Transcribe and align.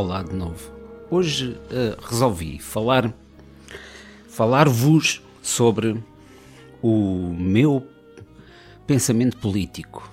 Olá 0.00 0.22
de 0.22 0.32
novo. 0.32 0.72
Hoje 1.10 1.48
uh, 1.50 2.00
resolvi 2.08 2.60
falar 2.60 3.12
falar-vos 4.28 5.20
sobre 5.42 6.00
o 6.80 7.34
meu 7.36 7.84
pensamento 8.86 9.36
político. 9.38 10.08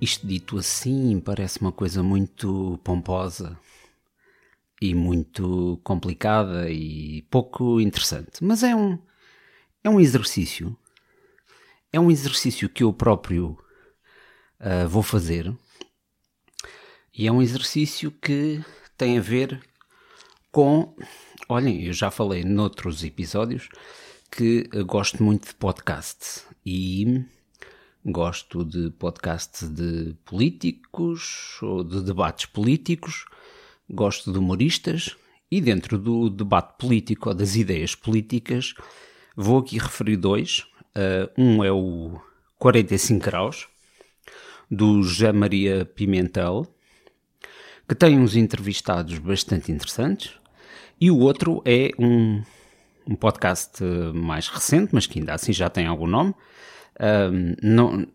Isto 0.00 0.24
dito 0.24 0.56
assim 0.56 1.18
parece 1.18 1.60
uma 1.60 1.72
coisa 1.72 2.00
muito 2.00 2.78
pomposa 2.84 3.58
e 4.80 4.94
muito 4.94 5.80
complicada 5.82 6.70
e 6.70 7.22
pouco 7.22 7.80
interessante, 7.80 8.38
mas 8.40 8.62
é 8.62 8.72
um 8.72 8.96
é 9.82 9.90
um 9.90 9.98
exercício. 9.98 10.78
É 11.92 11.98
um 11.98 12.08
exercício 12.08 12.68
que 12.68 12.84
eu 12.84 12.92
próprio 12.92 13.58
uh, 14.60 14.88
vou 14.88 15.02
fazer 15.02 15.52
e 17.16 17.26
é 17.26 17.32
um 17.32 17.40
exercício 17.40 18.10
que 18.10 18.62
tem 18.96 19.16
a 19.16 19.22
ver 19.22 19.60
com. 20.52 20.94
Olhem, 21.48 21.84
eu 21.84 21.92
já 21.92 22.10
falei 22.10 22.44
noutros 22.44 23.02
episódios 23.02 23.68
que 24.30 24.68
gosto 24.84 25.22
muito 25.22 25.48
de 25.48 25.54
podcast 25.54 26.42
e 26.64 27.24
gosto 28.04 28.64
de 28.64 28.90
podcasts 28.90 29.66
de 29.68 30.14
políticos 30.26 31.58
ou 31.62 31.82
de 31.82 32.02
debates 32.02 32.44
políticos, 32.46 33.24
gosto 33.88 34.30
de 34.30 34.38
humoristas 34.38 35.16
e 35.50 35.60
dentro 35.60 35.96
do 35.96 36.28
debate 36.28 36.74
político 36.78 37.30
ou 37.30 37.34
das 37.34 37.56
ideias 37.56 37.94
políticas 37.94 38.74
vou 39.34 39.58
aqui 39.58 39.78
referir 39.78 40.16
dois. 40.16 40.66
Uh, 40.94 41.30
um 41.36 41.64
é 41.64 41.70
o 41.70 42.20
45 42.58 43.24
graus 43.24 43.68
do 44.70 45.02
José 45.02 45.32
Maria 45.32 45.84
Pimentel 45.84 46.66
que 47.88 47.94
tem 47.94 48.18
uns 48.18 48.36
entrevistados 48.36 49.18
bastante 49.18 49.70
interessantes, 49.70 50.32
e 51.00 51.10
o 51.10 51.18
outro 51.18 51.62
é 51.64 51.90
um, 51.98 52.42
um 53.06 53.14
podcast 53.14 53.82
mais 54.14 54.48
recente, 54.48 54.94
mas 54.94 55.06
que 55.06 55.18
ainda 55.18 55.34
assim 55.34 55.52
já 55.52 55.68
tem 55.68 55.86
algum 55.86 56.06
nome. 56.06 56.34
Um, 56.98 57.54
não, 57.62 58.06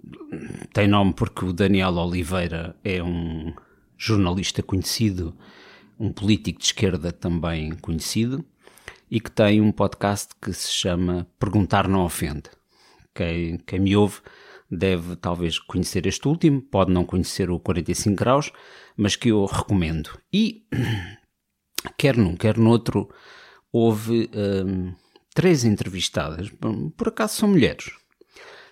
tem 0.74 0.88
nome 0.88 1.14
porque 1.14 1.46
o 1.46 1.54
Daniel 1.54 1.94
Oliveira 1.94 2.76
é 2.84 3.02
um 3.02 3.54
jornalista 3.98 4.64
conhecido, 4.64 5.36
um 6.00 6.12
político 6.12 6.60
de 6.60 6.66
esquerda 6.66 7.12
também 7.12 7.72
conhecido, 7.76 8.44
e 9.10 9.20
que 9.20 9.30
tem 9.30 9.62
um 9.62 9.72
podcast 9.72 10.30
que 10.42 10.52
se 10.52 10.72
chama 10.72 11.28
Perguntar 11.40 11.88
Não 11.88 12.04
Ofende. 12.04 12.50
Quem, 13.14 13.58
quem 13.58 13.80
me 13.80 13.96
ouve 13.96 14.22
deve 14.72 15.16
talvez 15.18 15.60
conhecer 15.60 16.08
este 16.08 16.28
último, 16.28 16.62
pode 16.62 16.92
não 16.92 17.06
conhecer 17.06 17.52
o 17.52 17.60
45 17.60 18.16
graus, 18.16 18.52
mas 18.98 19.16
que 19.16 19.30
eu 19.30 19.46
recomendo. 19.46 20.20
E 20.32 20.68
quer 21.98 22.18
num, 22.18 22.36
quer 22.36 22.58
noutro, 22.58 23.10
houve 23.72 24.30
hum, 24.34 24.94
três 25.34 25.64
entrevistadas, 25.64 26.52
por 26.98 27.08
acaso 27.08 27.36
são 27.36 27.50
mulheres, 27.50 27.92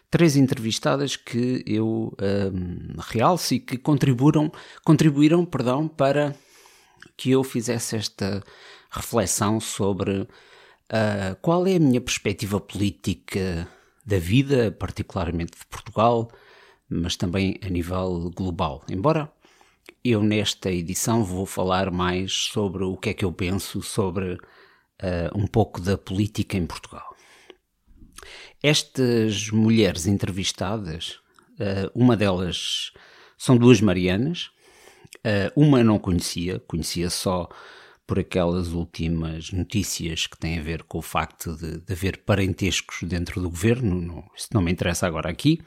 três 0.09 0.35
entrevistadas 0.35 1.15
que 1.15 1.63
eu 1.65 2.15
hum, 2.53 2.95
realço 2.99 3.53
e 3.53 3.59
que 3.59 3.77
contribuíram, 3.77 4.51
contribuíram 4.83 5.45
perdão, 5.45 5.87
para 5.87 6.35
que 7.15 7.31
eu 7.31 7.43
fizesse 7.43 7.95
esta 7.95 8.43
reflexão 8.89 9.59
sobre 9.59 10.21
uh, 10.21 11.35
qual 11.41 11.65
é 11.67 11.75
a 11.75 11.79
minha 11.79 12.01
perspectiva 12.01 12.59
política 12.59 13.67
da 14.05 14.17
vida, 14.17 14.71
particularmente 14.71 15.57
de 15.57 15.65
Portugal, 15.67 16.31
mas 16.89 17.15
também 17.15 17.59
a 17.63 17.69
nível 17.69 18.31
global. 18.35 18.83
Embora 18.89 19.31
eu 20.03 20.23
nesta 20.23 20.71
edição 20.71 21.23
vou 21.23 21.45
falar 21.45 21.91
mais 21.91 22.33
sobre 22.33 22.83
o 22.83 22.95
que 22.95 23.09
é 23.09 23.13
que 23.13 23.25
eu 23.25 23.31
penso 23.31 23.81
sobre 23.81 24.33
uh, 24.33 24.37
um 25.35 25.45
pouco 25.45 25.81
da 25.81 25.97
política 25.97 26.57
em 26.57 26.65
Portugal. 26.65 27.15
Estas 28.61 29.49
mulheres 29.49 30.05
entrevistadas, 30.05 31.19
uh, 31.59 31.89
uma 31.93 32.15
delas 32.15 32.91
são 33.37 33.57
duas 33.57 33.81
Marianas, 33.81 34.51
uh, 35.17 35.51
uma 35.55 35.83
não 35.83 35.99
conhecia, 35.99 36.59
conhecia 36.59 37.09
só 37.09 37.49
por 38.05 38.19
aquelas 38.19 38.69
últimas 38.69 39.51
notícias 39.51 40.25
que 40.25 40.37
têm 40.37 40.57
a 40.57 40.63
ver 40.63 40.83
com 40.83 40.97
o 40.97 41.01
facto 41.01 41.55
de, 41.55 41.77
de 41.79 41.93
haver 41.93 42.23
parentescos 42.25 43.07
dentro 43.07 43.39
do 43.39 43.49
governo, 43.49 44.01
não, 44.01 44.23
isso 44.35 44.47
não 44.51 44.61
me 44.61 44.71
interessa 44.71 45.05
agora 45.05 45.29
aqui. 45.29 45.61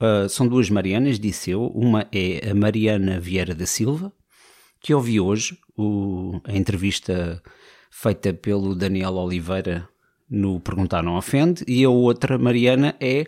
Uh, 0.00 0.28
são 0.28 0.46
duas 0.46 0.68
Marianas, 0.68 1.18
disse 1.18 1.50
eu. 1.50 1.66
Uma 1.68 2.06
é 2.12 2.50
a 2.50 2.54
Mariana 2.54 3.20
Vieira 3.20 3.54
da 3.54 3.66
Silva, 3.66 4.12
que 4.80 4.92
ouvi 4.92 5.20
hoje 5.20 5.58
o, 5.76 6.40
a 6.44 6.56
entrevista 6.56 7.42
feita 7.90 8.34
pelo 8.34 8.74
Daniel 8.74 9.14
Oliveira 9.14 9.88
no 10.28 10.58
Perguntar 10.60 11.02
Não 11.02 11.16
Ofende, 11.16 11.64
e 11.68 11.84
a 11.84 11.90
outra 11.90 12.38
Mariana 12.38 12.96
é, 12.98 13.22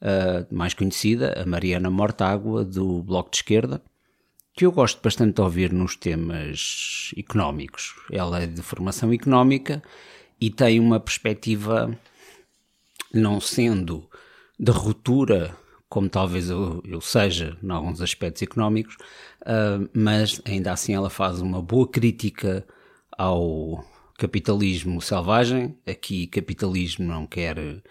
uh, 0.00 0.54
mais 0.54 0.72
conhecida, 0.72 1.34
a 1.40 1.44
Mariana 1.44 1.90
Mortágua, 1.90 2.64
do 2.64 3.02
Bloco 3.02 3.30
de 3.30 3.38
Esquerda, 3.38 3.82
que 4.54 4.64
eu 4.64 4.72
gosto 4.72 5.00
bastante 5.02 5.34
de 5.34 5.40
ouvir 5.42 5.72
nos 5.72 5.96
temas 5.96 7.12
económicos. 7.16 7.94
Ela 8.10 8.42
é 8.42 8.46
de 8.46 8.62
formação 8.62 9.12
económica 9.12 9.82
e 10.40 10.50
tem 10.50 10.80
uma 10.80 10.98
perspectiva, 10.98 11.96
não 13.12 13.40
sendo 13.40 14.08
de 14.58 14.72
ruptura, 14.72 15.56
como 15.90 16.08
talvez 16.08 16.48
eu, 16.48 16.80
seja 17.02 17.58
em 17.60 17.70
alguns 17.70 18.00
aspectos 18.00 18.42
económicos, 18.42 18.94
uh, 19.42 19.90
mas 19.92 20.40
ainda 20.44 20.72
assim 20.72 20.94
ela 20.94 21.10
faz 21.10 21.42
uma 21.42 21.60
boa 21.60 21.86
crítica 21.86 22.64
ao 23.18 23.84
capitalismo 24.16 25.02
selvagem. 25.02 25.76
Aqui, 25.84 26.28
capitalismo 26.28 27.06
não 27.06 27.26
quer 27.26 27.82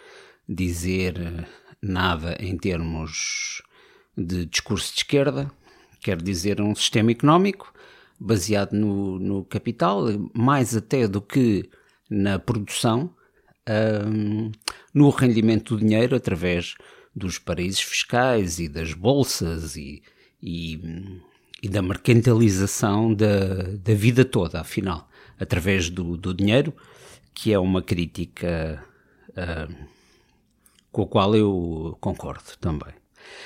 dizer 0.47 1.45
nada 1.81 2.37
em 2.39 2.57
termos 2.57 3.61
de 4.17 4.45
discurso 4.45 4.93
de 4.93 4.99
esquerda, 4.99 5.51
quer 5.99 6.21
dizer 6.21 6.61
um 6.61 6.73
sistema 6.73 7.11
económico 7.11 7.73
baseado 8.17 8.73
no, 8.73 9.19
no 9.19 9.43
capital, 9.43 10.05
mais 10.33 10.75
até 10.75 11.05
do 11.05 11.21
que 11.21 11.69
na 12.09 12.39
produção, 12.39 13.13
um, 14.07 14.51
no 14.93 15.09
rendimento 15.09 15.75
do 15.75 15.81
dinheiro 15.85 16.16
através 16.16 16.75
dos 17.16 17.38
paraísos 17.38 17.81
fiscais 17.81 18.59
e 18.59 18.68
das 18.68 18.94
bolsas 18.94 19.75
e, 19.75 20.02
e, 20.42 20.80
e 21.62 21.70
da 21.70 21.81
mercantilização 21.81 23.14
da, 23.14 23.64
da 23.78 23.94
vida 23.94 24.24
toda, 24.24 24.62
afinal, 24.62 25.09
através 25.40 25.90
do, 25.90 26.16
do 26.16 26.34
dinheiro, 26.34 26.74
que 27.34 27.53
é 27.53 27.59
uma 27.59 27.81
crítica 27.81 28.84
uh, 29.30 29.74
com 30.92 31.03
a 31.03 31.08
qual 31.08 31.36
eu 31.36 31.97
concordo 32.00 32.58
também. 32.59 32.94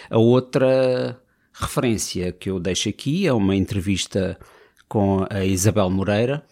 A 0.09 0.17
outra 0.17 1.21
referência 1.53 2.31
que 2.31 2.49
eu 2.49 2.59
deixo 2.59 2.89
aqui 2.89 3.27
é 3.27 3.33
uma 3.33 3.55
entrevista 3.55 4.37
com 4.87 5.25
a 5.29 5.45
Isabel 5.45 5.89
Moreira, 5.89 6.45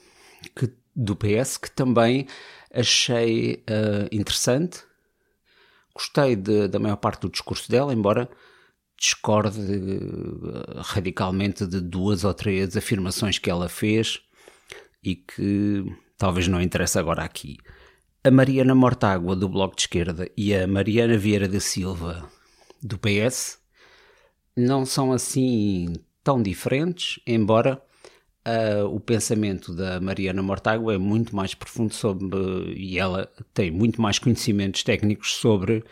que, 0.56 0.72
do 0.96 1.16
PS, 1.16 1.58
que 1.58 1.72
também 1.72 2.28
achei 2.74 3.64
uh, 3.70 4.08
interessante. 4.12 4.80
Gostei 5.94 6.35
de, 6.35 6.68
da 6.68 6.79
maior 6.79 6.97
parte 6.97 7.22
do 7.22 7.29
discurso 7.29 7.69
dela, 7.69 7.94
embora 7.94 8.29
discorde 8.97 9.59
uh, 9.59 10.81
radicalmente 10.81 11.66
de 11.66 11.81
duas 11.81 12.24
ou 12.24 12.34
três 12.34 12.78
afirmações 12.78 13.40
que 13.40 13.50
ela 13.50 13.68
fez 13.68 14.22
e 15.03 15.16
que 15.16 15.83
talvez 16.18 16.48
não 16.48 16.62
interesse 16.62 17.00
agora 17.00 17.24
aqui. 17.24 17.57
A 18.24 18.30
Mariana 18.30 18.75
Mortágua, 18.75 19.36
do 19.36 19.50
Bloco 19.50 19.75
de 19.75 19.81
Esquerda, 19.81 20.30
e 20.38 20.54
a 20.54 20.68
Mariana 20.68 21.18
Vieira 21.18 21.48
da 21.48 21.60
Silva, 21.60 22.30
do 22.81 23.00
PS, 23.00 23.60
não 24.56 24.86
são 24.86 25.12
assim 25.12 25.95
tão 26.24 26.42
diferentes, 26.42 27.19
embora 27.25 27.81
uh, 28.48 28.86
o 28.86 29.00
pensamento 29.00 29.74
da 29.74 30.00
Mariana 30.00 30.42
Mortágua 30.42 30.94
é 30.94 30.98
muito 30.98 31.36
mais 31.36 31.54
profundo 31.54 31.94
sobre, 31.94 32.74
e 32.76 32.98
ela 32.98 33.32
tem 33.54 33.72
muito 33.72 34.02
mais 34.02 34.20
conhecimentos 34.20 34.84
técnicos 34.84 35.36
sobre 35.36 35.84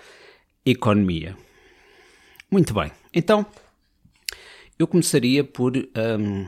economia. 0.65 1.37
Muito 2.51 2.73
bem, 2.73 2.91
então 3.13 3.45
eu 4.77 4.87
começaria 4.87 5.43
por. 5.43 5.75
Um, 5.77 6.47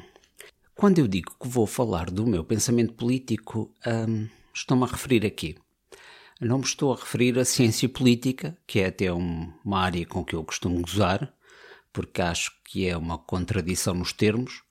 quando 0.73 0.99
eu 0.99 1.07
digo 1.07 1.35
que 1.39 1.47
vou 1.47 1.67
falar 1.67 2.09
do 2.09 2.25
meu 2.25 2.43
pensamento 2.43 2.93
político, 2.93 3.71
um, 3.85 4.27
estou-me 4.53 4.83
a 4.83 4.87
referir 4.87 5.25
a 5.25 5.29
quê? 5.29 5.55
Não 6.39 6.57
me 6.57 6.63
estou 6.63 6.91
a 6.91 6.95
referir 6.95 7.37
à 7.37 7.45
ciência 7.45 7.87
política, 7.87 8.57
que 8.65 8.79
é 8.79 8.87
até 8.87 9.13
um, 9.13 9.53
uma 9.63 9.79
área 9.79 10.03
com 10.07 10.25
que 10.25 10.35
eu 10.35 10.43
costumo 10.43 10.81
gozar, 10.81 11.31
porque 11.93 12.19
acho 12.19 12.51
que 12.65 12.87
é 12.87 12.97
uma 12.97 13.19
contradição 13.19 13.93
nos 13.93 14.11
termos, 14.11 14.63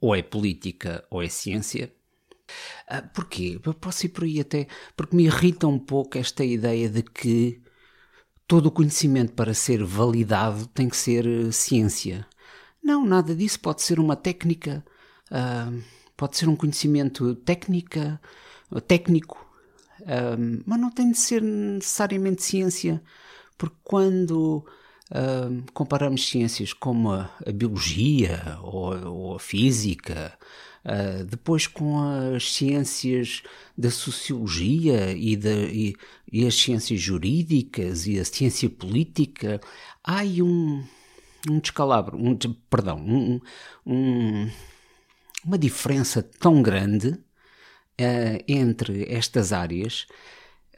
ou 0.00 0.14
é 0.14 0.22
política 0.22 1.04
ou 1.10 1.22
é 1.22 1.28
ciência. 1.28 1.92
Ah, 2.88 3.02
porquê? 3.02 3.60
Eu 3.64 3.74
posso 3.74 4.06
ir 4.06 4.10
por 4.10 4.24
aí 4.24 4.40
até 4.40 4.68
porque 4.96 5.16
me 5.16 5.24
irrita 5.24 5.66
um 5.66 5.78
pouco 5.78 6.18
esta 6.18 6.44
ideia 6.44 6.88
de 6.88 7.02
que 7.02 7.60
todo 8.46 8.66
o 8.66 8.70
conhecimento 8.70 9.32
para 9.32 9.54
ser 9.54 9.82
validado 9.84 10.66
tem 10.68 10.88
que 10.88 10.96
ser 10.96 11.26
uh, 11.26 11.52
ciência. 11.52 12.26
Não, 12.82 13.04
nada 13.04 13.34
disso 13.34 13.58
pode 13.60 13.82
ser 13.82 13.98
uma 13.98 14.14
técnica 14.14 14.84
uh, 15.30 15.82
pode 16.16 16.36
ser 16.36 16.48
um 16.48 16.56
conhecimento 16.56 17.34
técnica, 17.36 18.20
técnico, 18.86 19.46
uh, 20.00 20.62
mas 20.64 20.80
não 20.80 20.90
tem 20.90 21.10
de 21.10 21.18
ser 21.18 21.42
necessariamente 21.42 22.42
ciência, 22.42 23.02
porque 23.58 23.76
quando 23.84 24.66
Comparamos 25.72 26.28
ciências 26.28 26.72
como 26.72 27.12
a, 27.12 27.30
a 27.46 27.52
biologia 27.52 28.58
ou, 28.60 29.06
ou, 29.06 29.36
a 29.36 29.38
física, 29.38 30.36
uh, 30.84 31.24
depois 31.24 31.68
com 31.68 32.00
as 32.34 32.52
ciências 32.52 33.44
da 33.78 33.88
sociologia 33.88 35.12
e, 35.12 35.36
da, 35.36 35.52
e, 35.52 35.94
e, 36.32 36.44
as 36.44 36.56
ciências 36.56 37.00
jurídicas 37.00 38.08
e 38.08 38.18
a 38.18 38.24
ciência 38.24 38.68
política, 38.68 39.60
há 40.02 40.18
aí 40.18 40.42
um, 40.42 40.84
um 41.48 41.60
descalabro, 41.60 42.16
um, 42.18 42.36
perdão, 42.68 42.98
um, 42.98 43.40
um, 43.86 44.50
uma 45.44 45.56
diferença 45.56 46.20
tão 46.20 46.62
grande 46.62 47.10
uh, 47.10 48.44
entre 48.48 49.06
estas 49.08 49.52
áreas 49.52 50.08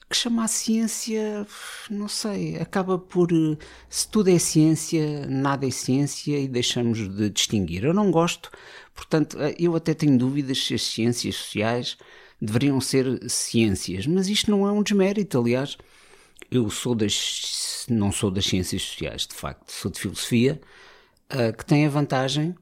que 0.08 0.16
chama 0.16 0.44
a 0.44 0.48
ciência, 0.48 1.46
não 1.90 2.08
sei, 2.08 2.56
acaba 2.56 2.98
por. 2.98 3.28
Se 3.90 4.08
tudo 4.08 4.30
é 4.30 4.38
ciência, 4.38 5.26
nada 5.26 5.66
é 5.66 5.70
ciência 5.70 6.38
e 6.38 6.48
deixamos 6.48 6.98
de 7.14 7.28
distinguir. 7.30 7.84
Eu 7.84 7.92
não 7.92 8.10
gosto, 8.10 8.50
portanto, 8.94 9.38
eh, 9.40 9.54
eu 9.58 9.76
até 9.76 9.92
tenho 9.94 10.16
dúvidas 10.18 10.64
se 10.64 10.74
as 10.74 10.82
ciências 10.82 11.36
sociais 11.36 11.98
deveriam 12.40 12.80
ser 12.80 13.28
ciências, 13.28 14.06
mas 14.06 14.28
isto 14.28 14.50
não 14.50 14.66
é 14.66 14.72
um 14.72 14.82
desmérito, 14.82 15.38
aliás. 15.38 15.76
Eu 16.50 16.70
sou 16.70 16.94
das. 16.94 17.86
não 17.90 18.10
sou 18.12 18.30
das 18.30 18.46
ciências 18.46 18.82
sociais, 18.82 19.26
de 19.26 19.34
facto, 19.34 19.70
sou 19.70 19.90
de 19.90 20.00
filosofia, 20.00 20.60
uh, 21.32 21.54
que 21.56 21.64
tem 21.66 21.84
a 21.86 21.90
vantagem 21.90 22.54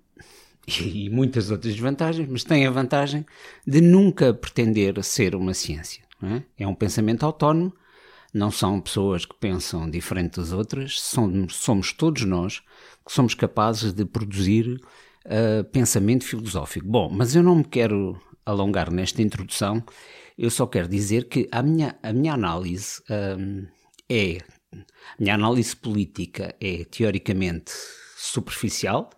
e 0.67 1.09
muitas 1.11 1.51
outras 1.51 1.75
desvantagens, 1.75 2.29
mas 2.29 2.43
tem 2.43 2.67
a 2.67 2.71
vantagem 2.71 3.25
de 3.67 3.81
nunca 3.81 4.35
pretender 4.35 5.03
ser 5.05 5.37
uma 5.37 5.55
ciência. 5.55 6.06
É? 6.23 6.65
é 6.65 6.67
um 6.67 6.75
pensamento 6.75 7.25
autónomo, 7.25 7.73
não 8.33 8.51
são 8.51 8.81
pessoas 8.81 9.25
que 9.25 9.35
pensam 9.39 9.89
diferente 9.89 10.37
das 10.37 10.53
outras, 10.53 10.99
somos, 11.01 11.93
todos 11.93 12.25
nós 12.25 12.61
que 13.05 13.13
somos 13.13 13.35
capazes 13.35 13.93
de 13.93 14.05
produzir 14.05 14.81
uh, 15.27 15.65
pensamento 15.73 16.25
filosófico. 16.25 16.87
Bom, 16.87 17.11
mas 17.11 17.37
eu 17.37 17.43
não 17.43 17.57
me 17.57 17.65
quero 17.65 18.21
alongar 18.45 18.91
nesta 18.91 19.23
introdução, 19.23 19.85
eu 20.39 20.51
só 20.51 20.67
quero 20.67 20.89
dizer 20.89 21.29
que 21.29 21.49
a 21.51 21.63
minha, 21.63 21.99
a 22.03 22.13
minha 22.13 22.35
análise 22.35 23.03
um, 23.39 23.67
é. 24.09 24.39
A 24.73 25.23
minha 25.23 25.35
análise 25.35 25.75
política 25.75 26.55
é 26.61 26.85
teoricamente 26.85 27.73
superficial, 28.17 29.11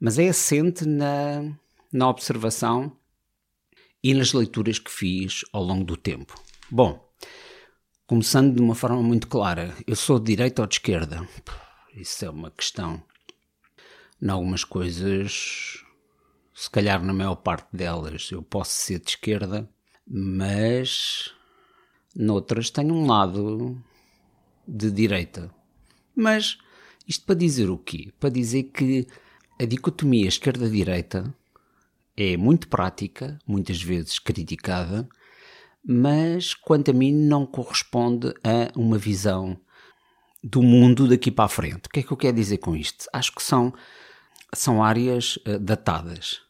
mas 0.00 0.18
é 0.18 0.28
assente 0.28 0.86
na, 0.86 1.52
na 1.92 2.08
observação 2.08 2.96
e 4.02 4.14
nas 4.14 4.32
leituras 4.32 4.78
que 4.78 4.90
fiz 4.90 5.44
ao 5.52 5.62
longo 5.62 5.84
do 5.84 5.96
tempo. 5.96 6.34
Bom, 6.70 7.08
começando 8.06 8.54
de 8.54 8.60
uma 8.60 8.74
forma 8.74 9.02
muito 9.02 9.28
clara, 9.28 9.74
eu 9.86 9.94
sou 9.94 10.18
de 10.18 10.34
direita 10.34 10.62
ou 10.62 10.68
de 10.68 10.74
esquerda? 10.74 11.26
Isso 11.94 12.24
é 12.24 12.30
uma 12.30 12.50
questão. 12.50 13.02
Em 14.20 14.28
algumas 14.28 14.64
coisas, 14.64 15.84
se 16.54 16.70
calhar 16.70 17.02
na 17.04 17.12
maior 17.12 17.36
parte 17.36 17.68
delas, 17.72 18.30
eu 18.30 18.42
posso 18.42 18.72
ser 18.72 18.98
de 19.00 19.10
esquerda, 19.10 19.68
mas 20.06 21.32
noutras 22.14 22.70
tenho 22.70 22.94
um 22.94 23.06
lado 23.06 23.82
de 24.66 24.90
direita. 24.90 25.52
Mas 26.14 26.58
isto 27.06 27.24
para 27.24 27.34
dizer 27.34 27.70
o 27.70 27.78
quê? 27.78 28.12
Para 28.18 28.30
dizer 28.30 28.64
que 28.64 29.06
a 29.60 29.64
dicotomia 29.64 30.28
esquerda-direita 30.28 31.34
é 32.16 32.36
muito 32.36 32.68
prática, 32.68 33.38
muitas 33.46 33.82
vezes 33.82 34.18
criticada, 34.18 35.08
mas 35.84 36.54
quanto 36.54 36.90
a 36.90 36.94
mim 36.94 37.12
não 37.12 37.44
corresponde 37.46 38.28
a 38.44 38.70
uma 38.78 38.98
visão 38.98 39.58
do 40.42 40.62
mundo 40.62 41.08
daqui 41.08 41.30
para 41.30 41.46
a 41.46 41.48
frente. 41.48 41.86
O 41.86 41.90
que 41.90 42.00
é 42.00 42.02
que 42.02 42.12
eu 42.12 42.16
quero 42.16 42.36
dizer 42.36 42.58
com 42.58 42.76
isto? 42.76 43.06
Acho 43.12 43.34
que 43.34 43.42
são, 43.42 43.72
são 44.54 44.82
áreas 44.82 45.36
uh, 45.38 45.58
datadas. 45.58 46.40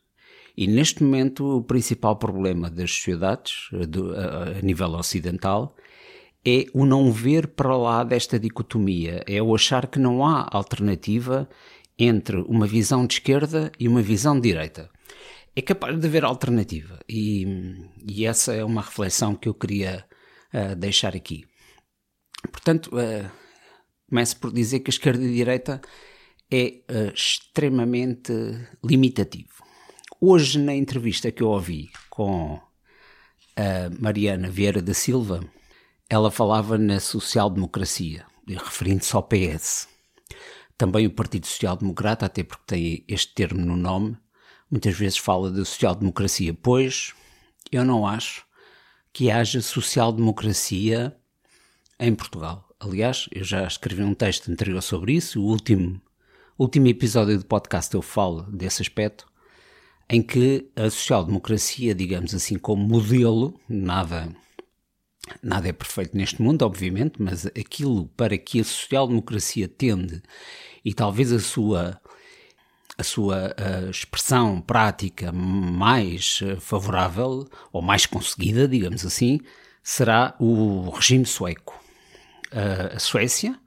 E 0.56 0.66
neste 0.66 1.02
momento 1.02 1.58
o 1.58 1.62
principal 1.62 2.16
problema 2.16 2.70
das 2.70 2.90
sociedades 2.90 3.70
uh, 3.72 3.86
do, 3.86 4.14
a 4.14 4.60
nível 4.62 4.90
ocidental 4.92 5.76
é 6.44 6.66
o 6.74 6.84
não 6.84 7.12
ver 7.12 7.48
para 7.48 7.76
lá 7.76 8.02
desta 8.02 8.38
dicotomia, 8.38 9.22
é 9.26 9.40
o 9.40 9.54
achar 9.54 9.86
que 9.86 9.98
não 9.98 10.26
há 10.26 10.48
alternativa 10.50 11.48
entre 11.98 12.36
uma 12.48 12.66
visão 12.66 13.06
de 13.06 13.14
esquerda 13.14 13.70
e 13.78 13.86
uma 13.86 14.02
visão 14.02 14.34
de 14.34 14.48
direita 14.48 14.90
é 15.54 15.62
capaz 15.62 15.98
de 15.98 16.06
haver 16.06 16.24
alternativa. 16.24 16.98
E, 17.08 17.46
e 18.06 18.26
essa 18.26 18.54
é 18.54 18.64
uma 18.64 18.82
reflexão 18.82 19.34
que 19.34 19.48
eu 19.48 19.54
queria 19.54 20.04
uh, 20.52 20.74
deixar 20.76 21.14
aqui. 21.14 21.44
Portanto, 22.50 22.90
uh, 22.94 23.30
começo 24.08 24.36
por 24.38 24.52
dizer 24.52 24.80
que 24.80 24.90
a 24.90 24.94
esquerda 24.94 25.22
e 25.22 25.28
a 25.28 25.32
direita 25.32 25.80
é 26.50 26.82
uh, 26.90 27.12
extremamente 27.14 28.32
limitativo. 28.84 29.62
Hoje, 30.20 30.58
na 30.58 30.74
entrevista 30.74 31.30
que 31.32 31.42
eu 31.42 31.48
ouvi 31.48 31.90
com 32.08 32.60
a 33.56 33.90
Mariana 34.00 34.48
Vieira 34.48 34.80
da 34.80 34.94
Silva, 34.94 35.40
ela 36.08 36.30
falava 36.30 36.78
na 36.78 37.00
social-democracia, 37.00 38.24
referindo-se 38.46 39.14
ao 39.16 39.22
PS. 39.22 39.88
Também 40.78 41.06
o 41.06 41.10
Partido 41.10 41.46
Social 41.46 41.76
Democrata, 41.76 42.26
até 42.26 42.44
porque 42.44 42.64
tem 42.66 43.04
este 43.08 43.34
termo 43.34 43.64
no 43.64 43.76
nome, 43.76 44.16
muitas 44.72 44.96
vezes 44.96 45.18
fala 45.18 45.50
de 45.50 45.62
social-democracia, 45.66 46.54
pois 46.54 47.12
eu 47.70 47.84
não 47.84 48.06
acho 48.06 48.46
que 49.12 49.30
haja 49.30 49.60
social-democracia 49.60 51.14
em 52.00 52.14
Portugal. 52.14 52.66
Aliás, 52.80 53.28
eu 53.30 53.44
já 53.44 53.66
escrevi 53.66 54.02
um 54.02 54.14
texto 54.14 54.50
anterior 54.50 54.80
sobre 54.82 55.12
isso, 55.12 55.42
o 55.42 55.44
último, 55.44 56.00
último 56.58 56.86
episódio 56.86 57.38
do 57.38 57.44
podcast 57.44 57.94
eu 57.94 58.00
falo 58.00 58.44
desse 58.44 58.80
aspecto, 58.80 59.26
em 60.08 60.22
que 60.22 60.70
a 60.74 60.88
social-democracia, 60.88 61.94
digamos 61.94 62.34
assim, 62.34 62.58
como 62.58 62.82
modelo, 62.82 63.60
nada, 63.68 64.34
nada 65.42 65.68
é 65.68 65.72
perfeito 65.72 66.16
neste 66.16 66.40
mundo, 66.40 66.62
obviamente, 66.62 67.20
mas 67.20 67.44
aquilo 67.44 68.06
para 68.16 68.38
que 68.38 68.60
a 68.60 68.64
social-democracia 68.64 69.68
tende 69.68 70.22
e 70.82 70.94
talvez 70.94 71.30
a 71.30 71.38
sua 71.38 72.00
a 72.96 73.02
sua 73.02 73.54
uh, 73.58 73.90
expressão 73.90 74.60
prática 74.60 75.32
mais 75.32 76.40
uh, 76.42 76.60
favorável, 76.60 77.48
ou 77.72 77.80
mais 77.80 78.06
conseguida, 78.06 78.68
digamos 78.68 79.04
assim, 79.04 79.40
será 79.82 80.34
o 80.38 80.90
regime 80.90 81.24
sueco. 81.24 81.80
Uh, 82.52 82.96
a 82.96 82.98
Suécia, 82.98 83.58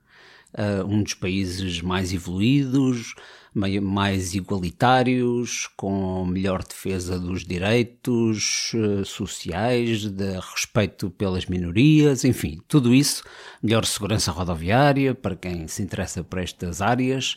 um 0.88 1.04
dos 1.04 1.14
países 1.14 1.82
mais 1.82 2.14
evoluídos, 2.14 3.14
mais 3.54 4.36
igualitários, 4.36 5.68
com 5.76 6.24
melhor 6.26 6.64
defesa 6.64 7.20
dos 7.20 7.44
direitos 7.44 8.72
sociais, 9.06 10.06
de 10.06 10.40
respeito 10.40 11.10
pelas 11.10 11.46
minorias, 11.46 12.24
enfim, 12.24 12.62
tudo 12.70 12.94
isso, 12.94 13.22
melhor 13.62 13.84
segurança 13.84 14.32
rodoviária 14.32 15.14
para 15.14 15.36
quem 15.36 15.68
se 15.68 15.84
interessa 15.84 16.24
por 16.24 16.40
estas 16.40 16.82
áreas, 16.82 17.36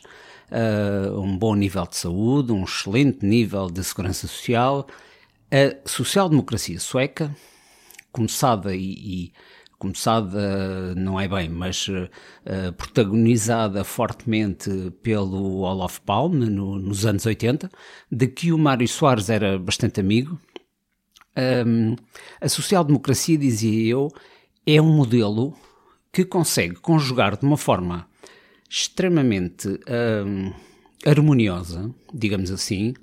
uh, 0.51 1.19
um 1.19 1.37
bom 1.37 1.55
nível 1.55 1.85
de 1.87 1.97
saúde, 1.97 2.51
um 2.51 2.63
excelente 2.63 3.25
nível 3.25 3.69
de 3.69 3.83
segurança 3.83 4.27
social. 4.27 4.87
A 5.51 5.87
social-democracia 5.87 6.79
sueca, 6.79 7.35
começada 8.11 8.75
e, 8.75 8.91
e 8.91 9.33
começada 9.79 10.93
não 10.95 11.19
é 11.19 11.27
bem, 11.27 11.49
mas 11.49 11.87
uh, 11.87 12.73
protagonizada 12.77 13.83
fortemente 13.83 14.69
pelo 15.01 15.61
Olof 15.61 16.01
Palme 16.01 16.49
no, 16.49 16.77
nos 16.77 17.05
anos 17.05 17.25
80, 17.25 17.71
de 18.11 18.27
que 18.27 18.51
o 18.51 18.57
Mário 18.57 18.87
Soares 18.87 19.29
era 19.29 19.57
bastante 19.57 19.99
amigo. 20.01 20.37
Um, 21.65 21.95
a 22.41 22.49
social-democracia, 22.49 23.37
dizia 23.37 23.91
eu, 23.91 24.09
é 24.65 24.81
um 24.81 24.93
modelo 24.93 25.55
que 26.11 26.25
consegue 26.25 26.75
conjugar 26.75 27.37
de 27.37 27.45
uma 27.45 27.57
forma 27.57 28.08
extremamente 28.69 29.67
hum, 29.67 30.53
harmoniosa, 31.05 31.93
digamos 32.13 32.51
assim, 32.51 32.93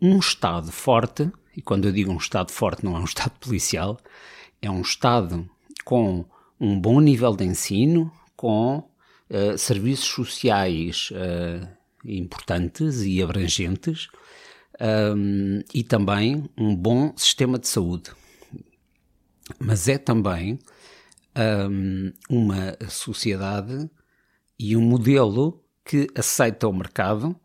um 0.00 0.18
Estado 0.18 0.70
forte, 0.70 1.30
e 1.56 1.62
quando 1.62 1.86
eu 1.86 1.92
digo 1.92 2.12
um 2.12 2.18
Estado 2.18 2.52
forte 2.52 2.84
não 2.84 2.96
é 2.96 3.00
um 3.00 3.04
Estado 3.04 3.32
policial, 3.40 3.98
é 4.60 4.70
um 4.70 4.82
Estado 4.82 5.48
com 5.84 6.24
um 6.60 6.78
bom 6.78 7.00
nível 7.00 7.34
de 7.34 7.44
ensino, 7.44 8.12
com 8.36 8.78
uh, 8.78 9.56
serviços 9.56 10.06
sociais 10.06 11.10
uh, 11.12 11.66
importantes 12.04 13.02
e 13.02 13.22
abrangentes, 13.22 14.08
um, 15.16 15.60
e 15.72 15.82
também 15.82 16.48
um 16.56 16.74
bom 16.74 17.12
sistema 17.16 17.58
de 17.58 17.68
saúde. 17.68 18.10
Mas 19.58 19.88
é 19.88 19.98
também 19.98 20.58
um, 21.70 22.12
uma 22.28 22.76
sociedade 22.88 23.88
e 24.58 24.76
um 24.76 24.82
modelo 24.82 25.62
que 25.84 26.08
aceita 26.14 26.68
o 26.68 26.72
mercado, 26.72 27.36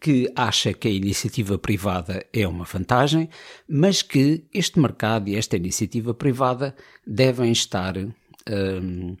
que 0.00 0.30
acha 0.36 0.72
que 0.72 0.88
a 0.88 0.90
iniciativa 0.90 1.58
privada 1.58 2.24
é 2.32 2.46
uma 2.46 2.64
vantagem, 2.64 3.28
mas 3.68 4.02
que 4.02 4.46
este 4.52 4.78
mercado 4.78 5.28
e 5.28 5.36
esta 5.36 5.56
iniciativa 5.56 6.12
privada 6.12 6.74
devem 7.06 7.50
estar, 7.50 7.96
um, 7.96 9.16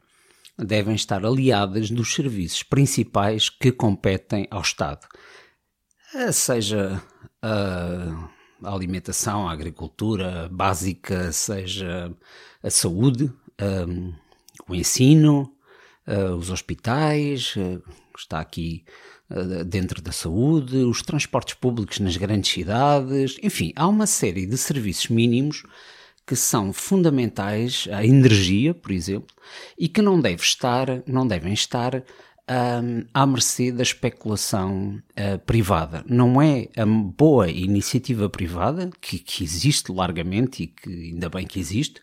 devem 0.58 0.94
estar 0.94 1.24
aliadas 1.24 1.90
dos 1.90 2.14
serviços 2.14 2.62
principais 2.62 3.48
que 3.48 3.72
competem 3.72 4.46
ao 4.50 4.60
Estado. 4.60 5.06
Seja 6.32 7.02
a 7.42 8.70
alimentação, 8.70 9.48
a 9.48 9.52
agricultura 9.52 10.48
básica, 10.50 11.32
seja 11.32 12.14
a 12.62 12.70
saúde, 12.70 13.32
um, 13.88 14.12
o 14.68 14.74
ensino, 14.74 15.52
uh, 16.08 16.34
os 16.34 16.50
hospitais, 16.50 17.54
uh, 17.56 17.82
está 18.16 18.40
aqui 18.40 18.84
uh, 19.30 19.64
dentro 19.64 20.00
da 20.00 20.10
saúde, 20.10 20.78
os 20.78 21.02
transportes 21.02 21.54
públicos 21.54 22.00
nas 22.00 22.16
grandes 22.16 22.50
cidades, 22.50 23.36
enfim, 23.42 23.72
há 23.76 23.86
uma 23.86 24.06
série 24.06 24.46
de 24.46 24.56
serviços 24.56 25.08
mínimos 25.08 25.62
que 26.26 26.34
são 26.34 26.72
fundamentais, 26.72 27.88
a 27.90 28.04
energia, 28.04 28.74
por 28.74 28.92
exemplo, 28.92 29.34
e 29.78 29.88
que 29.88 30.02
não 30.02 30.20
deve 30.20 30.42
estar, 30.42 31.02
não 31.06 31.26
devem 31.26 31.54
estar 31.54 32.02
à 33.12 33.26
mercê 33.26 33.70
da 33.70 33.82
especulação 33.82 35.02
uh, 35.10 35.38
privada. 35.40 36.02
Não 36.08 36.40
é 36.40 36.68
a 36.76 36.86
boa 36.86 37.50
iniciativa 37.50 38.28
privada, 38.28 38.90
que, 39.00 39.18
que, 39.18 39.44
existe 39.44 39.92
largamente 39.92 40.62
e 40.62 40.66
que 40.66 40.88
ainda 40.88 41.28
bem 41.28 41.46
que 41.46 41.60
existe, 41.60 42.00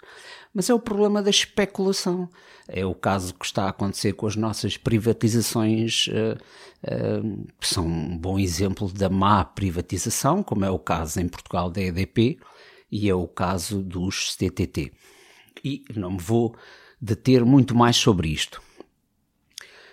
mas 0.56 0.70
é 0.70 0.74
o 0.74 0.80
problema 0.80 1.22
da 1.22 1.30
especulação. 1.30 2.30
É 2.66 2.86
o 2.86 2.96
caso 2.96 3.34
que 3.34 3.46
está 3.46 3.66
a 3.66 3.70
acontecer 3.70 4.14
com 4.14 4.26
as 4.26 4.38
nossas 4.38 4.78
privatizações, 4.78 6.08
uh, 6.08 6.38
uh, 6.88 7.48
que 7.60 7.68
são 7.68 7.86
um 7.86 8.18
bom 8.18 8.40
exemplo 8.40 8.90
da 8.90 9.10
má 9.10 9.44
privatização, 9.44 10.42
como 10.42 10.64
é 10.64 10.70
o 10.70 10.80
caso 10.80 11.20
em 11.20 11.28
Portugal 11.28 11.70
da 11.70 11.82
EDP 11.82 12.40
e 12.90 13.10
é 13.10 13.14
o 13.14 13.28
caso 13.28 13.84
dos 13.84 14.34
CTT. 14.34 14.94
E 15.62 15.84
não 15.94 16.12
me 16.12 16.22
vou 16.22 16.56
deter 17.02 17.44
muito 17.44 17.76
mais 17.76 17.98
sobre 17.98 18.30
isto. 18.30 18.62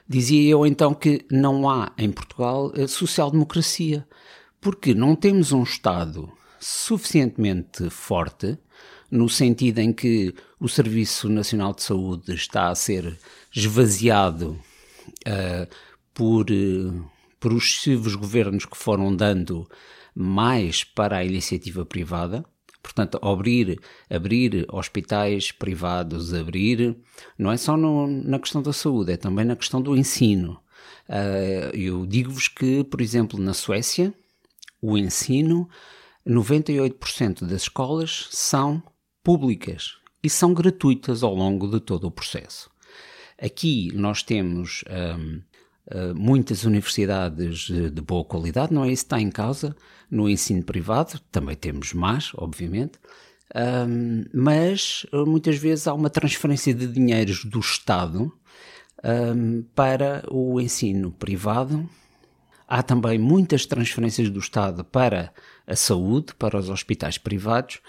Dizia 0.08 0.48
eu 0.48 0.64
então 0.64 0.94
que 0.94 1.26
não 1.28 1.68
há 1.68 1.92
em 1.98 2.10
Portugal 2.12 2.72
social-democracia, 2.86 4.06
porque 4.60 4.94
não 4.94 5.16
temos 5.16 5.50
um 5.50 5.64
Estado 5.64 6.30
suficientemente 6.60 7.90
forte 7.90 8.56
no 9.12 9.28
sentido 9.28 9.78
em 9.78 9.92
que 9.92 10.34
o 10.62 10.68
Serviço 10.68 11.28
Nacional 11.28 11.74
de 11.74 11.82
Saúde 11.82 12.32
está 12.34 12.68
a 12.68 12.74
ser 12.76 13.18
esvaziado 13.52 14.56
uh, 15.26 15.74
por, 16.14 16.48
uh, 16.52 17.10
por 17.40 17.52
os 17.52 17.64
sucessivos 17.64 18.14
governos 18.14 18.64
que 18.64 18.76
foram 18.76 19.14
dando 19.14 19.68
mais 20.14 20.84
para 20.84 21.16
a 21.16 21.24
iniciativa 21.24 21.84
privada. 21.84 22.44
Portanto, 22.80 23.18
abrir, 23.20 23.80
abrir 24.08 24.64
hospitais 24.70 25.50
privados, 25.50 26.32
abrir, 26.32 26.96
não 27.36 27.50
é 27.50 27.56
só 27.56 27.76
no, 27.76 28.06
na 28.06 28.38
questão 28.38 28.62
da 28.62 28.72
saúde, 28.72 29.14
é 29.14 29.16
também 29.16 29.44
na 29.44 29.56
questão 29.56 29.82
do 29.82 29.96
ensino. 29.96 30.60
Uh, 31.08 31.76
eu 31.76 32.06
digo-vos 32.06 32.46
que, 32.46 32.84
por 32.84 33.00
exemplo, 33.00 33.36
na 33.40 33.52
Suécia, 33.52 34.14
o 34.80 34.96
ensino, 34.96 35.68
98% 36.24 37.44
das 37.46 37.62
escolas 37.62 38.28
são 38.30 38.80
públicas 39.24 40.00
e 40.22 40.30
são 40.30 40.54
gratuitas 40.54 41.22
ao 41.22 41.34
longo 41.34 41.68
de 41.68 41.80
todo 41.80 42.06
o 42.06 42.10
processo. 42.10 42.70
Aqui 43.40 43.90
nós 43.94 44.22
temos 44.22 44.84
um, 44.88 45.36
uh, 45.36 46.12
hum, 46.12 46.14
muitas 46.14 46.64
universidades 46.64 47.66
de, 47.66 48.00
boa 48.00 48.24
qualidade, 48.24 48.72
não 48.72 48.84
é 48.84 48.92
isso 48.92 49.02
que 49.02 49.06
está 49.06 49.20
em 49.20 49.30
causa 49.30 49.74
no 50.10 50.28
ensino 50.28 50.62
privado, 50.62 51.18
também 51.30 51.56
temos 51.56 51.92
mais, 51.92 52.30
obviamente, 52.36 52.98
um, 53.54 54.24
mas 54.32 55.04
muitas 55.26 55.56
vezes 55.56 55.86
há 55.86 55.94
uma 55.94 56.08
transferência 56.08 56.72
de 56.72 56.86
dinheiros 56.86 57.44
do 57.44 57.58
Estado 57.58 58.32
para 59.74 60.24
o 60.30 60.60
ensino 60.60 61.10
privado. 61.10 61.88
Há 62.68 62.82
também 62.82 63.18
muitas 63.18 63.66
transferências 63.66 64.30
do 64.30 64.38
Estado 64.38 64.84
para 64.84 65.32
a 65.66 65.76
saúde, 65.76 66.34
para 66.34 66.56
os 66.56 66.70
hospitais 66.70 67.18
privados, 67.18 67.80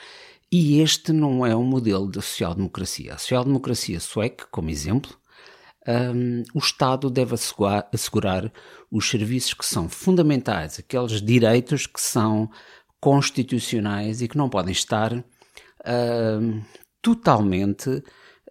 e 0.54 0.82
este 0.82 1.12
não 1.12 1.44
é 1.44 1.56
um 1.56 1.64
modelo 1.64 2.08
de 2.08 2.22
social-democracia. 2.22 3.16
A 3.16 3.18
social-democracia 3.18 4.00
sueca, 4.00 4.46
como 4.52 4.70
exemplo, 4.70 5.18
um, 5.88 6.44
o 6.54 6.60
Estado 6.60 7.10
deve 7.10 7.34
assegurar, 7.34 7.90
assegurar, 7.92 8.54
os 8.92 9.10
serviços 9.10 9.56
que 9.56 9.66
são 9.66 9.90
fundamentais, 9.90 10.78
aqueles 10.78 11.24
direitos 11.24 11.88
que 11.88 12.00
são 12.00 12.52
constitucionais 13.02 14.22
e 14.22 14.28
que 14.28 14.38
não 14.38 14.48
podem 14.48 14.72
estar 14.72 15.12
um, 15.14 16.62
totalmente 17.02 17.90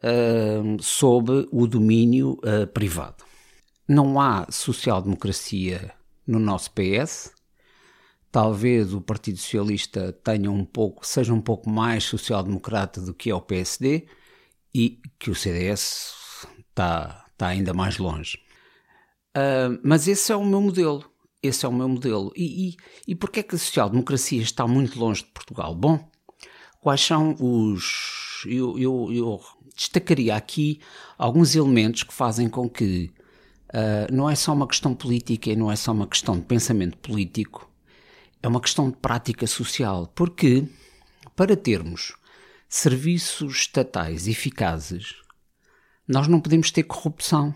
um, 0.02 0.80
sob 0.80 1.47
o 1.52 1.68
domínio 1.68 2.32
uh, 2.42 2.66
privado. 2.66 3.23
Não 3.87 4.21
há 4.21 4.49
social-democracia 4.50 5.92
no 6.26 6.40
nosso 6.40 6.73
PS, 6.73 7.32
talvez 8.33 8.95
o 8.95 9.01
Partido 9.03 9.39
Socialista 9.39 10.11
tenha 10.25 10.51
um 10.51 10.65
pouco, 10.65 11.07
seja 11.07 11.35
um 11.35 11.41
pouco 11.41 11.69
mais 11.69 12.03
social-democrata 12.05 13.03
do 13.03 13.12
que 13.12 13.31
é 13.31 13.35
o 13.35 13.43
PSD 13.43 14.07
e 14.75 14.99
que 15.19 15.31
o 15.31 15.35
CDS 15.35 16.47
está, 16.71 17.27
está 17.31 17.49
ainda 17.49 17.75
mais 17.75 17.99
longe. 17.99 18.39
Uh, 19.37 19.79
mas 19.85 20.09
esse 20.09 20.33
é 20.33 20.37
o 20.37 20.45
meu 20.45 20.62
modelo. 20.62 21.05
Esse 21.43 21.67
é 21.67 21.69
o 21.69 21.73
meu 21.73 21.89
modelo. 21.89 22.33
E, 22.35 22.71
e, 22.71 22.77
e 23.09 23.15
porquê 23.15 23.41
é 23.41 23.43
que 23.43 23.55
a 23.55 23.59
social-democracia 23.59 24.41
está 24.41 24.67
muito 24.67 24.99
longe 24.99 25.23
de 25.23 25.31
Portugal? 25.31 25.75
Bom, 25.75 26.09
quais 26.81 27.03
são 27.03 27.37
os. 27.39 28.45
Eu, 28.47 28.79
eu, 28.79 29.12
eu 29.12 29.41
destacaria 29.77 30.35
aqui 30.35 30.81
alguns 31.19 31.55
elementos 31.55 32.03
que 32.03 32.15
fazem 32.15 32.49
com 32.49 32.69
que 32.69 33.12
uh, 33.75 34.12
não 34.12 34.31
é 34.31 34.35
só 34.35 34.55
uma 34.55 34.67
questão 34.67 34.95
política 34.95 35.51
e 35.51 35.57
não 35.57 35.71
é 35.71 35.77
só 35.77 35.93
uma 35.93 36.07
questão 36.07 36.37
de 36.37 36.43
pensamento 36.43 36.97
político 36.99 37.72
é 38.43 38.49
uma 38.49 38.61
questão 38.61 38.91
de 38.91 38.97
prática 38.97 39.47
social, 39.47 40.07
porque 40.15 40.67
para 41.37 41.57
termos 41.57 42.15
serviços 42.69 43.59
estatais 43.59 44.27
eficazes, 44.27 45.15
nós 46.09 46.27
não 46.27 46.41
podemos 46.41 46.71
ter 46.71 46.83
corrupção. 46.83 47.55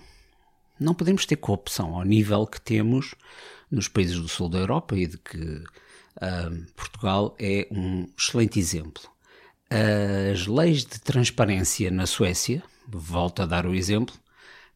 Não 0.78 0.94
podemos 0.94 1.26
ter 1.26 1.36
corrupção 1.36 1.94
ao 1.94 2.04
nível 2.04 2.46
que 2.46 2.60
temos 2.60 3.14
nos 3.70 3.88
países 3.88 4.20
do 4.20 4.28
sul 4.28 4.48
da 4.48 4.58
Europa 4.58 4.96
e 4.96 5.06
de 5.06 5.18
que 5.18 5.38
uh, 5.38 6.72
Portugal 6.76 7.34
é 7.40 7.66
um 7.70 8.06
excelente 8.16 8.60
exemplo. 8.60 9.02
As 10.32 10.46
leis 10.46 10.84
de 10.84 11.00
transparência 11.00 11.90
na 11.90 12.06
Suécia, 12.06 12.62
volto 12.86 13.42
a 13.42 13.46
dar 13.46 13.66
o 13.66 13.74
exemplo, 13.74 14.14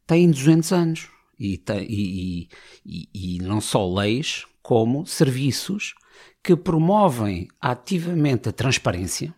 têm 0.06 0.30
200 0.30 0.72
anos. 0.72 1.08
E, 1.38 1.62
e, 1.88 2.48
e, 2.84 3.08
e 3.14 3.38
não 3.38 3.60
só 3.62 3.88
leis, 3.88 4.44
como 4.62 5.06
serviços 5.06 5.94
que 6.42 6.56
promovem 6.56 7.48
ativamente 7.60 8.48
a 8.48 8.52
transparência. 8.52 9.34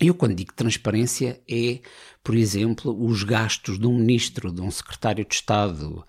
Eu, 0.00 0.14
quando 0.14 0.34
digo 0.34 0.52
transparência, 0.52 1.40
é, 1.48 1.80
por 2.22 2.34
exemplo, 2.34 2.96
os 3.06 3.22
gastos 3.22 3.78
de 3.78 3.86
um 3.86 3.96
ministro, 3.96 4.52
de 4.52 4.60
um 4.60 4.70
secretário 4.70 5.24
de 5.24 5.34
Estado, 5.34 6.04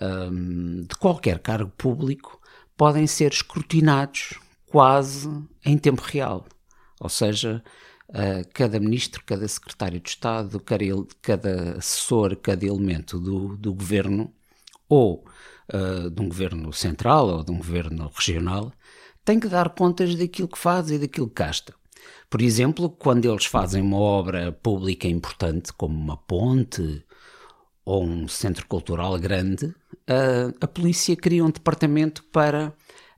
um, 0.00 0.82
de 0.82 0.94
qualquer 0.96 1.38
cargo 1.38 1.70
público, 1.70 2.40
podem 2.76 3.06
ser 3.06 3.32
escrutinados 3.32 4.38
quase 4.66 5.30
em 5.64 5.78
tempo 5.78 6.02
real. 6.02 6.46
Ou 7.00 7.08
seja, 7.08 7.62
uh, 8.10 8.48
cada 8.52 8.78
ministro, 8.78 9.22
cada 9.24 9.46
secretário 9.48 10.00
de 10.00 10.10
Estado, 10.10 10.60
cada, 10.60 10.84
cada 11.20 11.78
assessor, 11.78 12.36
cada 12.36 12.66
elemento 12.66 13.18
do, 13.18 13.56
do 13.56 13.72
governo, 13.74 14.32
ou 14.88 15.24
uh, 15.72 16.10
de 16.10 16.20
um 16.20 16.28
governo 16.28 16.72
central 16.72 17.28
ou 17.28 17.44
de 17.44 17.50
um 17.50 17.56
governo 17.56 18.10
regional, 18.14 18.72
tem 19.24 19.38
que 19.38 19.48
dar 19.48 19.70
contas 19.70 20.14
daquilo 20.14 20.48
que 20.48 20.58
faz 20.58 20.90
e 20.90 20.98
daquilo 20.98 21.28
que 21.28 21.42
gasta. 21.42 21.74
Por 22.28 22.40
exemplo, 22.40 22.88
quando 22.88 23.30
eles 23.30 23.44
fazem 23.44 23.82
uma 23.82 23.98
obra 23.98 24.52
pública 24.52 25.06
importante, 25.06 25.72
como 25.72 25.94
uma 25.94 26.16
ponte 26.16 27.04
ou 27.84 28.04
um 28.04 28.26
centro 28.26 28.66
cultural 28.66 29.18
grande, 29.18 29.74
a, 30.06 30.64
a 30.64 30.66
polícia 30.66 31.14
cria 31.16 31.44
um 31.44 31.50
departamento 31.50 32.24
para 32.24 32.72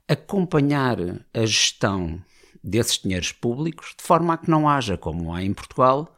acompanhar 0.07 0.97
a 1.33 1.45
gestão 1.45 2.21
desses 2.63 2.99
dinheiros 2.99 3.31
públicos, 3.31 3.93
de 3.97 4.03
forma 4.03 4.33
a 4.33 4.37
que 4.37 4.49
não 4.49 4.67
haja, 4.67 4.97
como 4.97 5.33
há 5.33 5.43
em 5.43 5.53
Portugal, 5.53 6.15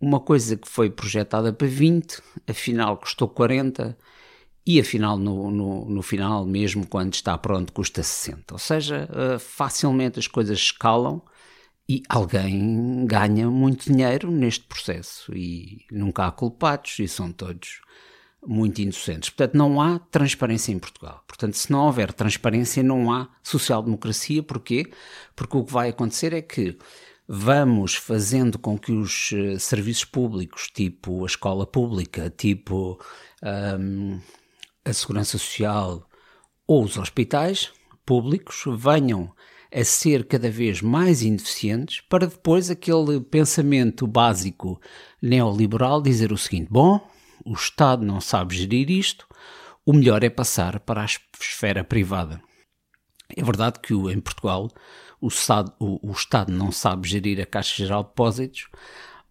uma 0.00 0.18
coisa 0.18 0.56
que 0.56 0.68
foi 0.68 0.88
projetada 0.88 1.52
para 1.52 1.66
20, 1.66 2.22
afinal 2.48 2.96
custou 2.96 3.28
40 3.28 3.96
e 4.66 4.78
afinal 4.78 5.16
no, 5.16 5.50
no, 5.50 5.84
no, 5.86 6.02
final, 6.02 6.44
mesmo 6.44 6.86
quando 6.86 7.14
está 7.14 7.36
pronto, 7.38 7.72
custa 7.72 8.02
60. 8.02 8.54
Ou 8.54 8.58
seja, 8.58 9.08
uh, 9.10 9.38
facilmente 9.38 10.18
as 10.18 10.26
coisas 10.26 10.58
escalam 10.58 11.22
e 11.88 12.02
alguém 12.08 13.04
ganha 13.06 13.50
muito 13.50 13.90
dinheiro 13.90 14.30
neste 14.30 14.64
processo 14.64 15.34
e 15.34 15.84
nunca 15.90 16.26
há 16.26 16.30
culpados 16.30 16.98
e 16.98 17.08
são 17.08 17.32
todos 17.32 17.80
muito 18.46 18.80
inocentes. 18.80 19.30
Portanto, 19.30 19.54
não 19.56 19.80
há 19.80 19.98
transparência 19.98 20.72
em 20.72 20.78
Portugal. 20.78 21.24
Portanto, 21.26 21.54
se 21.54 21.70
não 21.70 21.86
houver 21.86 22.12
transparência, 22.12 22.82
não 22.82 23.12
há 23.12 23.28
social-democracia. 23.42 24.42
Porquê? 24.42 24.90
Porque 25.34 25.56
o 25.56 25.64
que 25.64 25.72
vai 25.72 25.88
acontecer 25.88 26.32
é 26.32 26.40
que 26.40 26.78
vamos 27.26 27.94
fazendo 27.94 28.58
com 28.58 28.78
que 28.78 28.92
os 28.92 29.32
uh, 29.32 29.58
serviços 29.58 30.04
públicos, 30.04 30.70
tipo 30.72 31.22
a 31.24 31.26
escola 31.26 31.66
pública, 31.66 32.30
tipo 32.30 33.00
um, 33.78 34.20
a 34.84 34.92
segurança 34.92 35.38
social 35.38 36.06
ou 36.66 36.84
os 36.84 36.96
hospitais 36.96 37.72
públicos, 38.04 38.64
venham 38.66 39.32
a 39.72 39.84
ser 39.84 40.26
cada 40.26 40.50
vez 40.50 40.82
mais 40.82 41.22
ineficientes 41.22 42.00
para 42.08 42.26
depois 42.26 42.70
aquele 42.70 43.20
pensamento 43.20 44.06
básico 44.06 44.80
neoliberal 45.22 46.02
dizer 46.02 46.32
o 46.32 46.38
seguinte: 46.38 46.68
bom, 46.70 47.00
o 47.44 47.52
Estado 47.52 48.04
não 48.04 48.20
sabe 48.20 48.56
gerir 48.56 48.90
isto, 48.90 49.26
o 49.86 49.92
melhor 49.92 50.24
é 50.24 50.30
passar 50.30 50.80
para 50.80 51.02
a 51.02 51.04
esfera 51.04 51.84
privada. 51.84 52.42
É 53.36 53.42
verdade 53.42 53.78
que 53.80 53.94
em 53.94 54.20
Portugal 54.20 54.68
o 55.20 55.28
Estado, 55.28 55.72
o, 55.78 56.10
o 56.10 56.12
Estado 56.12 56.52
não 56.52 56.72
sabe 56.72 57.08
gerir 57.08 57.40
a 57.40 57.46
Caixa 57.46 57.76
Geral 57.76 58.02
de 58.02 58.08
Depósitos, 58.08 58.68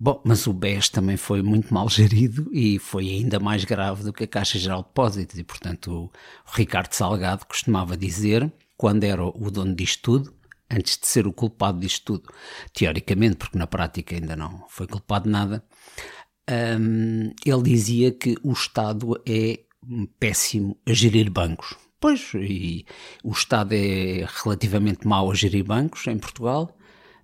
Bom, 0.02 0.22
mas 0.24 0.48
o 0.48 0.54
BES 0.54 0.88
também 0.88 1.18
foi 1.18 1.42
muito 1.42 1.74
mal 1.74 1.90
gerido 1.90 2.50
e 2.54 2.80
foi 2.80 3.10
ainda 3.10 3.38
mais 3.38 3.66
grave 3.66 4.02
do 4.04 4.14
que 4.14 4.24
a 4.24 4.28
Caixa 4.28 4.58
Geral 4.58 4.82
de 4.82 4.88
Depósitos 4.88 5.38
e, 5.38 5.44
portanto, 5.44 5.92
o 5.92 6.12
Ricardo 6.56 6.94
Salgado 6.94 7.46
costumava 7.46 7.98
dizer 7.98 8.50
quando 8.78 9.04
era 9.04 9.22
o 9.22 9.52
dono 9.52 9.76
disto 9.76 10.02
tudo, 10.02 10.34
antes 10.72 10.98
de 10.98 11.06
ser 11.06 11.28
o 11.28 11.34
culpado 11.34 11.82
disto 11.82 12.14
tudo, 12.14 12.34
teoricamente, 12.72 13.36
porque 13.36 13.58
na 13.58 13.68
prática 13.68 14.16
ainda 14.16 14.38
não 14.38 14.66
foi 14.70 14.88
culpado 14.88 15.26
de 15.26 15.32
nada, 15.32 15.66
um, 16.80 17.34
ele 17.46 17.64
dizia 17.64 18.10
que 18.14 18.38
o 18.42 18.54
Estado 18.54 19.22
é 19.28 19.60
péssimo 20.18 20.78
a 20.86 20.94
gerir 20.94 21.30
bancos. 21.30 21.76
Pois, 22.00 22.32
e 22.36 22.86
o 23.22 23.32
Estado 23.32 23.74
é 23.74 24.26
relativamente 24.44 25.06
mau 25.06 25.30
a 25.30 25.36
gerir 25.36 25.66
bancos 25.66 26.08
em 26.08 26.18
Portugal, 26.18 26.74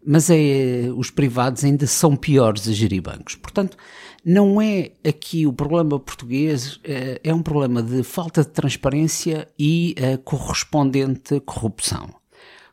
mas 0.06 0.30
é, 0.30 0.90
os 0.96 1.10
privados 1.10 1.64
ainda 1.64 1.88
são 1.88 2.16
piores 2.16 2.68
a 2.68 2.72
gerir 2.72 3.02
bancos. 3.02 3.36
Portanto, 3.36 3.78
não 4.24 4.62
é 4.62 4.92
aqui 5.08 5.46
o 5.46 5.54
problema 5.54 6.00
português, 6.00 6.80
é, 6.84 7.20
é 7.24 7.34
um 7.34 7.42
problema 7.42 7.82
de 7.82 8.04
falta 8.04 8.42
de 8.42 8.50
transparência 8.50 9.48
e 9.58 9.96
a 10.14 10.18
correspondente 10.18 11.40
corrupção. 11.42 12.14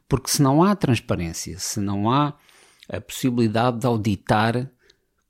Porque 0.08 0.30
se 0.30 0.42
não 0.42 0.62
há 0.62 0.76
transparência, 0.76 1.58
se 1.58 1.80
não 1.80 2.10
há 2.10 2.34
a 2.88 3.00
possibilidade 3.00 3.80
de 3.80 3.86
auditar 3.86 4.70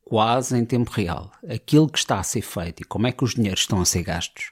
quase 0.05 0.59
em 0.59 0.65
tempo 0.65 0.91
real 0.91 1.31
aquilo 1.49 1.89
que 1.89 1.99
está 1.99 2.19
a 2.19 2.23
ser 2.23 2.43
feito 2.43 2.83
e 2.83 2.85
como 2.85 3.07
é 3.07 3.13
que 3.13 3.25
os 3.25 3.35
dinheiros 3.35 3.61
estão 3.61 3.81
a 3.81 3.85
ser 3.85 4.03
gastos, 4.03 4.51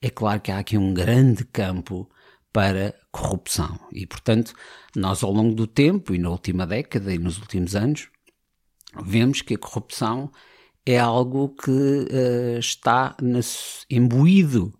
é 0.00 0.10
claro 0.10 0.40
que 0.40 0.50
há 0.50 0.58
aqui 0.58 0.78
um 0.78 0.94
grande 0.94 1.44
campo 1.44 2.08
para 2.52 2.94
corrupção. 3.10 3.78
E, 3.92 4.06
portanto, 4.06 4.54
nós 4.98 5.22
ao 5.22 5.32
longo 5.32 5.54
do 5.54 5.66
tempo 5.66 6.14
e 6.14 6.18
na 6.18 6.28
última 6.28 6.66
década 6.66 7.14
e 7.14 7.18
nos 7.18 7.38
últimos 7.38 7.74
anos, 7.74 8.08
vemos 9.02 9.42
que 9.42 9.54
a 9.54 9.58
corrupção 9.58 10.30
é 10.84 10.98
algo 10.98 11.50
que 11.50 11.70
uh, 11.70 12.58
está 12.58 13.14
na, 13.20 13.40
imbuído 13.90 14.72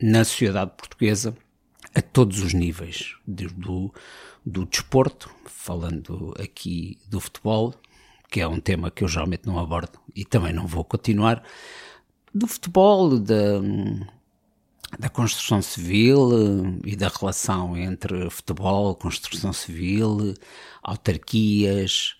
na 0.00 0.24
sociedade 0.24 0.72
portuguesa 0.76 1.36
a 1.94 2.00
todos 2.00 2.40
os 2.40 2.54
níveis, 2.54 3.14
desde 3.26 3.54
do, 3.56 3.92
do 4.44 4.64
desporto, 4.64 5.30
falando 5.44 6.34
aqui 6.38 6.98
do 7.08 7.20
futebol, 7.20 7.74
que 8.30 8.40
é 8.40 8.48
um 8.48 8.58
tema 8.58 8.90
que 8.90 9.04
eu 9.04 9.08
geralmente 9.08 9.46
não 9.46 9.58
abordo 9.58 9.98
e 10.16 10.24
também 10.24 10.52
não 10.52 10.66
vou 10.66 10.84
continuar, 10.84 11.44
do 12.34 12.46
futebol, 12.46 13.18
da, 13.18 13.60
da 14.98 15.08
construção 15.08 15.62
civil 15.62 16.30
eh, 16.32 16.90
e 16.90 16.96
da 16.96 17.08
relação 17.08 17.76
entre 17.76 18.28
futebol, 18.30 18.94
construção 18.94 19.52
civil, 19.52 20.34
autarquias 20.82 22.16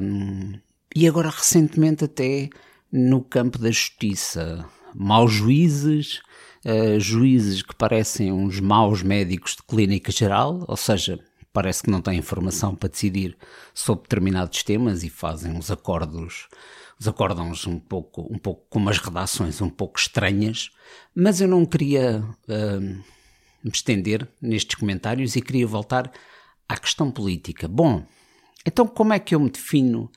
um, 0.00 0.54
e 0.94 1.06
agora 1.06 1.30
recentemente 1.30 2.04
até 2.04 2.48
no 2.90 3.22
campo 3.22 3.58
da 3.58 3.70
justiça. 3.70 4.64
Maus 4.94 5.32
juízes, 5.32 6.20
uh, 6.66 7.00
juízes 7.00 7.62
que 7.62 7.74
parecem 7.74 8.30
uns 8.30 8.60
maus 8.60 9.02
médicos 9.02 9.56
de 9.56 9.62
clínica 9.62 10.12
geral, 10.12 10.64
ou 10.68 10.76
seja, 10.76 11.18
parece 11.52 11.82
que 11.82 11.90
não 11.90 12.02
têm 12.02 12.18
informação 12.18 12.74
para 12.74 12.90
decidir 12.90 13.36
sobre 13.72 14.02
determinados 14.02 14.62
temas 14.62 15.02
e 15.02 15.08
fazem 15.08 15.52
uns 15.52 15.70
acordos 15.70 16.48
os 17.02 17.08
acórdãos 17.08 17.66
um 17.66 17.80
pouco, 17.80 18.32
um 18.32 18.38
pouco 18.38 18.64
com 18.70 18.78
umas 18.78 18.98
redações 18.98 19.60
um 19.60 19.68
pouco 19.68 19.98
estranhas, 19.98 20.70
mas 21.14 21.40
eu 21.40 21.48
não 21.48 21.66
queria 21.66 22.24
uh, 22.48 22.80
me 22.80 23.70
estender 23.72 24.28
nestes 24.40 24.76
comentários 24.76 25.34
e 25.34 25.42
queria 25.42 25.66
voltar 25.66 26.10
à 26.68 26.76
questão 26.76 27.10
política. 27.10 27.66
Bom, 27.66 28.06
então 28.64 28.86
como 28.86 29.12
é 29.12 29.18
que 29.18 29.34
eu 29.34 29.40
me 29.40 29.50
defino 29.50 30.10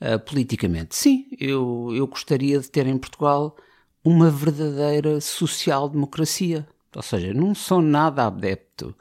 uh, 0.00 0.20
politicamente? 0.20 0.94
Sim, 0.94 1.26
eu, 1.38 1.90
eu 1.92 2.06
gostaria 2.06 2.60
de 2.60 2.70
ter 2.70 2.86
em 2.86 2.96
Portugal 2.96 3.56
uma 4.04 4.30
verdadeira 4.30 5.20
social-democracia. 5.20 6.66
Ou 6.94 7.02
seja, 7.02 7.34
não 7.34 7.56
sou 7.56 7.82
nada 7.82 8.26
adepto 8.26 8.94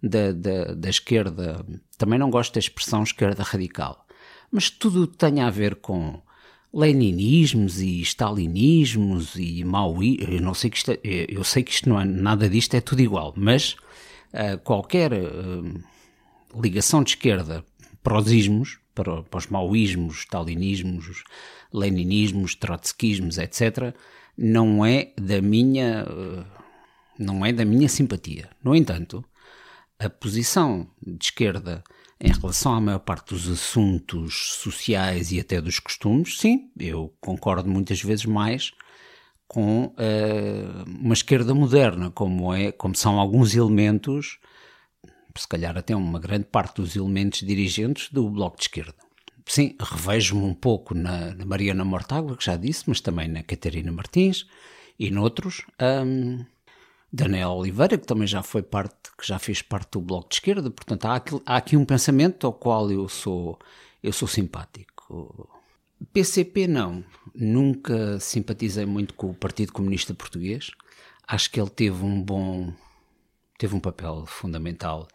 da, 0.00 0.30
da, 0.30 0.74
da 0.74 0.88
esquerda, 0.88 1.66
também 1.96 2.20
não 2.20 2.30
gosto 2.30 2.54
da 2.54 2.60
expressão 2.60 3.02
esquerda 3.02 3.42
radical, 3.42 4.06
mas 4.50 4.70
tudo 4.70 5.08
tem 5.08 5.40
a 5.40 5.50
ver 5.50 5.76
com 5.76 6.22
leninismos 6.72 7.80
e 7.80 8.00
stalinismos 8.02 9.34
e 9.36 9.64
maoísmos, 9.64 10.28
eu 10.28 10.40
não 10.40 10.54
sei 10.54 10.70
que 10.70 10.76
isto 10.76 10.90
é, 10.92 10.98
eu 11.28 11.42
sei 11.44 11.62
que 11.62 11.72
isto 11.72 11.88
não 11.88 12.00
é 12.00 12.04
nada 12.04 12.48
disto 12.48 12.74
é 12.74 12.80
tudo 12.80 13.00
igual, 13.00 13.32
mas 13.36 13.72
uh, 14.32 14.58
qualquer 14.62 15.12
uh, 15.12 15.80
ligação 16.60 17.02
de 17.02 17.10
esquerda 17.10 17.64
para 18.02 18.18
os 18.18 18.30
ismos, 18.30 18.78
para, 18.94 19.22
para 19.22 19.38
os 19.38 19.46
maoísmos, 19.46 20.20
stalinismos, 20.20 21.24
leninismos, 21.72 22.54
trotskismos, 22.54 23.38
etc, 23.38 23.94
não 24.36 24.84
é 24.84 25.12
da 25.16 25.40
minha 25.40 26.04
uh, 26.04 26.58
não 27.18 27.44
é 27.44 27.52
da 27.52 27.64
minha 27.64 27.88
simpatia. 27.88 28.48
No 28.62 28.76
entanto, 28.76 29.24
a 29.98 30.08
posição 30.08 30.88
de 31.04 31.24
esquerda 31.24 31.82
em 32.20 32.32
relação 32.32 32.74
à 32.74 32.80
maior 32.80 32.98
parte 32.98 33.32
dos 33.32 33.48
assuntos 33.48 34.56
sociais 34.60 35.30
e 35.30 35.38
até 35.38 35.60
dos 35.60 35.78
costumes, 35.78 36.38
sim, 36.38 36.70
eu 36.78 37.14
concordo 37.20 37.68
muitas 37.68 38.02
vezes 38.02 38.24
mais 38.24 38.72
com 39.46 39.86
uh, 39.86 40.84
uma 40.86 41.14
esquerda 41.14 41.54
moderna, 41.54 42.10
como, 42.10 42.52
é, 42.52 42.70
como 42.70 42.94
são 42.94 43.18
alguns 43.18 43.54
elementos, 43.54 44.38
se 45.34 45.48
calhar 45.48 45.78
até 45.78 45.96
uma 45.96 46.18
grande 46.18 46.44
parte 46.44 46.82
dos 46.82 46.96
elementos 46.96 47.40
dirigentes 47.40 48.10
do 48.12 48.28
Bloco 48.28 48.56
de 48.56 48.64
Esquerda. 48.64 48.94
Sim, 49.46 49.74
revejo-me 49.80 50.44
um 50.44 50.52
pouco 50.52 50.94
na, 50.94 51.34
na, 51.34 51.46
Mariana 51.46 51.82
Mortágua, 51.82 52.36
que 52.36 52.44
já 52.44 52.56
disse, 52.56 52.84
mas 52.86 53.00
também 53.00 53.28
na 53.28 53.42
Catarina 53.42 53.90
Martins 53.90 54.46
e 54.98 55.10
noutros. 55.10 55.62
Um, 55.80 56.44
Daniel 57.12 57.50
Oliveira, 57.50 57.96
que 57.96 58.06
também 58.06 58.26
já 58.26 58.42
foi 58.42 58.62
parte, 58.62 58.94
que 59.16 59.26
já 59.26 59.38
fez 59.38 59.62
parte 59.62 59.92
do 59.92 60.00
Bloco 60.00 60.28
de 60.28 60.36
Esquerda, 60.36 60.70
portanto 60.70 61.06
há 61.06 61.16
aqui, 61.16 61.42
há 61.46 61.56
aqui 61.56 61.76
um 61.76 61.84
pensamento 61.84 62.46
ao 62.46 62.52
qual 62.52 62.90
eu 62.90 63.08
sou, 63.08 63.58
eu 64.02 64.12
sou 64.12 64.28
simpático. 64.28 65.48
PCP 66.12 66.66
não, 66.66 67.04
nunca 67.34 68.20
simpatizei 68.20 68.86
muito 68.86 69.14
com 69.14 69.30
o 69.30 69.34
Partido 69.34 69.72
Comunista 69.72 70.14
Português, 70.14 70.70
acho 71.26 71.50
que 71.50 71.60
ele 71.60 71.70
teve 71.70 72.04
um 72.04 72.22
bom, 72.22 72.72
teve 73.58 73.74
um 73.74 73.80
papel 73.80 74.24
fundamental 74.26 75.08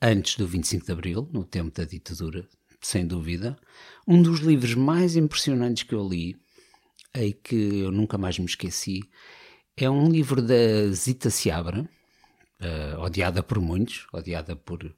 antes 0.00 0.36
do 0.36 0.46
25 0.46 0.86
de 0.86 0.92
Abril, 0.92 1.28
no 1.32 1.44
tempo 1.44 1.70
da 1.70 1.84
ditadura, 1.84 2.48
sem 2.80 3.06
dúvida. 3.06 3.58
Um 4.08 4.22
dos 4.22 4.40
livros 4.40 4.74
mais 4.74 5.16
impressionantes 5.16 5.82
que 5.82 5.94
eu 5.94 6.08
li, 6.08 6.36
e 7.14 7.32
que 7.32 7.80
eu 7.80 7.92
nunca 7.92 8.16
mais 8.16 8.38
me 8.38 8.46
esqueci, 8.46 9.02
é 9.76 9.88
um 9.88 10.08
livro 10.08 10.42
da 10.42 10.90
Zita 10.92 11.30
Seabra, 11.30 11.88
uh, 12.60 13.00
odiada 13.00 13.42
por 13.42 13.60
muitos, 13.60 14.06
odiada 14.12 14.54
por 14.54 14.94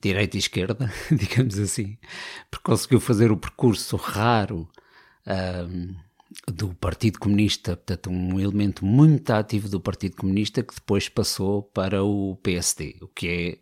direita 0.00 0.36
e 0.36 0.40
esquerda, 0.40 0.92
digamos 1.10 1.58
assim, 1.58 1.96
porque 2.50 2.64
conseguiu 2.64 3.00
fazer 3.00 3.30
o 3.30 3.36
percurso 3.36 3.96
raro 3.96 4.68
uh, 5.26 5.94
do 6.52 6.74
Partido 6.74 7.18
Comunista, 7.18 7.76
portanto, 7.76 8.10
um 8.10 8.40
elemento 8.40 8.84
muito 8.84 9.30
ativo 9.30 9.68
do 9.68 9.80
Partido 9.80 10.16
Comunista 10.16 10.62
que 10.62 10.74
depois 10.74 11.08
passou 11.08 11.62
para 11.62 12.02
o 12.02 12.36
PSD, 12.42 12.96
o 13.00 13.08
que 13.08 13.60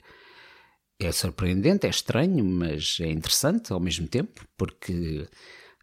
é, 0.98 1.06
é 1.06 1.12
surpreendente, 1.12 1.86
é 1.86 1.90
estranho, 1.90 2.44
mas 2.44 2.98
é 3.00 3.10
interessante 3.10 3.72
ao 3.72 3.80
mesmo 3.80 4.06
tempo, 4.08 4.44
porque 4.56 5.28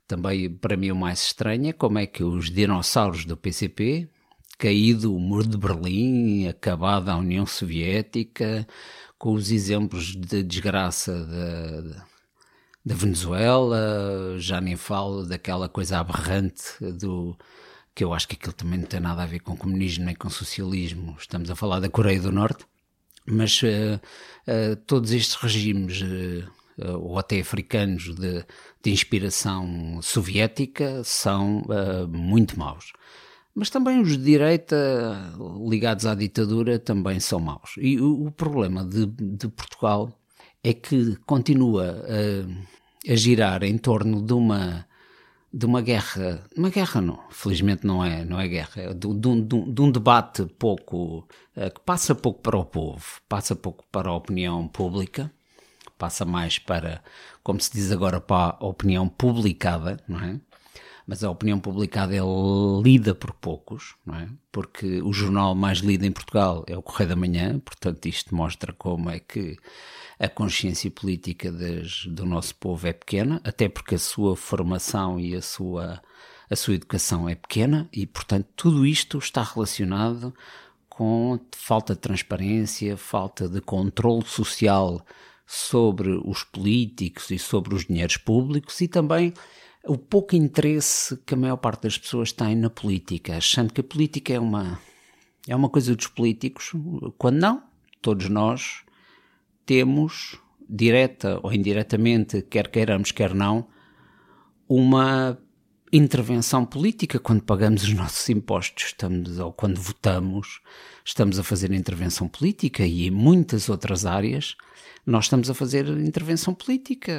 também 0.07 0.49
para 0.49 0.77
mim 0.77 0.91
o 0.91 0.95
mais 0.95 1.21
estranho 1.21 1.69
é 1.69 1.73
como 1.73 1.99
é 1.99 2.07
que 2.07 2.23
os 2.23 2.49
dinossauros 2.49 3.25
do 3.25 3.35
PCP 3.35 4.09
caído 4.57 5.15
o 5.15 5.19
muro 5.19 5.47
de 5.47 5.57
Berlim, 5.57 6.47
acabada 6.47 7.11
a 7.11 7.17
União 7.17 7.45
Soviética, 7.45 8.67
com 9.17 9.33
os 9.33 9.51
exemplos 9.51 10.15
de 10.15 10.43
desgraça 10.43 11.25
da, 12.83 12.95
Venezuela, 12.95 14.35
já 14.37 14.61
nem 14.61 14.75
falo 14.75 15.25
daquela 15.25 15.67
coisa 15.67 15.99
aberrante 15.99 16.63
do 16.79 17.37
que 17.93 18.03
eu 18.03 18.13
acho 18.13 18.27
que 18.27 18.35
aquilo 18.35 18.53
também 18.53 18.79
não 18.79 18.85
tem 18.85 18.99
nada 18.99 19.23
a 19.23 19.25
ver 19.25 19.39
com 19.39 19.57
comunismo 19.57 20.05
nem 20.05 20.15
com 20.15 20.29
socialismo, 20.29 21.15
estamos 21.19 21.49
a 21.49 21.55
falar 21.55 21.79
da 21.79 21.89
Coreia 21.89 22.21
do 22.21 22.31
Norte, 22.31 22.63
mas 23.25 23.61
uh, 23.63 23.99
uh, 24.47 24.75
todos 24.85 25.11
estes 25.11 25.35
regimes, 25.35 26.01
uh, 26.01 26.97
ou 26.99 27.17
até 27.17 27.39
africanos, 27.39 28.15
de, 28.15 28.45
de 28.83 28.91
inspiração 28.91 29.99
soviética, 30.01 31.03
são 31.03 31.63
muito 32.07 32.57
maus. 32.57 32.93
Mas 33.57 33.71
também 33.71 33.99
os 33.99 34.09
de 34.09 34.23
direita 34.23 35.33
ligados 35.67 36.05
à 36.05 36.13
ditadura 36.13 36.77
também 36.77 37.19
são 37.19 37.39
maus. 37.39 37.73
E 37.79 37.99
o, 37.99 38.27
o 38.27 38.31
problema 38.31 38.85
de, 38.85 39.07
de, 39.07 39.47
Portugal 39.47 40.13
é 40.63 40.73
que 40.75 41.15
continua 41.25 42.05
a, 42.05 43.11
a 43.11 43.15
girar 43.15 43.63
em 43.63 43.75
torno 43.79 44.21
de 44.21 44.31
uma 44.33 44.85
de 45.51 45.65
uma 45.65 45.81
guerra, 45.81 46.43
uma 46.55 46.69
guerra 46.69 47.01
não, 47.01 47.19
felizmente 47.31 47.87
não 47.87 48.05
é, 48.05 48.23
não 48.23 48.39
é 48.39 48.47
guerra, 48.47 48.73
é 48.75 48.93
de, 48.93 49.11
de, 49.11 49.41
de, 49.41 49.71
de 49.73 49.81
um 49.81 49.89
debate 49.91 50.45
pouco, 50.59 51.27
uh, 51.55 51.73
que 51.73 51.79
passa 51.83 52.13
pouco 52.13 52.41
para 52.41 52.57
o 52.57 52.65
povo, 52.65 53.03
passa 53.27 53.55
pouco 53.55 53.83
para 53.91 54.09
a 54.09 54.13
opinião 54.13 54.67
pública, 54.67 55.31
passa 55.97 56.25
mais 56.25 56.59
para, 56.59 57.01
como 57.41 57.59
se 57.59 57.71
diz 57.71 57.91
agora, 57.91 58.21
para 58.21 58.57
a 58.59 58.67
opinião 58.67 59.07
publicada, 59.09 59.97
não 60.07 60.19
é? 60.19 60.39
Mas 61.07 61.23
a 61.23 61.31
opinião 61.31 61.57
publicada 61.57 62.13
é 62.13 62.19
lida 62.83 63.15
por 63.15 63.31
poucos, 63.31 63.95
não 64.05 64.15
é? 64.15 64.27
Porque 64.51 65.01
o 65.01 65.13
jornal 65.13 65.55
mais 65.55 65.77
lido 65.77 66.05
em 66.05 66.11
Portugal 66.11 66.65
é 66.67 66.77
o 66.77 66.81
Correio 66.81 67.09
da 67.09 67.15
Manhã, 67.15 67.57
portanto 67.59 68.05
isto 68.07 68.35
mostra 68.35 68.73
como 68.73 69.09
é 69.09 69.17
que 69.17 69.57
a 70.19 70.27
consciência 70.27 70.91
política 70.91 71.49
das, 71.49 72.05
do 72.07 72.25
nosso 72.25 72.55
povo 72.55 72.85
é 72.87 72.91
pequena, 72.91 73.39
até 73.45 73.69
porque 73.69 73.95
a 73.95 73.99
sua 73.99 74.35
formação 74.35 75.17
e 75.17 75.33
a 75.33 75.41
sua, 75.41 76.01
a 76.49 76.55
sua 76.57 76.73
educação 76.73 77.29
é 77.29 77.35
pequena 77.35 77.87
e, 77.93 78.05
portanto, 78.05 78.47
tudo 78.55 78.85
isto 78.85 79.17
está 79.17 79.43
relacionado 79.43 80.33
com 80.89 81.39
falta 81.55 81.93
de 81.93 82.01
transparência, 82.01 82.97
falta 82.97 83.47
de 83.47 83.61
controle 83.61 84.25
social 84.25 85.05
sobre 85.45 86.19
os 86.25 86.43
políticos 86.43 87.31
e 87.31 87.39
sobre 87.39 87.75
os 87.75 87.85
dinheiros 87.85 88.17
públicos 88.17 88.81
e 88.81 88.87
também 88.87 89.33
o 89.87 89.97
pouco 89.97 90.35
interesse 90.35 91.17
que 91.25 91.33
a 91.33 91.37
maior 91.37 91.57
parte 91.57 91.83
das 91.83 91.97
pessoas 91.97 92.31
tem 92.31 92.55
na 92.55 92.69
política, 92.69 93.37
achando 93.37 93.73
que 93.73 93.81
a 93.81 93.83
política 93.83 94.33
é 94.33 94.39
uma, 94.39 94.79
é 95.47 95.55
uma 95.55 95.69
coisa 95.69 95.95
dos 95.95 96.07
políticos, 96.07 96.73
quando 97.17 97.37
não, 97.37 97.63
todos 98.01 98.29
nós 98.29 98.83
temos, 99.65 100.39
direta 100.69 101.39
ou 101.41 101.53
indiretamente, 101.53 102.41
quer 102.41 102.69
queiramos, 102.69 103.11
quer 103.11 103.33
não, 103.33 103.67
uma 104.67 105.37
intervenção 105.91 106.65
política 106.65 107.19
quando 107.19 107.43
pagamos 107.43 107.83
os 107.83 107.93
nossos 107.93 108.27
impostos, 108.29 108.85
estamos 108.85 109.39
ou 109.39 109.53
quando 109.53 109.79
votamos, 109.79 110.59
estamos 111.05 111.39
a 111.39 111.43
fazer 111.43 111.71
intervenção 111.71 112.27
política 112.27 112.85
e 112.85 113.07
em 113.07 113.11
muitas 113.11 113.69
outras 113.69 114.05
áreas 114.05 114.55
nós 115.05 115.25
estamos 115.25 115.49
a 115.49 115.53
fazer 115.53 115.87
intervenção 115.87 116.53
política. 116.53 117.11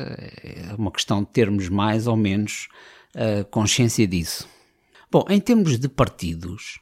É 0.42 0.74
uma 0.76 0.92
questão 0.92 1.22
de 1.22 1.30
termos 1.30 1.68
mais 1.68 2.06
ou 2.06 2.16
menos 2.16 2.68
uh, 3.14 3.44
consciência 3.46 4.06
disso. 4.06 4.46
Bom, 5.10 5.24
em 5.30 5.40
termos 5.40 5.78
de 5.78 5.88
partidos, 5.88 6.78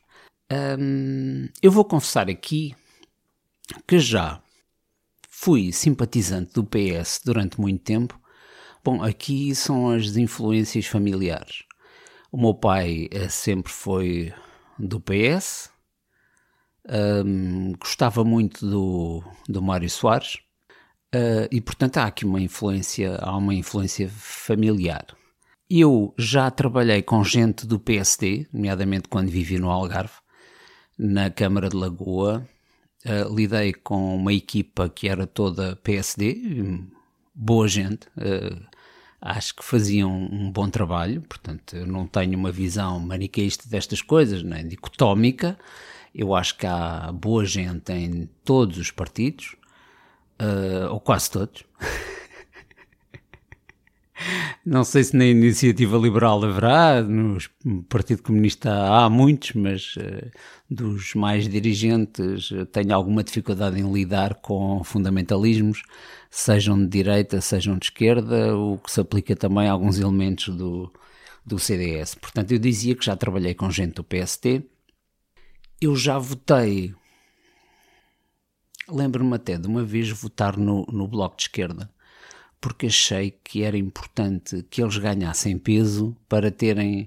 hum, 0.79 1.49
eu 1.63 1.71
vou 1.71 1.85
confessar 1.85 2.29
aqui 2.29 2.75
que 3.87 4.01
já 4.01 4.43
Fui 5.39 5.71
simpatizante 5.71 6.55
do 6.55 6.65
PS 6.65 7.21
durante 7.23 7.61
muito 7.61 7.85
tempo. 7.85 8.19
Bom, 8.83 9.03
aqui 9.03 9.55
são 9.55 9.91
as 9.91 10.17
influências 10.17 10.87
familiares. 10.87 11.63
O 12.37 12.39
meu 12.39 12.53
pai 12.53 13.09
uh, 13.15 13.31
sempre 13.31 13.73
foi 13.73 14.31
do 14.79 15.01
PS, 15.01 15.71
um, 17.25 17.73
gostava 17.81 18.23
muito 18.25 18.69
do, 18.69 19.25
do 19.49 19.63
Mário 19.63 19.89
Soares. 19.89 20.35
Uh, 21.15 21.49
e, 21.51 21.63
portanto, 21.63 21.97
há 21.97 22.05
aqui 22.05 22.27
uma 22.27 22.39
influência, 22.39 23.17
há 23.23 23.35
uma 23.35 23.55
influência 23.55 24.11
familiar. 24.11 25.07
Eu 25.71 26.13
já 26.19 26.51
trabalhei 26.51 27.01
com 27.01 27.25
gente 27.25 27.67
do 27.67 27.81
PSD, 27.81 28.47
nomeadamente 28.53 29.09
quando 29.09 29.31
vivi 29.31 29.59
no 29.59 29.71
Algarve, 29.71 30.13
na 30.99 31.31
Câmara 31.31 31.71
de 31.71 31.77
Lagoa, 31.77 32.47
uh, 33.07 33.35
lidei 33.35 33.73
com 33.73 34.15
uma 34.15 34.35
equipa 34.35 34.91
que 34.91 35.09
era 35.09 35.27
toda 35.27 35.77
PSD, 35.77 36.85
boa 37.35 37.67
gente, 37.67 38.07
uh, 38.09 38.76
acho 39.21 39.57
que 39.57 39.65
faziam 39.65 40.11
um 40.11 40.51
bom 40.51 40.69
trabalho, 40.69 41.23
portanto, 41.23 41.77
eu 41.77 41.87
não 41.87 42.07
tenho 42.07 42.39
uma 42.39 42.53
visão 42.53 42.99
maniqueísta 43.01 43.69
destas 43.69 44.03
coisas, 44.03 44.43
nem 44.43 44.67
dicotómica. 44.67 45.59
Eu 46.15 46.35
acho 46.35 46.57
que 46.57 46.67
há 46.67 47.13
boa 47.13 47.45
gente 47.45 47.93
em 47.93 48.29
todos 48.45 48.79
os 48.79 48.91
partidos, 48.91 49.55
uh, 50.41 50.91
ou 50.91 51.01
quase 51.01 51.31
todos. 51.31 51.65
Não 54.65 54.83
sei 54.83 55.05
se 55.05 55.17
na 55.17 55.25
iniciativa 55.25 55.97
liberal 55.97 56.43
haverá, 56.45 57.01
no 57.01 57.39
Partido 57.89 58.23
Comunista 58.23 58.71
há 58.73 59.09
muitos, 59.09 59.53
mas 59.53 59.95
uh, 59.97 60.31
dos 60.69 61.15
mais 61.15 61.49
dirigentes 61.49 62.51
uh, 62.51 62.67
tenho 62.67 62.93
alguma 62.93 63.23
dificuldade 63.23 63.79
em 63.81 63.93
lidar 63.93 64.35
com 64.35 64.83
fundamentalismos, 64.83 65.83
sejam 66.31 66.79
de 66.79 66.89
direita, 66.89 67.41
sejam 67.41 67.79
de 67.79 67.87
esquerda, 67.87 68.57
o 68.57 68.79
que 68.79 68.91
se 68.91 69.01
aplica 69.01 69.37
também 69.37 69.69
a 69.69 69.73
alguns 69.73 70.01
elementos 70.01 70.55
do, 70.57 70.93
do 71.45 71.59
CDS. 71.59 72.17
Portanto, 72.17 72.51
eu 72.51 72.59
dizia 72.59 72.97
que 72.97 73.05
já 73.05 73.15
trabalhei 73.15 73.55
com 73.55 73.71
gente 73.71 73.95
do 73.95 74.05
PST, 74.05 74.65
eu 75.81 75.95
já 75.95 76.19
votei, 76.19 76.93
lembro-me 78.89 79.37
até 79.37 79.57
de 79.57 79.69
uma 79.69 79.85
vez 79.85 80.11
votar 80.11 80.57
no, 80.57 80.85
no 80.91 81.07
Bloco 81.07 81.37
de 81.37 81.45
Esquerda 81.45 81.89
porque 82.67 82.87
achei 82.87 83.31
que 83.31 83.63
era 83.63 83.79
importante 83.79 84.61
que 84.69 84.83
eles 84.83 84.99
ganhassem 84.99 85.57
peso 85.57 86.17
para 86.29 86.51
terem 86.51 87.07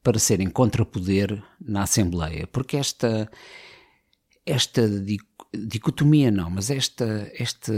para 0.00 0.16
serem 0.16 0.48
contrapoder 0.48 1.42
na 1.60 1.82
Assembleia, 1.82 2.46
porque 2.46 2.76
esta 2.76 3.28
esta 4.46 4.88
dicotomia 5.52 6.30
não, 6.30 6.48
mas 6.48 6.70
esta 6.70 7.28
esta 7.34 7.74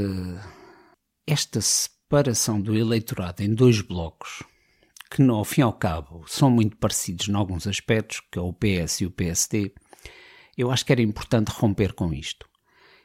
esta 1.27 1.63
separação 1.63 2.61
do 2.61 2.77
eleitorado 2.77 3.43
em 3.43 3.55
dois 3.55 3.81
blocos 3.81 4.43
que 5.11 5.23
ao 5.23 5.47
fim 5.47 5.63
e 5.63 5.65
ao 5.65 5.73
cabo 5.73 6.27
são 6.27 6.51
muito 6.51 6.77
parecidos 6.77 7.27
em 7.27 7.35
alguns 7.35 7.67
aspectos, 7.67 8.21
que 8.31 8.39
é 8.39 8.43
o 8.43 8.53
PS 8.53 9.01
e 9.01 9.07
o 9.07 9.11
PSD, 9.11 9.73
eu 10.59 10.71
acho 10.71 10.85
que 10.85 10.93
era 10.93 11.01
importante 11.01 11.49
romper 11.49 11.95
com 11.95 12.13
isto. 12.13 12.47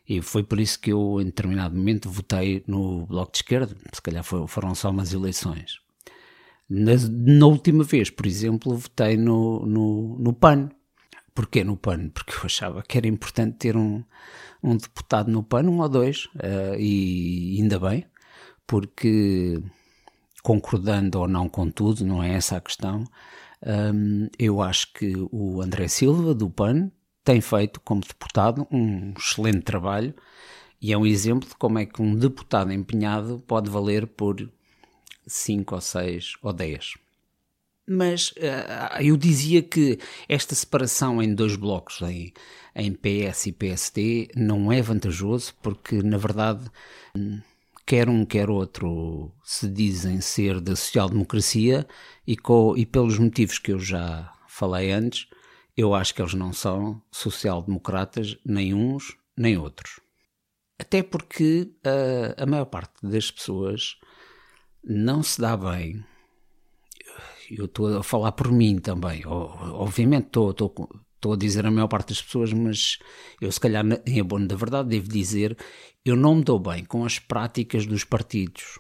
E 0.10 0.24
foi 0.24 0.42
por 0.42 0.60
isso 0.60 0.80
que 0.80 0.92
eu, 0.92 1.22
em 1.22 1.26
determinado 1.26 1.78
momento, 1.78 2.10
votei 2.10 2.64
no 2.66 3.06
Bloco 3.06 3.32
de 3.32 3.38
Esquerda. 3.38 3.78
Se 3.94 4.02
calhar 4.02 4.24
foram 4.24 4.74
só 4.74 4.90
umas 4.90 5.14
eleições. 5.14 5.80
Na, 6.68 6.94
na 7.10 7.46
última 7.46 7.84
vez, 7.84 8.10
por 8.10 8.26
exemplo, 8.26 8.76
votei 8.76 9.16
no, 9.16 9.64
no, 9.68 10.18
no 10.18 10.34
PAN. 10.34 10.70
Porquê 11.36 11.64
no 11.64 11.78
PAN? 11.78 12.10
Porque 12.10 12.34
eu 12.34 12.42
achava 12.46 12.82
que 12.82 12.98
era 12.98 13.08
importante 13.08 13.58
ter 13.58 13.78
um, 13.78 14.04
um 14.64 14.76
deputado 14.78 15.32
no 15.32 15.44
PAN, 15.44 15.66
um 15.66 15.80
ou 15.80 15.88
dois, 15.88 16.26
uh, 16.38 16.76
e 16.80 17.60
ainda 17.60 17.80
bem, 17.80 18.04
porque 18.66 19.62
concordando 20.42 21.20
ou 21.20 21.28
não 21.28 21.48
com 21.48 21.70
tudo, 21.70 22.04
não 22.04 22.24
é 22.24 22.34
essa 22.34 22.58
a 22.58 22.62
questão, 22.62 23.04
um, 23.94 24.28
eu 24.40 24.62
acho 24.62 24.92
que 24.94 25.14
o 25.32 25.62
André 25.62 25.88
Silva, 25.88 26.34
do 26.34 26.50
PAN, 26.50 26.92
tem 27.24 27.42
feito 27.42 27.80
como 27.82 28.02
deputado 28.02 28.68
um 28.72 29.14
excelente 29.18 29.62
trabalho 29.62 30.14
e 30.82 30.94
é 30.94 30.98
um 30.98 31.06
exemplo 31.06 31.48
de 31.48 31.56
como 31.56 31.80
é 31.80 31.86
que 31.86 32.02
um 32.02 32.16
deputado 32.16 32.72
empenhado 32.72 33.44
pode 33.46 33.70
valer 33.70 34.08
por 34.08 34.50
5 35.28 35.76
ou 35.76 35.82
6 35.82 36.34
ou 36.42 36.54
10. 36.54 36.94
Mas 37.88 38.30
uh, 38.32 39.02
eu 39.02 39.18
dizia 39.18 39.64
que 39.64 39.98
esta 40.28 40.54
separação 40.54 41.22
em 41.22 41.34
dois 41.34 41.56
blocos, 41.56 42.02
em, 42.04 42.32
em 42.76 42.94
PS 42.94 43.48
e 43.48 43.52
PSD, 43.52 44.30
não 44.36 44.72
é 44.72 44.82
vantajoso 44.82 45.56
porque, 45.62 46.02
na 46.04 46.18
verdade, 46.18 46.70
quer 47.86 48.08
um 48.08 48.24
quer 48.26 48.48
outro 48.48 49.32
se 49.44 49.68
dizem 49.68 50.22
ser 50.22 50.62
da 50.62 50.76
social-democracia 50.76 51.88
e, 52.28 52.38
e 52.78 52.86
pelos 52.86 53.18
motivos 53.18 53.58
que 53.58 53.72
eu 53.72 53.80
já 53.80 54.32
falei 54.48 54.92
antes, 54.92 55.26
eu 55.80 55.94
acho 55.94 56.14
que 56.14 56.22
eles 56.22 56.34
não 56.34 56.52
são 56.52 57.02
social-democratas, 57.10 58.38
nem 58.46 58.74
uns 58.74 59.16
nem 59.38 59.58
outros. 59.58 60.02
Até 60.78 61.02
porque 61.02 61.72
uh, 61.86 62.44
a 62.44 62.46
maior 62.46 62.66
parte 62.66 62.96
das 63.02 63.32
pessoas 63.32 63.98
não 64.84 65.24
se 65.24 65.40
dá 65.40 65.56
bem. 65.56 66.04
Eu 67.50 67.64
estou 67.64 67.98
a 67.98 68.04
falar 68.04 68.34
por 68.34 68.52
mim 68.52 68.80
também. 68.80 69.26
Obviamente 69.26 70.26
estou, 70.26 70.52
estou 70.52 71.34
a 71.34 71.38
dizer 71.38 71.66
a 71.66 71.72
maior 71.72 71.88
parte 71.88 72.10
das 72.10 72.22
pessoas, 72.22 72.52
mas 72.52 73.00
eu, 73.40 73.50
se 73.50 73.60
calhar, 73.60 73.86
em 74.06 74.20
abono 74.20 74.48
da 74.48 74.58
verdade, 74.58 74.90
devo 74.90 75.08
dizer 75.08 75.58
eu 76.04 76.18
não 76.18 76.36
me 76.36 76.44
dou 76.44 76.60
bem 76.60 76.84
com 76.84 77.06
as 77.06 77.20
práticas 77.20 77.86
dos 77.86 78.04
partidos 78.04 78.80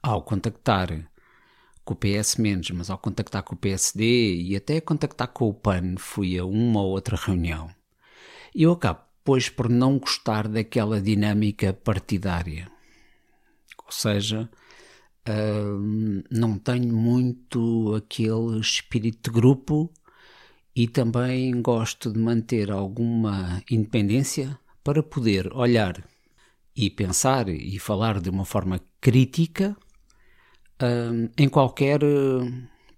ao 0.00 0.22
contactar 0.22 1.10
com 1.88 1.94
o 1.94 1.96
PS 1.96 2.36
menos, 2.36 2.70
mas 2.72 2.90
ao 2.90 2.98
contactar 2.98 3.42
com 3.42 3.54
o 3.54 3.58
PSD 3.58 4.42
e 4.42 4.54
até 4.54 4.78
contactar 4.78 5.28
com 5.28 5.48
o 5.48 5.54
PAN, 5.54 5.94
fui 5.96 6.36
a 6.38 6.44
uma 6.44 6.82
ou 6.82 6.90
outra 6.90 7.16
reunião. 7.16 7.70
E 8.54 8.64
eu 8.64 8.72
acabo, 8.72 9.00
pois, 9.24 9.48
por 9.48 9.70
não 9.70 9.98
gostar 9.98 10.46
daquela 10.48 11.00
dinâmica 11.00 11.72
partidária. 11.72 12.70
Ou 13.86 13.90
seja, 13.90 14.50
uh, 15.26 16.24
não 16.30 16.58
tenho 16.58 16.94
muito 16.94 17.94
aquele 17.94 18.60
espírito 18.60 19.30
de 19.30 19.34
grupo 19.34 19.90
e 20.76 20.86
também 20.86 21.62
gosto 21.62 22.12
de 22.12 22.18
manter 22.18 22.70
alguma 22.70 23.62
independência 23.70 24.58
para 24.84 25.02
poder 25.02 25.50
olhar 25.54 26.06
e 26.76 26.90
pensar 26.90 27.48
e 27.48 27.78
falar 27.78 28.20
de 28.20 28.28
uma 28.28 28.44
forma 28.44 28.78
crítica 29.00 29.74
em 31.36 31.48
qualquer 31.48 32.00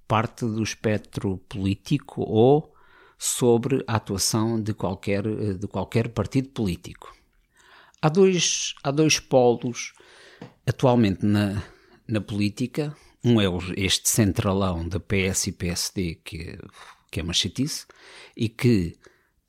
parte 0.06 0.44
do 0.44 0.62
espectro 0.62 1.38
político 1.48 2.22
ou 2.22 2.74
sobre 3.18 3.84
a 3.86 3.96
atuação 3.96 4.60
de 4.60 4.74
qualquer, 4.74 5.22
de 5.56 5.66
qualquer 5.68 6.08
partido 6.08 6.48
político. 6.48 7.14
Há 8.02 8.08
dois, 8.08 8.74
há 8.82 8.90
dois 8.90 9.20
polos 9.20 9.92
atualmente 10.66 11.24
na, 11.24 11.62
na 12.08 12.20
política. 12.20 12.96
Um 13.22 13.40
é 13.40 13.44
este 13.76 14.08
centralão 14.08 14.88
da 14.88 14.98
PS 14.98 15.48
e 15.48 15.52
PSD, 15.52 16.14
que, 16.24 16.58
que 17.10 17.20
é 17.20 17.22
uma 17.22 17.34
chatice, 17.34 17.86
e 18.34 18.48
que 18.48 18.96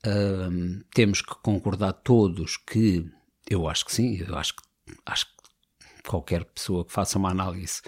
uh, 0.06 0.84
temos 0.94 1.22
que 1.22 1.34
concordar 1.42 1.94
todos 1.94 2.58
que, 2.58 3.10
eu 3.48 3.66
acho 3.66 3.86
que 3.86 3.92
sim, 3.92 4.18
eu 4.18 4.36
acho 4.36 4.54
que, 4.54 4.62
acho 5.06 5.26
que 5.26 6.02
qualquer 6.06 6.44
pessoa 6.44 6.84
que 6.84 6.92
faça 6.92 7.18
uma 7.18 7.30
análise 7.30 7.80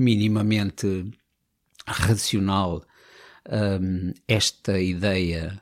minimamente 0.00 1.10
racional, 1.86 2.82
um, 3.48 4.12
esta 4.26 4.80
ideia 4.80 5.60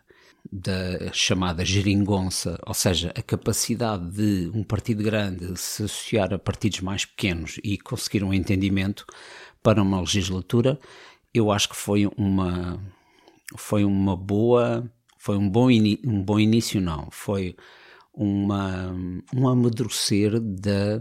da 0.51 1.13
chamada 1.13 1.65
geringonça, 1.65 2.59
ou 2.67 2.73
seja, 2.73 3.13
a 3.17 3.23
capacidade 3.23 4.11
de 4.11 4.51
um 4.55 4.63
partido 4.63 5.03
grande 5.03 5.59
se 5.59 5.83
associar 5.83 6.33
a 6.33 6.39
partidos 6.39 6.81
mais 6.81 7.05
pequenos 7.05 7.59
e 7.63 7.77
conseguir 7.77 8.25
um 8.25 8.33
entendimento 8.33 9.05
para 9.63 9.83
uma 9.83 10.01
legislatura, 10.01 10.79
eu 11.35 11.51
acho 11.51 11.69
que 11.69 11.77
foi 11.77 12.07
uma 12.17 12.81
foi 13.57 13.85
uma 13.85 14.17
boa 14.17 14.91
foi 15.19 15.37
um 15.37 15.49
bom 15.51 15.69
um 15.71 16.23
bom 16.23 16.39
início 16.39 16.81
não. 16.81 17.09
Foi 17.11 17.57
uma 18.15 18.95
um 19.35 19.49
amadurecer 19.49 20.41
da 20.41 21.01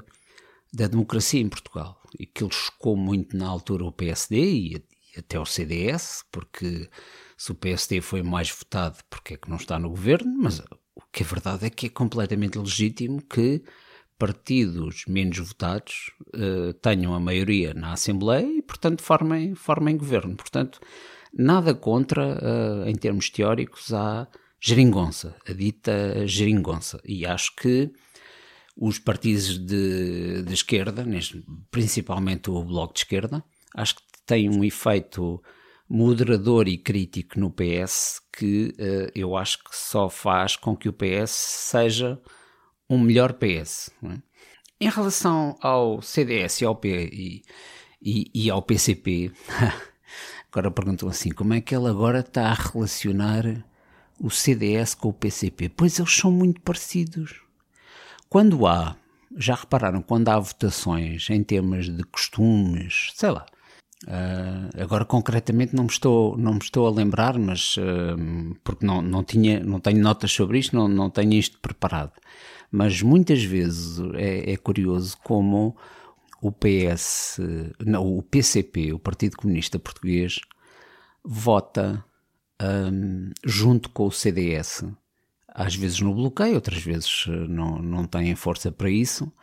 da 0.73 0.87
democracia 0.87 1.41
em 1.41 1.49
Portugal 1.49 2.01
e 2.19 2.25
que 2.25 2.43
ele 2.43 2.53
chocou 2.53 2.95
muito 2.95 3.35
na 3.35 3.47
altura 3.47 3.85
o 3.85 3.91
PSD 3.91 4.37
e, 4.37 4.75
e 4.75 5.19
até 5.19 5.39
o 5.39 5.45
CDS 5.45 6.23
porque 6.31 6.89
se 7.37 7.51
o 7.51 7.55
PSD 7.55 8.01
foi 8.01 8.23
mais 8.23 8.49
votado, 8.49 8.97
porque 9.09 9.35
é 9.35 9.37
que 9.37 9.49
não 9.49 9.57
está 9.57 9.77
no 9.77 9.89
governo, 9.89 10.33
mas 10.37 10.59
o 10.59 11.01
que 11.11 11.23
é 11.23 11.25
verdade 11.25 11.65
é 11.65 11.69
que 11.69 11.85
é 11.85 11.89
completamente 11.89 12.57
legítimo 12.57 13.21
que 13.21 13.63
partidos 14.17 15.03
menos 15.07 15.37
votados 15.37 16.11
uh, 16.33 16.73
tenham 16.81 17.13
a 17.13 17.19
maioria 17.19 17.73
na 17.73 17.93
Assembleia 17.93 18.47
e, 18.47 18.61
portanto, 18.63 19.03
formem, 19.03 19.53
formem 19.53 19.95
governo. 19.95 20.35
Portanto, 20.35 20.79
nada 21.31 21.75
contra, 21.75 22.35
uh, 22.35 22.89
em 22.89 22.95
termos 22.95 23.29
teóricos, 23.29 23.93
a 23.93 24.27
geringonça, 24.59 25.35
a 25.47 25.53
dita 25.53 26.25
geringonça. 26.25 26.99
E 27.05 27.25
acho 27.25 27.55
que 27.55 27.91
os 28.77 28.99
partidos 28.99 29.57
de, 29.57 30.43
de 30.43 30.53
esquerda, 30.53 31.03
principalmente 31.71 32.49
o 32.49 32.63
Bloco 32.63 32.93
de 32.93 32.99
Esquerda, 32.99 33.43
acho 33.75 33.95
que 33.95 34.03
têm 34.25 34.49
um 34.49 34.63
efeito 34.63 35.41
moderador 35.89 36.67
e 36.67 36.77
crítico 36.77 37.39
no 37.39 37.49
PS 37.49 38.21
que 38.37 38.75
uh, 38.77 39.11
eu 39.15 39.35
acho 39.35 39.63
que 39.63 39.75
só 39.75 40.09
faz 40.09 40.55
com 40.55 40.75
que 40.75 40.89
o 40.89 40.93
PS 40.93 41.31
seja 41.31 42.21
um 42.89 42.99
melhor 42.99 43.33
PS. 43.33 43.89
É? 44.03 44.17
Em 44.79 44.89
relação 44.89 45.57
ao 45.61 46.01
CDS 46.01 46.61
e 46.61 46.65
ao, 46.65 46.75
P, 46.75 47.09
e, 47.11 47.41
e, 48.01 48.31
e 48.33 48.49
ao 48.51 48.61
PCP, 48.61 49.31
agora 50.51 50.69
perguntam 50.69 51.09
assim: 51.09 51.29
como 51.29 51.53
é 51.53 51.61
que 51.61 51.75
ele 51.75 51.87
agora 51.87 52.19
está 52.19 52.49
a 52.49 52.53
relacionar 52.53 53.65
o 54.19 54.29
CDS 54.29 54.93
com 54.93 55.09
o 55.09 55.13
PCP? 55.13 55.69
Pois 55.69 55.97
eles 55.97 56.13
são 56.13 56.31
muito 56.31 56.61
parecidos. 56.61 57.46
Quando 58.29 58.65
há, 58.67 58.95
já 59.35 59.55
repararam, 59.55 60.01
quando 60.01 60.29
há 60.29 60.39
votações 60.39 61.29
em 61.29 61.43
temas 61.43 61.89
de 61.89 62.03
costumes, 62.03 63.11
sei 63.15 63.31
lá, 63.31 63.45
Uh, 64.05 64.69
agora 64.79 65.03
concretamente 65.03 65.75
não 65.75 65.85
me 65.85 65.89
estou, 65.89 66.37
não 66.37 66.53
me 66.53 66.59
estou 66.59 66.85
a 66.85 66.91
lembrar, 66.91 67.37
mas 67.39 67.77
uh, 67.77 68.55
porque 68.63 68.85
não, 68.85 69.01
não, 69.01 69.23
tinha, 69.23 69.59
não 69.59 69.79
tenho 69.79 69.99
notas 69.99 70.31
sobre 70.31 70.59
isto, 70.59 70.75
não, 70.75 70.87
não 70.87 71.09
tenho 71.09 71.33
isto 71.33 71.59
preparado. 71.59 72.11
Mas 72.71 73.01
muitas 73.01 73.43
vezes 73.43 73.99
é, 74.13 74.51
é 74.53 74.57
curioso 74.57 75.17
como 75.23 75.75
o 76.41 76.51
PS, 76.51 77.39
não, 77.83 78.17
o 78.17 78.21
PCP, 78.21 78.93
o 78.93 78.99
Partido 78.99 79.37
Comunista 79.37 79.79
Português, 79.79 80.39
vota 81.23 82.03
um, 82.61 83.31
junto 83.43 83.89
com 83.89 84.05
o 84.05 84.11
CDS, 84.11 84.83
às 85.57 85.75
vezes 85.75 85.99
no 85.99 86.13
bloqueio, 86.13 86.53
outras 86.53 86.83
vezes 86.83 87.25
não, 87.49 87.79
não 87.79 88.05
têm 88.05 88.35
força 88.35 88.71
para 88.71 88.91
isso, 88.91 89.33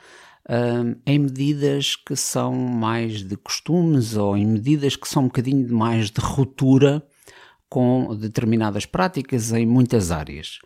em 1.05 1.18
medidas 1.18 1.96
que 1.96 2.14
são 2.14 2.55
mais 2.55 3.24
de 3.24 3.37
costumes 3.37 4.16
ou 4.16 4.37
em 4.37 4.46
medidas 4.46 4.94
que 4.94 5.09
são 5.09 5.24
um 5.24 5.27
bocadinho 5.27 5.74
mais 5.74 6.12
de 6.12 6.20
ruptura 6.20 7.05
com 7.68 8.14
determinadas 8.14 8.87
práticas 8.87 9.53
em 9.53 9.66
muitas 9.66 10.12
áreas. 10.12 10.61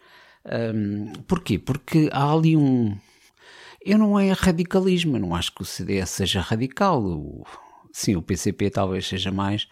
Porquê? 1.27 1.59
Porque 1.59 2.11
há 2.13 2.31
ali 2.31 2.55
um. 2.55 2.95
Eu 3.81 3.97
não 3.97 4.21
é 4.21 4.33
radicalismo, 4.33 5.17
eu 5.17 5.21
não 5.21 5.35
acho 5.35 5.55
que 5.55 5.63
o 5.63 5.65
CDS 5.65 6.11
seja 6.11 6.43
radical. 6.43 7.03
Sim, 7.91 8.17
o 8.17 8.23
PCP 8.23 8.69
talvez 8.69 9.09
seja 9.09 9.33
mais, 9.33 9.67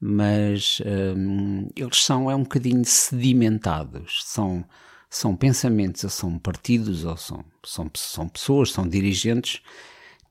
mas 0.00 0.80
um, 0.86 1.68
eles 1.76 2.02
são 2.02 2.30
é 2.30 2.34
um 2.34 2.44
bocadinho 2.44 2.82
sedimentados. 2.86 4.22
São 4.24 4.64
são 5.10 5.34
pensamentos, 5.34 6.04
ou 6.04 6.10
são 6.10 6.38
partidos, 6.38 7.04
ou 7.04 7.16
são, 7.16 7.44
são, 7.64 7.90
são 7.94 8.28
pessoas, 8.28 8.72
são 8.72 8.86
dirigentes 8.86 9.62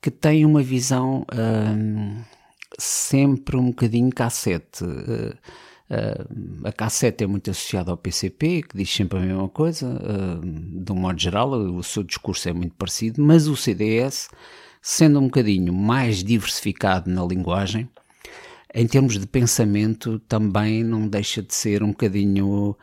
que 0.02 0.12
têm 0.12 0.46
uma 0.46 0.62
visão 0.62 1.26
hum, 1.34 2.22
sempre 2.78 3.58
um 3.58 3.68
bocadinho 3.68 4.12
cassete. 4.12 4.84
Uh, 4.84 5.34
uh, 5.90 6.68
a 6.68 6.72
cassete 6.72 7.24
é 7.24 7.28
muito 7.28 7.50
associada 7.50 7.92
ao 7.92 7.98
PCP, 7.98 8.64
que 8.64 8.78
diz 8.78 8.90
sempre 8.90 9.18
a 9.18 9.22
mesma 9.22 9.50
coisa, 9.50 10.00
de 10.42 10.92
um 10.92 10.96
modo 10.96 11.20
geral, 11.20 11.52
o 11.52 11.84
seu 11.84 12.04
discurso 12.04 12.48
é 12.48 12.54
muito 12.54 12.76
parecido, 12.76 13.22
mas 13.24 13.48
o 13.48 13.56
CDS, 13.56 14.30
sendo 14.82 15.20
um 15.20 15.24
bocadinho 15.24 15.74
mais 15.74 16.24
diversificado 16.24 17.10
na 17.10 17.26
linguagem, 17.26 17.90
em 18.74 18.86
termos 18.86 19.18
de 19.18 19.26
pensamento, 19.26 20.20
também 20.20 20.84
não 20.84 21.08
deixa 21.08 21.42
de 21.42 21.54
ser 21.56 21.82
um 21.82 21.90
bocadinho 21.90 22.78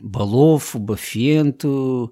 balofo, 0.00 0.78
bafiento, 0.78 2.10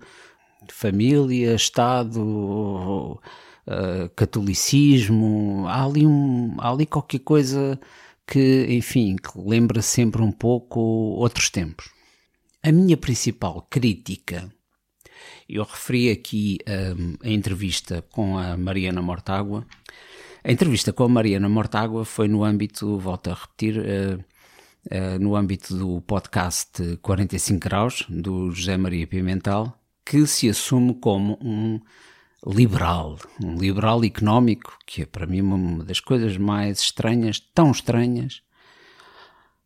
família, 0.69 1.55
Estado, 1.55 3.21
uh, 3.67 4.09
catolicismo, 4.15 5.65
há 5.67 5.85
ali, 5.85 6.07
um, 6.07 6.57
há 6.59 6.71
ali 6.71 6.87
qualquer 6.87 7.21
coisa 7.21 7.79
que, 8.27 8.67
enfim, 8.69 9.17
que 9.17 9.39
lembra 9.39 9.81
sempre 9.83 10.23
um 10.23 10.33
pouco 10.33 10.81
outros 10.81 11.51
tempos. 11.51 11.91
A 12.63 12.73
minha 12.73 12.97
principal 12.97 13.67
crítica, 13.71 14.53
eu 15.49 15.63
referi 15.63 16.11
aqui 16.11 16.59
um, 16.69 17.15
a 17.23 17.31
entrevista 17.31 18.03
com 18.11 18.37
a 18.37 18.57
Mariana 18.57 19.01
Mortágua. 19.01 19.65
A 20.43 20.51
entrevista 20.51 20.93
com 20.93 21.05
a 21.05 21.09
Mariana 21.09 21.49
Mortágua 21.49 22.05
foi 22.05 22.27
no 22.29 22.43
âmbito, 22.43 22.99
volto 22.99 23.31
a 23.31 23.35
repetir, 23.35 23.79
uh, 23.79 24.25
no 25.21 25.35
âmbito 25.35 25.77
do 25.77 26.01
podcast 26.01 26.97
45 27.03 27.61
Graus, 27.61 28.05
do 28.09 28.51
José 28.53 28.77
Maria 28.77 29.07
Pimentel, 29.07 29.73
que 30.05 30.27
se 30.27 30.49
assume 30.49 30.95
como 30.95 31.37
um 31.43 31.81
liberal, 32.47 33.19
um 33.43 33.57
liberal 33.57 34.05
económico, 34.05 34.79
que 34.87 35.03
é 35.03 35.07
para 35.07 35.27
mim 35.27 35.41
uma 35.41 35.83
das 35.85 35.99
coisas 35.99 36.37
mais 36.37 36.79
estranhas, 36.79 37.41
tão 37.41 37.73
estranhas. 37.73 38.43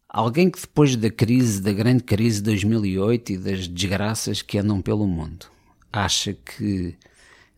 Alguém 0.08 0.50
que 0.50 0.60
depois 0.60 0.96
da 0.96 1.10
crise, 1.10 1.60
da 1.60 1.72
grande 1.72 2.02
crise 2.02 2.38
de 2.38 2.44
2008 2.44 3.32
e 3.32 3.38
das 3.38 3.68
desgraças 3.68 4.40
que 4.42 4.58
andam 4.58 4.80
pelo 4.80 5.06
mundo, 5.06 5.46
acha 5.92 6.32
que 6.32 6.96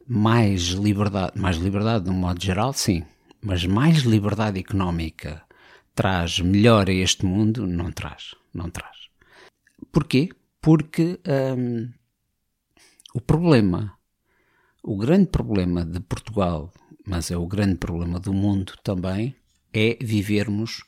mais 0.07 0.71
liberdade, 0.71 1.39
mais 1.39 1.57
liberdade 1.57 2.05
de 2.05 2.11
um 2.11 2.15
modo 2.15 2.43
geral, 2.43 2.73
sim, 2.73 3.05
mas 3.41 3.65
mais 3.65 3.99
liberdade 4.01 4.59
económica 4.59 5.41
traz 5.95 6.41
melhor 6.41 6.89
a 6.89 6.93
este 6.93 7.25
mundo, 7.25 7.67
não 7.67 7.91
traz, 7.91 8.35
não 8.53 8.71
traz. 8.71 8.97
Porquê? 9.91 10.31
Porque 10.61 11.21
hum, 11.57 11.91
o 13.15 13.21
problema, 13.21 13.99
o 14.83 14.97
grande 14.97 15.27
problema 15.27 15.85
de 15.85 16.01
Portugal, 16.01 16.73
mas 17.07 17.31
é 17.31 17.37
o 17.37 17.47
grande 17.47 17.77
problema 17.77 18.19
do 18.19 18.33
mundo 18.33 18.75
também, 18.83 19.35
é 19.73 19.99
vivermos 20.01 20.85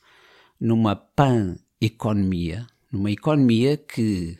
numa 0.59 0.95
pan-economia, 0.95 2.65
numa 2.91 3.11
economia 3.11 3.77
que 3.77 4.37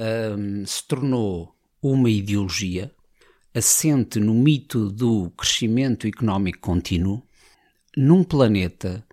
um, 0.00 0.64
se 0.64 0.86
tornou 0.86 1.54
uma 1.82 2.10
ideologia 2.10 2.94
assente 3.54 4.20
no 4.20 4.34
mito 4.34 4.90
do 4.90 5.30
crescimento 5.30 6.06
económico 6.06 6.60
contínuo 6.60 7.22
num 7.96 8.22
planeta 8.22 9.04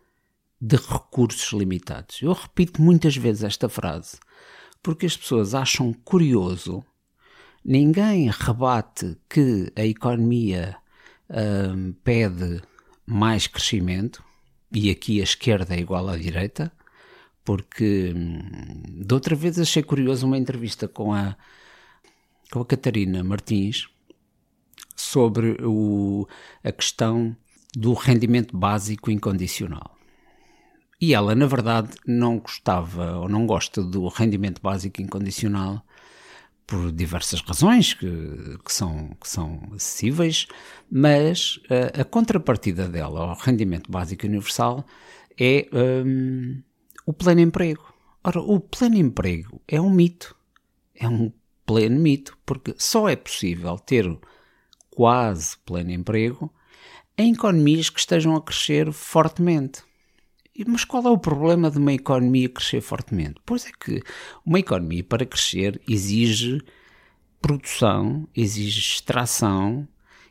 de 0.60 0.76
recursos 0.76 1.52
limitados. 1.54 2.22
Eu 2.22 2.34
repito 2.34 2.82
muitas 2.82 3.16
vezes 3.16 3.44
esta 3.44 3.70
frase 3.70 4.18
porque 4.88 5.06
as 5.06 5.18
pessoas 5.18 5.54
acham 5.54 5.92
curioso. 5.92 6.82
Ninguém 7.64 8.30
rebate 8.30 9.18
que 9.30 9.70
a 9.76 9.86
economia 9.86 10.78
hum, 11.30 11.94
pede 12.06 12.62
mais 13.06 13.48
crescimento, 13.48 14.24
e 14.72 14.90
aqui 14.90 15.20
a 15.20 15.26
esquerda 15.26 15.76
é 15.76 15.80
igual 15.80 16.08
à 16.08 16.16
direita, 16.18 16.72
porque 17.44 18.14
hum, 18.16 19.04
de 19.06 19.14
outra 19.14 19.36
vez 19.36 19.60
achei 19.60 19.84
curioso 19.84 20.26
uma 20.26 20.38
entrevista 20.38 20.88
com 20.88 21.14
a, 21.14 21.36
com 22.50 22.62
a 22.62 22.66
Catarina 22.66 23.22
Martins 23.26 23.90
sobre 24.96 25.58
o, 25.66 26.26
a 26.64 26.72
questão 26.72 27.36
do 27.76 27.94
rendimento 27.94 28.56
básico 28.58 29.12
incondicional. 29.12 29.97
E 31.00 31.14
ela, 31.14 31.36
na 31.36 31.46
verdade, 31.46 31.90
não 32.06 32.40
gostava 32.40 33.18
ou 33.18 33.30
não 33.30 33.46
gosta 33.46 33.84
do 33.84 34.08
rendimento 34.08 34.62
básico 34.62 35.02
incondicional 35.02 35.86
por 36.66 36.92
diversas 36.92 37.40
razões 37.42 37.94
que, 37.94 38.08
que, 38.66 38.74
são, 38.74 39.16
que 39.22 39.30
são 39.30 39.62
acessíveis, 39.74 40.48
mas 40.92 41.60
a, 41.70 42.02
a 42.02 42.04
contrapartida 42.04 42.90
dela 42.90 43.22
ao 43.22 43.38
rendimento 43.38 43.90
básico 43.90 44.26
universal 44.28 44.84
é 45.40 45.68
um, 45.72 46.62
o 47.06 47.14
pleno 47.14 47.42
emprego. 47.42 47.94
Ora, 48.24 48.42
o 48.42 48.60
pleno 48.60 48.98
emprego 48.98 49.62
é 49.68 49.80
um 49.80 49.90
mito. 49.90 50.36
É 50.94 51.08
um 51.08 51.32
pleno 51.66 52.00
mito, 52.00 52.38
porque 52.46 52.76
só 52.78 53.08
é 53.08 53.16
possível 53.16 53.78
ter 53.78 54.06
quase 54.90 55.58
pleno 55.60 55.92
emprego 55.92 56.52
em 57.18 57.34
economias 57.34 57.90
que 57.90 58.00
estejam 58.00 58.36
a 58.36 58.42
crescer 58.42 58.92
fortemente. 58.92 59.87
Mas 60.66 60.84
qual 60.84 61.06
é 61.06 61.10
o 61.10 61.18
problema 61.18 61.70
de 61.70 61.78
uma 61.78 61.94
economia 61.94 62.50
crescer 62.50 62.82
fortemente? 62.82 63.36
Pois 63.46 63.66
é 63.66 63.72
que 63.80 64.02
uma 64.46 64.60
economia 64.60 65.04
para 65.04 65.26
crescer 65.26 65.80
exige 65.88 66.62
produção, 67.42 68.28
exige 68.36 68.80
extração, 68.80 69.88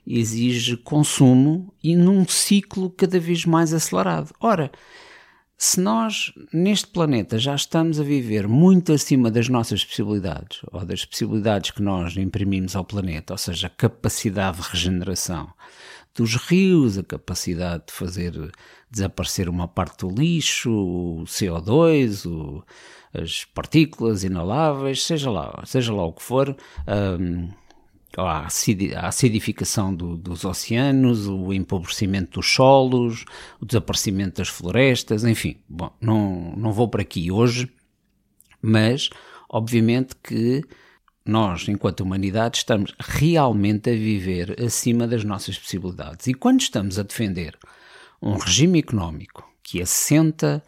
exige 0.06 0.76
consumo 0.76 1.72
e 1.82 1.96
num 1.96 2.26
ciclo 2.26 2.90
cada 2.90 3.18
vez 3.18 3.44
mais 3.44 3.72
acelerado. 3.72 4.32
Ora, 4.40 4.70
se 5.58 5.80
nós 5.80 6.32
neste 6.52 6.88
planeta 6.88 7.38
já 7.38 7.54
estamos 7.54 7.98
a 7.98 8.02
viver 8.02 8.46
muito 8.46 8.92
acima 8.92 9.30
das 9.30 9.48
nossas 9.48 9.84
possibilidades, 9.84 10.60
ou 10.70 10.84
das 10.84 11.04
possibilidades 11.04 11.70
que 11.70 11.82
nós 11.82 12.16
imprimimos 12.16 12.76
ao 12.76 12.84
planeta, 12.84 13.32
ou 13.32 13.38
seja, 13.38 13.68
a 13.68 13.70
capacidade 13.70 14.60
de 14.60 14.68
regeneração, 14.68 15.48
dos 16.16 16.36
rios, 16.36 16.98
a 16.98 17.02
capacidade 17.02 17.84
de 17.86 17.92
fazer 17.92 18.50
desaparecer 18.90 19.48
uma 19.48 19.68
parte 19.68 20.06
do 20.06 20.10
lixo, 20.10 20.70
o 20.70 21.24
CO2, 21.24 22.26
o, 22.26 22.64
as 23.12 23.44
partículas 23.44 24.24
inaláveis, 24.24 25.02
seja 25.04 25.30
lá, 25.30 25.62
seja 25.64 25.92
lá 25.92 26.04
o 26.04 26.12
que 26.12 26.22
for, 26.22 26.56
um, 27.20 27.48
a 28.16 28.46
acidificação 29.06 29.94
do, 29.94 30.16
dos 30.16 30.44
oceanos, 30.44 31.26
o 31.26 31.52
empobrecimento 31.52 32.40
dos 32.40 32.50
solos, 32.50 33.24
o 33.60 33.66
desaparecimento 33.66 34.38
das 34.38 34.48
florestas, 34.48 35.24
enfim. 35.24 35.58
Bom, 35.68 35.90
não, 36.00 36.54
não 36.56 36.72
vou 36.72 36.88
para 36.88 37.02
aqui 37.02 37.30
hoje, 37.30 37.70
mas 38.62 39.10
obviamente 39.50 40.14
que 40.16 40.62
nós, 41.30 41.68
enquanto 41.68 42.00
humanidade, 42.00 42.58
estamos 42.58 42.94
realmente 42.98 43.90
a 43.90 43.92
viver 43.92 44.62
acima 44.62 45.06
das 45.06 45.24
nossas 45.24 45.58
possibilidades. 45.58 46.26
E 46.26 46.34
quando 46.34 46.60
estamos 46.60 46.98
a 46.98 47.02
defender 47.02 47.58
um 48.20 48.36
regime 48.36 48.78
económico 48.78 49.48
que 49.62 49.82
assenta 49.82 50.62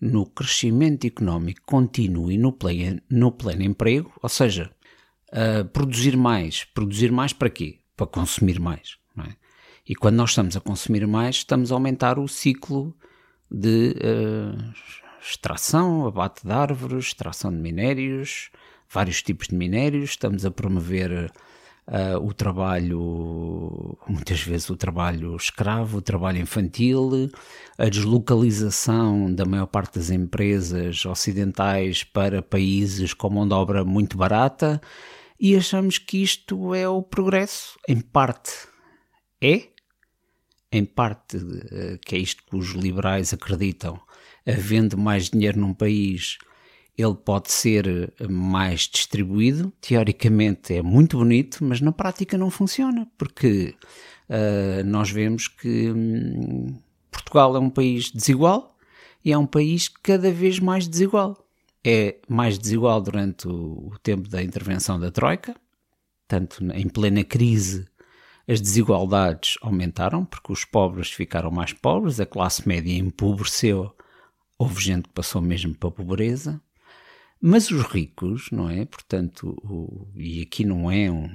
no 0.00 0.26
crescimento 0.26 1.06
económico 1.06 1.62
contínuo 1.64 2.30
e 2.30 2.38
no 2.38 2.52
pleno, 2.52 3.00
no 3.10 3.32
pleno 3.32 3.62
emprego, 3.62 4.12
ou 4.22 4.28
seja, 4.28 4.70
produzir 5.72 6.16
mais. 6.16 6.64
Produzir 6.64 7.10
mais 7.10 7.32
para 7.32 7.50
quê? 7.50 7.80
Para 7.96 8.06
consumir 8.06 8.60
mais. 8.60 8.96
É? 9.18 9.34
E 9.88 9.94
quando 9.94 10.16
nós 10.16 10.30
estamos 10.30 10.56
a 10.56 10.60
consumir 10.60 11.06
mais, 11.06 11.36
estamos 11.36 11.70
a 11.70 11.74
aumentar 11.74 12.18
o 12.18 12.26
ciclo 12.26 12.96
de 13.50 13.94
uh, 13.98 14.74
extração, 15.20 16.06
abate 16.06 16.44
de 16.44 16.52
árvores, 16.52 17.06
extração 17.06 17.50
de 17.50 17.58
minérios, 17.58 18.50
vários 18.94 19.22
tipos 19.22 19.48
de 19.48 19.56
minérios, 19.56 20.10
estamos 20.10 20.46
a 20.46 20.50
promover 20.50 21.32
uh, 21.88 22.24
o 22.24 22.32
trabalho, 22.32 23.98
muitas 24.08 24.40
vezes 24.40 24.70
o 24.70 24.76
trabalho 24.76 25.34
escravo, 25.36 25.98
o 25.98 26.02
trabalho 26.02 26.38
infantil, 26.38 27.28
a 27.76 27.88
deslocalização 27.88 29.34
da 29.34 29.44
maior 29.44 29.66
parte 29.66 29.98
das 29.98 30.10
empresas 30.10 31.04
ocidentais 31.04 32.04
para 32.04 32.40
países 32.40 33.12
com 33.12 33.30
mão 33.30 33.48
de 33.48 33.54
obra 33.54 33.84
muito 33.84 34.16
barata 34.16 34.80
e 35.38 35.56
achamos 35.56 35.98
que 35.98 36.22
isto 36.22 36.74
é 36.74 36.88
o 36.88 37.02
progresso. 37.02 37.76
Em 37.88 38.00
parte 38.00 38.52
é, 39.42 39.68
em 40.70 40.84
parte 40.84 41.36
uh, 41.36 41.98
que 42.04 42.14
é 42.14 42.18
isto 42.18 42.42
que 42.44 42.56
os 42.56 42.70
liberais 42.70 43.32
acreditam, 43.32 44.00
havendo 44.46 44.96
mais 44.96 45.28
dinheiro 45.28 45.58
num 45.58 45.74
país 45.74 46.38
ele 46.96 47.14
pode 47.14 47.50
ser 47.50 48.12
mais 48.28 48.82
distribuído. 48.82 49.72
Teoricamente 49.80 50.74
é 50.74 50.82
muito 50.82 51.18
bonito, 51.18 51.64
mas 51.64 51.80
na 51.80 51.92
prática 51.92 52.38
não 52.38 52.50
funciona, 52.50 53.08
porque 53.18 53.74
uh, 54.28 54.84
nós 54.84 55.10
vemos 55.10 55.48
que 55.48 55.90
hum, 55.90 56.78
Portugal 57.10 57.56
é 57.56 57.58
um 57.58 57.70
país 57.70 58.10
desigual 58.10 58.76
e 59.24 59.32
é 59.32 59.38
um 59.38 59.46
país 59.46 59.88
cada 59.88 60.30
vez 60.30 60.58
mais 60.60 60.86
desigual. 60.86 61.36
É 61.86 62.16
mais 62.28 62.58
desigual 62.58 63.00
durante 63.00 63.46
o, 63.46 63.90
o 63.92 63.98
tempo 64.02 64.28
da 64.28 64.42
intervenção 64.42 64.98
da 64.98 65.10
Troika, 65.10 65.54
tanto 66.26 66.64
em 66.72 66.88
plena 66.88 67.22
crise 67.22 67.86
as 68.46 68.60
desigualdades 68.60 69.56
aumentaram 69.62 70.24
porque 70.24 70.52
os 70.52 70.64
pobres 70.64 71.10
ficaram 71.10 71.50
mais 71.50 71.72
pobres, 71.72 72.20
a 72.20 72.26
classe 72.26 72.66
média 72.68 72.92
empobreceu, 72.92 73.94
houve 74.58 74.82
gente 74.82 75.08
que 75.08 75.14
passou 75.14 75.40
mesmo 75.40 75.74
para 75.74 75.88
a 75.88 75.92
pobreza. 75.92 76.60
Mas 77.46 77.70
os 77.70 77.82
ricos, 77.82 78.48
não 78.50 78.70
é? 78.70 78.86
Portanto, 78.86 79.54
o, 79.62 80.08
e 80.16 80.40
aqui 80.40 80.64
não 80.64 80.90
é 80.90 81.10
um, 81.10 81.28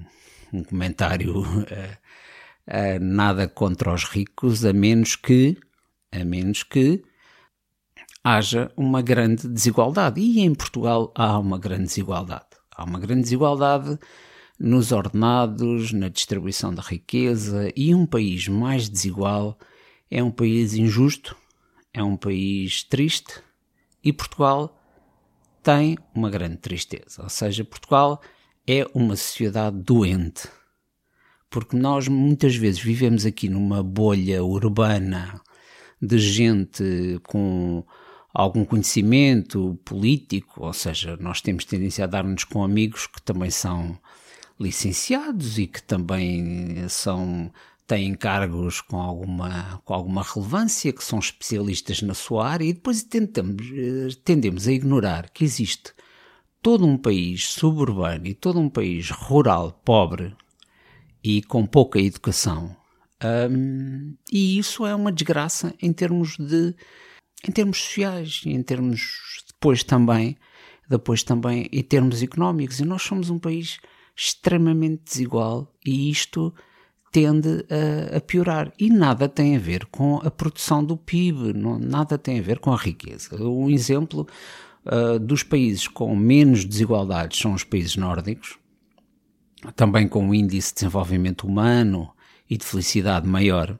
um 0.52 0.64
comentário 0.64 1.40
uh, 1.40 1.44
uh, 2.66 3.00
nada 3.00 3.48
contra 3.48 3.94
os 3.94 4.06
ricos, 4.06 4.66
a 4.66 4.74
menos 4.74 5.16
que, 5.16 5.56
a 6.12 6.26
menos 6.26 6.64
que 6.64 7.04
haja 8.24 8.72
uma 8.76 9.04
grande 9.04 9.48
desigualdade. 9.48 10.20
E 10.20 10.40
em 10.40 10.56
Portugal 10.56 11.14
há 11.16 11.38
uma 11.38 11.60
grande 11.60 11.84
desigualdade. 11.84 12.58
Há 12.76 12.86
uma 12.86 13.00
grande 13.00 13.22
desigualdade 13.22 14.00
nos 14.60 14.92
ordenados, 14.92 15.94
na 15.94 16.10
distribuição 16.10 16.74
da 16.74 16.82
riqueza, 16.82 17.72
e 17.76 17.94
um 17.94 18.08
país 18.08 18.48
mais 18.48 18.90
desigual 18.90 19.60
é 20.10 20.24
um 20.24 20.32
país 20.32 20.74
injusto, 20.74 21.38
é 21.94 22.02
um 22.02 22.18
país 22.18 22.84
triste, 22.84 23.44
e 24.04 24.12
Portugal 24.12 24.79
tem 25.70 26.00
uma 26.16 26.32
grande 26.32 26.58
tristeza. 26.58 27.22
Ou 27.22 27.30
seja, 27.30 27.64
Portugal 27.64 28.20
é 28.66 28.88
uma 28.92 29.16
sociedade 29.16 29.78
doente. 29.78 30.48
Porque 31.48 31.78
nós 31.78 32.08
muitas 32.08 32.56
vezes 32.56 32.82
vivemos 32.82 33.24
aqui 33.24 33.48
numa 33.48 33.84
bolha 33.84 34.44
urbana 34.44 35.40
de 36.02 36.18
gente 36.18 37.20
com 37.24 37.84
algum 38.34 38.66
conhecimento 38.66 39.80
político, 39.86 40.66
ou 40.66 40.74
seja, 40.74 41.16
nós 41.20 41.40
temos 41.40 41.66
tendência 41.66 42.04
a 42.04 42.08
dar-nos 42.08 42.46
com 42.46 42.64
amigos 42.64 43.06
que 43.06 43.22
também 43.22 43.52
são 43.52 43.96
licenciados 44.60 45.60
e 45.60 45.68
que 45.68 45.84
também 45.84 46.88
são 46.90 47.52
têm 47.90 48.14
cargos 48.14 48.82
com 48.82 49.02
alguma, 49.02 49.82
com 49.84 49.96
alguma 49.96 50.22
relevância, 50.22 50.94
que 50.94 51.04
são 51.04 51.18
especialistas 51.18 52.04
na 52.04 52.14
sua 52.14 52.48
área, 52.48 52.64
e 52.64 52.72
depois 52.72 53.02
tentamos, 53.02 53.66
eh, 53.74 54.16
tendemos 54.24 54.68
a 54.68 54.72
ignorar 54.72 55.32
que 55.32 55.44
existe 55.44 55.92
todo 56.62 56.86
um 56.86 56.96
país 56.96 57.48
suburbano 57.48 58.28
e 58.28 58.36
todo 58.36 58.60
um 58.60 58.70
país 58.70 59.10
rural, 59.10 59.72
pobre 59.84 60.36
e 61.24 61.42
com 61.42 61.66
pouca 61.66 62.00
educação. 62.00 62.78
Um, 63.24 64.16
e 64.32 64.60
isso 64.60 64.86
é 64.86 64.94
uma 64.94 65.12
desgraça 65.12 65.74
em 65.82 65.92
termos 65.92 66.38
de 66.38 66.76
em 67.46 67.52
termos 67.52 67.82
sociais 67.82 68.42
e 68.46 68.52
em 68.52 68.62
termos 68.62 69.44
depois 69.48 69.84
também 69.84 70.38
depois 70.90 71.22
também 71.24 71.68
em 71.72 71.84
termos 71.84 72.24
económicos 72.24 72.80
e 72.80 72.86
nós 72.86 73.02
somos 73.02 73.30
um 73.30 73.38
país 73.38 73.80
extremamente 74.16 75.04
desigual 75.04 75.74
e 75.86 76.10
isto 76.10 76.54
tende 77.12 77.66
a, 77.70 78.18
a, 78.18 78.22
piorar. 78.22 78.72
E 78.80 78.90
nada 78.90 79.28
tem 79.28 79.56
a 79.56 79.60
ver 79.60 79.86
com 79.88 80.18
a 80.24 80.32
produção 80.32 80.84
do 80.84 80.96
PIB, 80.96 81.54
não, 81.54 81.80
nada 81.80 82.18
tem 82.18 82.40
a 82.40 82.42
ver 82.42 82.60
com 82.60 82.72
a 82.72 82.78
riqueza. 82.78 83.36
Um 83.42 83.70
exemplo 83.70 84.28
uh, 84.86 85.20
dos 85.20 85.44
países 85.44 85.88
com 85.88 86.16
menos 86.16 86.66
desigualdades 86.66 87.40
são 87.40 87.54
os 87.54 87.64
países 87.64 87.96
nórdicos, 87.96 88.58
também 89.76 90.08
com 90.08 90.28
um 90.28 90.34
índice 90.34 90.70
de 90.70 90.76
desenvolvimento 90.76 91.46
humano 91.46 92.12
e 92.50 92.58
de 92.58 92.66
felicidade 92.66 93.28
maior. 93.28 93.78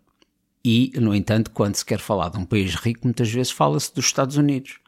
E, 0.64 0.92
no 1.00 1.16
entanto, 1.16 1.52
quando 1.52 1.76
se 1.76 1.86
quer 1.86 2.00
falar 2.00 2.30
de 2.30 2.38
um 2.38 2.46
país 2.46 2.76
rico, 2.76 3.02
muitas 3.06 3.32
vezes 3.32 3.52
fala-se 3.52 3.94
dos 3.94 4.06
Estados 4.06 4.36
Unidos. 4.36 4.80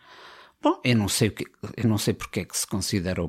Bom, 0.61 0.79
eu 0.83 0.95
não 0.95 1.07
sei, 1.07 1.29
que, 1.29 1.45
eu 1.77 1.89
não 1.89 1.97
sei 1.97 2.13
porque 2.13 2.41
é 2.41 2.45
que 2.45 2.55
se 2.55 2.67
considera 2.67 3.23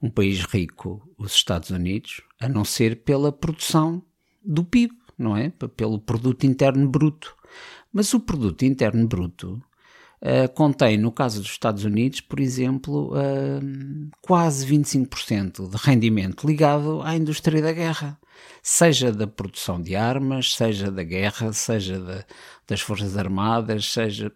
um 0.00 0.08
país 0.08 0.44
rico 0.44 1.02
os 1.18 1.32
Estados 1.32 1.70
Unidos, 1.70 2.22
a 2.40 2.48
não 2.48 2.64
ser 2.64 3.02
pela 3.02 3.30
produção 3.30 4.02
do 4.42 4.64
PIB, 4.64 4.94
não 5.18 5.36
é? 5.36 5.50
Pelo 5.76 5.98
produto 5.98 6.44
interno 6.44 6.88
bruto. 6.88 7.36
Mas 7.92 8.12
o 8.14 8.20
produto 8.20 8.64
interno 8.64 9.06
bruto 9.06 9.62
uh, 10.22 10.52
contém, 10.54 10.96
no 10.96 11.10
caso 11.10 11.40
dos 11.40 11.50
Estados 11.50 11.84
Unidos, 11.84 12.20
por 12.20 12.40
exemplo, 12.40 13.12
uh, 13.12 14.10
quase 14.22 14.66
25% 14.66 15.68
de 15.68 15.76
rendimento 15.76 16.46
ligado 16.46 17.00
à 17.02 17.16
indústria 17.16 17.60
da 17.60 17.72
guerra. 17.72 18.18
Seja 18.62 19.12
da 19.12 19.26
produção 19.26 19.80
de 19.80 19.94
armas, 19.96 20.54
seja 20.54 20.90
da 20.90 21.02
guerra, 21.02 21.52
seja 21.52 21.98
da, 21.98 22.24
das 22.66 22.80
Forças 22.80 23.16
Armadas, 23.16 23.92
seja. 23.92 24.32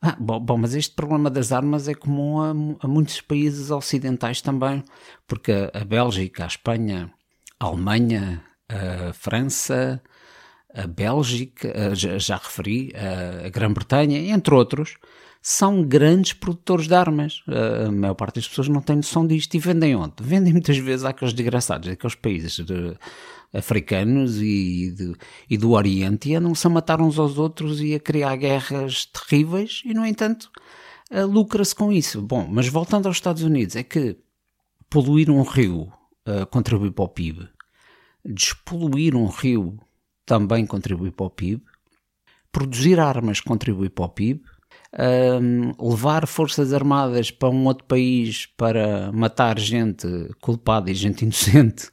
Ah, 0.00 0.16
bom, 0.20 0.38
bom, 0.38 0.58
mas 0.58 0.74
este 0.74 0.94
problema 0.94 1.30
das 1.30 1.50
armas 1.50 1.88
é 1.88 1.94
comum 1.94 2.40
a, 2.40 2.50
a 2.84 2.88
muitos 2.88 3.20
países 3.20 3.70
ocidentais 3.70 4.40
também, 4.40 4.84
porque 5.26 5.50
a, 5.50 5.80
a 5.80 5.84
Bélgica, 5.84 6.44
a 6.44 6.46
Espanha, 6.46 7.10
a 7.58 7.64
Alemanha, 7.64 8.44
a 8.74 9.12
França, 9.12 10.02
a 10.74 10.86
Bélgica, 10.86 11.94
já, 11.94 12.18
já 12.18 12.36
referi, 12.36 12.92
a 13.44 13.48
Grã-Bretanha, 13.48 14.18
entre 14.34 14.54
outros, 14.54 14.96
são 15.40 15.82
grandes 15.82 16.32
produtores 16.32 16.88
de 16.88 16.94
armas. 16.94 17.42
A 17.86 17.92
maior 17.92 18.14
parte 18.14 18.36
das 18.36 18.48
pessoas 18.48 18.66
não 18.66 18.80
tem 18.80 18.96
noção 18.96 19.26
disto. 19.26 19.54
E 19.54 19.58
vendem 19.58 19.94
onde? 19.94 20.14
Vendem 20.20 20.52
muitas 20.52 20.78
vezes 20.78 21.04
àqueles 21.04 21.34
desgraçados, 21.34 21.88
àqueles 21.88 22.14
países 22.14 22.56
de, 22.64 22.96
africanos 23.52 24.40
e, 24.40 24.90
de, 24.90 25.14
e 25.48 25.56
do 25.56 25.72
Oriente 25.72 26.30
e 26.30 26.34
andam-se 26.34 26.66
a 26.66 26.70
matar 26.70 27.00
uns 27.00 27.18
aos 27.18 27.38
outros 27.38 27.80
e 27.80 27.94
a 27.94 28.00
criar 28.00 28.34
guerras 28.36 29.06
terríveis 29.06 29.82
e, 29.84 29.94
no 29.94 30.04
entanto, 30.04 30.50
lucra-se 31.28 31.74
com 31.74 31.92
isso. 31.92 32.20
Bom, 32.20 32.48
mas 32.50 32.66
voltando 32.66 33.06
aos 33.06 33.16
Estados 33.16 33.42
Unidos, 33.42 33.76
é 33.76 33.82
que 33.82 34.16
poluir 34.90 35.30
um 35.30 35.42
rio 35.42 35.92
uh, 36.26 36.46
contribui 36.50 36.90
para 36.90 37.04
o 37.04 37.08
PIB 37.08 37.48
despoluir 38.24 39.14
um 39.14 39.26
rio 39.26 39.78
também 40.24 40.64
contribui 40.64 41.10
para 41.10 41.26
o 41.26 41.30
PIB, 41.30 41.62
produzir 42.50 42.98
armas 42.98 43.40
contribui 43.40 43.90
para 43.90 44.04
o 44.04 44.08
PIB, 44.08 44.42
um, 44.98 45.90
levar 45.90 46.26
forças 46.26 46.72
armadas 46.72 47.30
para 47.30 47.50
um 47.50 47.66
outro 47.66 47.84
país 47.84 48.46
para 48.56 49.10
matar 49.12 49.58
gente 49.58 50.06
culpada 50.40 50.90
e 50.90 50.94
gente 50.94 51.22
inocente 51.24 51.90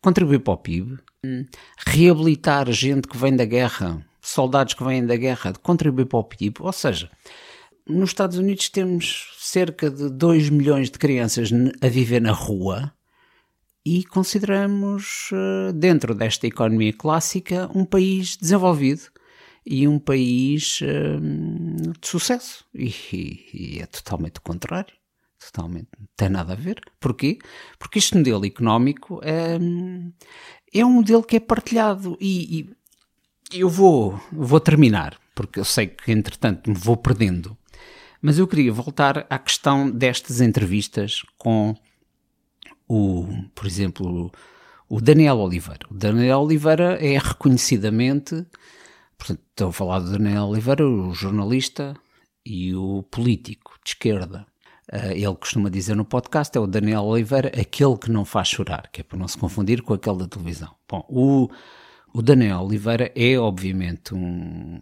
contribui 0.00 0.38
para 0.38 0.54
o 0.54 0.56
PIB, 0.56 0.98
um, 1.24 1.44
reabilitar 1.86 2.70
gente 2.70 3.08
que 3.08 3.16
vem 3.16 3.34
da 3.34 3.44
guerra, 3.44 4.04
soldados 4.20 4.74
que 4.74 4.84
vêm 4.84 5.04
da 5.04 5.16
guerra, 5.16 5.52
contribui 5.62 6.06
para 6.06 6.18
o 6.18 6.24
PIB, 6.24 6.56
ou 6.60 6.72
seja, 6.72 7.10
nos 7.86 8.10
Estados 8.10 8.38
Unidos 8.38 8.68
temos 8.70 9.34
cerca 9.38 9.90
de 9.90 10.08
2 10.08 10.48
milhões 10.48 10.90
de 10.90 10.98
crianças 10.98 11.50
a 11.82 11.88
viver 11.88 12.20
na 12.20 12.32
rua 12.32 12.92
e 13.84 14.02
consideramos, 14.04 15.30
eh, 15.32 15.72
dentro 15.72 16.14
desta 16.14 16.46
economia 16.46 16.92
clássica, 16.92 17.70
um 17.74 17.84
país 17.84 18.36
desenvolvido 18.36 19.02
e 19.66 19.86
um 19.86 19.98
país 19.98 20.80
eh, 20.82 21.18
de 22.00 22.08
sucesso. 22.08 22.64
E, 22.74 22.94
e, 23.52 23.78
é 23.80 23.86
totalmente 23.86 24.38
o 24.38 24.42
contrário. 24.42 24.94
Totalmente. 25.38 25.88
Não 25.98 26.08
tem 26.16 26.30
nada 26.30 26.54
a 26.54 26.56
ver. 26.56 26.80
Porquê? 26.98 27.38
Porque 27.78 27.98
este 27.98 28.16
modelo 28.16 28.46
económico 28.46 29.20
é, 29.22 29.58
é 30.72 30.84
um 30.84 30.90
modelo 30.90 31.22
que 31.22 31.36
é 31.36 31.40
partilhado. 31.40 32.16
E, 32.18 32.70
e 33.52 33.60
eu 33.60 33.68
vou, 33.68 34.18
vou 34.32 34.60
terminar, 34.60 35.18
porque 35.34 35.60
eu 35.60 35.64
sei 35.64 35.88
que 35.88 36.10
entretanto 36.10 36.70
me 36.70 36.76
vou 36.76 36.96
perdendo. 36.96 37.56
Mas 38.22 38.38
eu 38.38 38.48
queria 38.48 38.72
voltar 38.72 39.26
à 39.28 39.38
questão 39.38 39.90
destas 39.90 40.40
entrevistas 40.40 41.22
com 41.36 41.76
o, 42.88 43.26
por 43.54 43.66
exemplo, 43.66 44.32
o 44.88 45.00
Daniel 45.00 45.38
Oliveira. 45.38 45.86
O 45.90 45.94
Daniel 45.94 46.40
Oliveira 46.40 46.98
é 47.04 47.18
reconhecidamente, 47.18 48.46
portanto, 49.16 49.40
estou 49.50 49.68
a 49.68 49.72
falar 49.72 49.98
do 50.00 50.12
Daniel 50.12 50.44
Oliveira, 50.44 50.86
o 50.86 51.14
jornalista 51.14 51.94
e 52.44 52.74
o 52.74 53.02
político 53.04 53.74
de 53.84 53.90
esquerda. 53.90 54.46
Uh, 54.92 55.12
ele 55.12 55.34
costuma 55.36 55.70
dizer 55.70 55.96
no 55.96 56.04
podcast, 56.04 56.56
é 56.56 56.60
o 56.60 56.66
Daniel 56.66 57.04
Oliveira, 57.04 57.48
aquele 57.48 57.96
que 57.96 58.10
não 58.10 58.24
faz 58.24 58.48
chorar, 58.48 58.90
que 58.92 59.00
é 59.00 59.04
para 59.04 59.18
não 59.18 59.26
se 59.26 59.38
confundir 59.38 59.82
com 59.82 59.94
aquele 59.94 60.18
da 60.18 60.28
televisão. 60.28 60.74
Bom, 60.88 61.04
o, 61.08 61.48
o 62.12 62.20
Daniel 62.20 62.60
Oliveira 62.60 63.10
é, 63.16 63.38
obviamente, 63.38 64.12
uma 64.12 64.80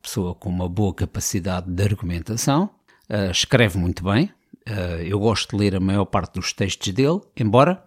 pessoa 0.00 0.34
com 0.34 0.48
uma 0.48 0.68
boa 0.68 0.94
capacidade 0.94 1.70
de 1.70 1.82
argumentação, 1.82 2.70
uh, 3.10 3.30
escreve 3.30 3.76
muito 3.76 4.02
bem, 4.02 4.32
Uh, 4.68 5.02
eu 5.02 5.18
gosto 5.18 5.50
de 5.50 5.56
ler 5.56 5.76
a 5.76 5.80
maior 5.80 6.04
parte 6.06 6.34
dos 6.34 6.52
textos 6.52 6.92
dele, 6.92 7.20
embora 7.36 7.84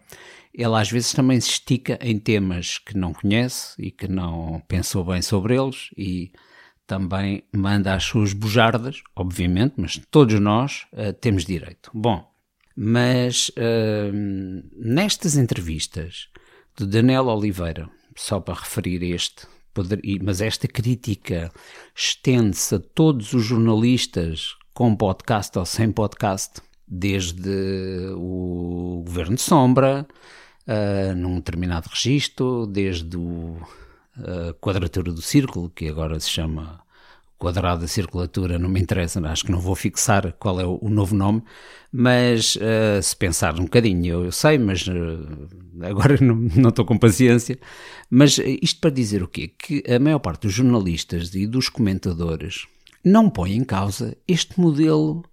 ele 0.53 0.75
às 0.75 0.89
vezes 0.89 1.13
também 1.13 1.39
se 1.39 1.49
estica 1.49 1.99
em 2.01 2.17
temas 2.17 2.77
que 2.77 2.97
não 2.97 3.13
conhece 3.13 3.73
e 3.77 3.91
que 3.91 4.07
não 4.07 4.61
pensou 4.67 5.03
bem 5.03 5.21
sobre 5.21 5.55
eles 5.55 5.89
e 5.97 6.31
também 6.87 7.43
manda 7.53 7.93
as 7.93 8.03
suas 8.03 8.33
bujardas, 8.33 9.03
obviamente, 9.15 9.75
mas 9.77 10.01
todos 10.09 10.39
nós 10.39 10.87
uh, 10.93 11.13
temos 11.13 11.45
direito. 11.45 11.91
Bom, 11.93 12.27
mas 12.75 13.49
uh, 13.49 14.11
nestas 14.75 15.35
entrevistas 15.37 16.29
do 16.75 16.87
Daniel 16.87 17.27
Oliveira, 17.27 17.89
só 18.15 18.39
para 18.39 18.55
referir 18.55 19.03
este, 19.03 19.45
poder, 19.73 20.01
mas 20.23 20.41
esta 20.41 20.67
crítica 20.67 21.51
estende-se 21.95 22.75
a 22.75 22.79
todos 22.79 23.33
os 23.33 23.43
jornalistas 23.43 24.55
com 24.73 24.95
podcast 24.95 25.59
ou 25.59 25.65
sem 25.65 25.91
podcast, 25.91 26.61
desde 26.89 27.49
o 28.15 29.03
governo 29.05 29.35
de 29.35 29.41
sombra, 29.41 30.07
uh, 30.67 31.15
num 31.15 31.35
determinado 31.35 31.87
registro, 31.89 32.65
desde 32.65 33.15
o, 33.15 33.57
a 34.17 34.53
quadratura 34.53 35.11
do 35.11 35.21
círculo, 35.21 35.69
que 35.69 35.87
agora 35.87 36.19
se 36.19 36.29
chama 36.29 36.81
quadrado 37.37 37.81
da 37.81 37.87
circulatura, 37.87 38.59
não 38.59 38.67
me 38.67 38.81
interessa, 38.81 39.25
acho 39.27 39.45
que 39.45 39.51
não 39.51 39.61
vou 39.61 39.73
fixar 39.73 40.33
qual 40.33 40.59
é 40.59 40.65
o, 40.65 40.77
o 40.81 40.89
novo 40.89 41.15
nome, 41.15 41.41
mas 41.89 42.57
uh, 42.57 43.01
se 43.01 43.15
pensar 43.15 43.57
um 43.57 43.63
bocadinho, 43.63 44.05
eu, 44.05 44.25
eu 44.25 44.31
sei, 44.31 44.57
mas 44.57 44.85
uh, 44.87 45.47
agora 45.81 46.17
não, 46.21 46.35
não 46.35 46.69
estou 46.69 46.83
com 46.83 46.97
paciência, 46.97 47.57
mas 48.09 48.37
isto 48.61 48.81
para 48.81 48.89
dizer 48.89 49.23
o 49.23 49.27
quê? 49.27 49.47
Que 49.47 49.83
a 49.89 49.97
maior 49.99 50.19
parte 50.19 50.41
dos 50.41 50.53
jornalistas 50.53 51.33
e 51.33 51.47
dos 51.47 51.69
comentadores 51.69 52.67
não 53.03 53.29
põe 53.29 53.55
em 53.55 53.63
causa 53.63 54.17
este 54.27 54.59
modelo 54.59 55.23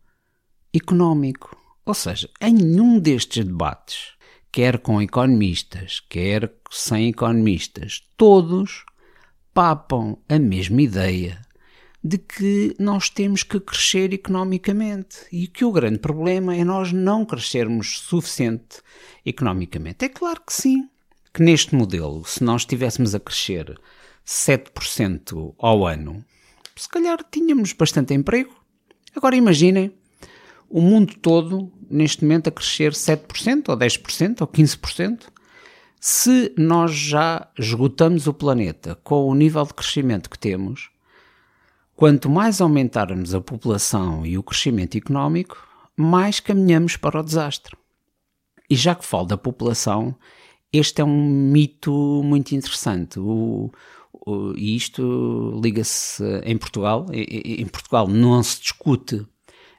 económico. 0.76 1.56
Ou 1.84 1.94
seja, 1.94 2.28
em 2.40 2.52
nenhum 2.52 2.98
destes 2.98 3.44
debates, 3.44 4.14
quer 4.52 4.78
com 4.78 5.00
economistas, 5.00 6.00
quer 6.08 6.52
sem 6.70 7.08
economistas, 7.08 8.02
todos 8.16 8.84
papam 9.52 10.18
a 10.28 10.38
mesma 10.38 10.82
ideia 10.82 11.40
de 12.02 12.18
que 12.18 12.74
nós 12.78 13.10
temos 13.10 13.42
que 13.42 13.58
crescer 13.58 14.12
economicamente 14.12 15.26
e 15.32 15.46
que 15.48 15.64
o 15.64 15.72
grande 15.72 15.98
problema 15.98 16.54
é 16.54 16.62
nós 16.62 16.92
não 16.92 17.24
crescermos 17.24 17.98
suficiente 17.98 18.80
economicamente. 19.24 20.04
É 20.04 20.08
claro 20.08 20.40
que 20.46 20.52
sim, 20.52 20.88
que 21.34 21.42
neste 21.42 21.74
modelo, 21.74 22.24
se 22.24 22.44
nós 22.44 22.62
estivéssemos 22.62 23.14
a 23.14 23.20
crescer 23.20 23.78
7% 24.24 25.54
ao 25.58 25.86
ano, 25.86 26.24
se 26.76 26.88
calhar 26.88 27.18
tínhamos 27.30 27.72
bastante 27.72 28.14
emprego. 28.14 28.54
Agora 29.14 29.34
imaginem 29.34 29.92
o 30.68 30.80
mundo 30.80 31.14
todo, 31.20 31.72
neste 31.90 32.24
momento, 32.24 32.48
a 32.48 32.52
crescer 32.52 32.92
7%, 32.92 33.68
ou 33.68 33.76
10%, 33.76 34.40
ou 34.40 34.46
15%, 34.46 35.24
se 36.00 36.52
nós 36.56 36.92
já 36.92 37.48
esgotamos 37.58 38.26
o 38.26 38.34
planeta 38.34 38.94
com 39.02 39.26
o 39.26 39.34
nível 39.34 39.64
de 39.64 39.74
crescimento 39.74 40.30
que 40.30 40.38
temos, 40.38 40.90
quanto 41.94 42.28
mais 42.28 42.60
aumentarmos 42.60 43.34
a 43.34 43.40
população 43.40 44.24
e 44.24 44.36
o 44.36 44.42
crescimento 44.42 44.96
económico, 44.96 45.66
mais 45.96 46.38
caminhamos 46.38 46.96
para 46.96 47.20
o 47.20 47.22
desastre. 47.22 47.76
E 48.68 48.76
já 48.76 48.94
que 48.94 49.06
falo 49.06 49.26
da 49.26 49.38
população, 49.38 50.14
este 50.72 51.00
é 51.00 51.04
um 51.04 51.50
mito 51.50 52.22
muito 52.24 52.54
interessante. 52.54 53.18
O, 53.18 53.72
e 54.56 54.76
isto 54.76 55.58
liga-se 55.62 56.22
em 56.44 56.58
Portugal. 56.58 57.06
Em 57.12 57.66
Portugal 57.66 58.08
não 58.08 58.42
se 58.42 58.60
discute 58.60 59.26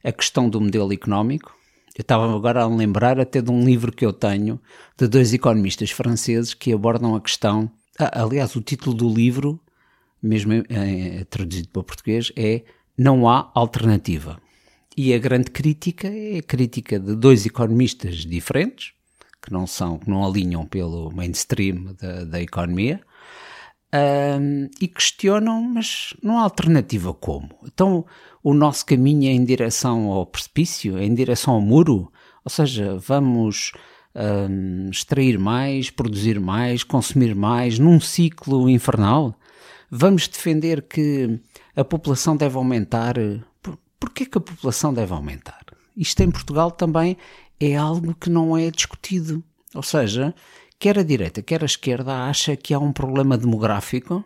a 0.03 0.11
questão 0.11 0.49
do 0.49 0.61
modelo 0.61 0.93
económico. 0.93 1.55
Eu 1.97 2.01
estava 2.01 2.33
agora 2.35 2.61
a 2.61 2.67
lembrar 2.67 3.19
até 3.19 3.41
de 3.41 3.49
um 3.49 3.63
livro 3.63 3.91
que 3.91 4.05
eu 4.05 4.13
tenho 4.13 4.59
de 4.97 5.07
dois 5.07 5.33
economistas 5.33 5.89
franceses 5.89 6.53
que 6.53 6.71
abordam 6.71 7.15
a 7.15 7.21
questão 7.21 7.71
Ah, 7.99 8.21
aliás, 8.21 8.55
o 8.55 8.61
título 8.61 8.95
do 8.95 9.11
livro, 9.11 9.59
mesmo 10.21 10.53
em, 10.53 11.23
traduzido 11.25 11.69
para 11.69 11.83
português, 11.83 12.31
é 12.35 12.63
Não 12.95 13.27
há 13.27 13.51
alternativa. 13.55 14.39
E 14.95 15.13
a 15.13 15.17
grande 15.17 15.49
crítica 15.51 16.07
é 16.07 16.37
a 16.39 16.43
crítica 16.43 16.99
de 16.99 17.15
dois 17.15 17.45
economistas 17.45 18.17
diferentes, 18.17 18.93
que 19.41 19.51
não 19.51 19.65
são, 19.65 19.97
que 19.97 20.09
não 20.09 20.25
alinham 20.25 20.65
pelo 20.65 21.11
mainstream 21.11 21.95
da, 21.99 22.23
da 22.23 22.41
economia, 22.41 22.99
um, 23.93 24.69
e 24.79 24.87
questionam, 24.87 25.61
mas 25.61 26.13
não 26.21 26.37
há 26.37 26.43
alternativa 26.43 27.13
como? 27.13 27.49
Então 27.63 28.05
o 28.43 28.53
nosso 28.53 28.85
caminho 28.85 29.29
é 29.29 29.33
em 29.33 29.43
direção 29.43 30.07
ao 30.07 30.25
precipício, 30.25 30.97
é 30.97 31.05
em 31.05 31.13
direção 31.13 31.55
ao 31.55 31.61
muro? 31.61 32.11
Ou 32.43 32.49
seja, 32.49 32.97
vamos 32.97 33.71
um, 34.15 34.89
extrair 34.89 35.37
mais, 35.37 35.89
produzir 35.89 36.39
mais, 36.39 36.83
consumir 36.83 37.35
mais 37.35 37.77
num 37.79 37.99
ciclo 37.99 38.69
infernal? 38.69 39.35
Vamos 39.89 40.27
defender 40.27 40.81
que 40.81 41.39
a 41.75 41.83
população 41.83 42.35
deve 42.35 42.57
aumentar? 42.57 43.15
Por, 43.61 43.77
porquê 43.99 44.25
que 44.25 44.37
a 44.37 44.41
população 44.41 44.93
deve 44.93 45.13
aumentar? 45.13 45.61
Isto 45.95 46.21
em 46.21 46.31
Portugal 46.31 46.71
também 46.71 47.17
é 47.59 47.75
algo 47.75 48.13
que 48.15 48.29
não 48.29 48.57
é 48.57 48.69
discutido. 48.69 49.43
Ou 49.73 49.83
seja, 49.83 50.33
quer 50.79 50.99
a 50.99 51.03
direita, 51.03 51.41
quer 51.41 51.63
a 51.63 51.65
esquerda 51.65 52.27
acha 52.27 52.55
que 52.55 52.73
há 52.73 52.79
um 52.79 52.91
problema 52.91 53.37
demográfico 53.37 54.23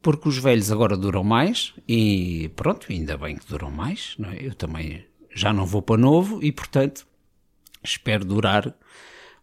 porque 0.00 0.28
os 0.28 0.36
velhos 0.36 0.70
agora 0.70 0.96
duram 0.96 1.24
mais 1.24 1.72
e 1.88 2.50
pronto, 2.54 2.86
ainda 2.90 3.16
bem 3.16 3.36
que 3.36 3.46
duram 3.46 3.70
mais, 3.70 4.16
é? 4.32 4.46
eu 4.46 4.54
também 4.54 5.06
já 5.34 5.52
não 5.52 5.64
vou 5.64 5.80
para 5.80 6.00
novo 6.00 6.42
e 6.42 6.52
portanto 6.52 7.06
espero 7.82 8.24
durar 8.24 8.74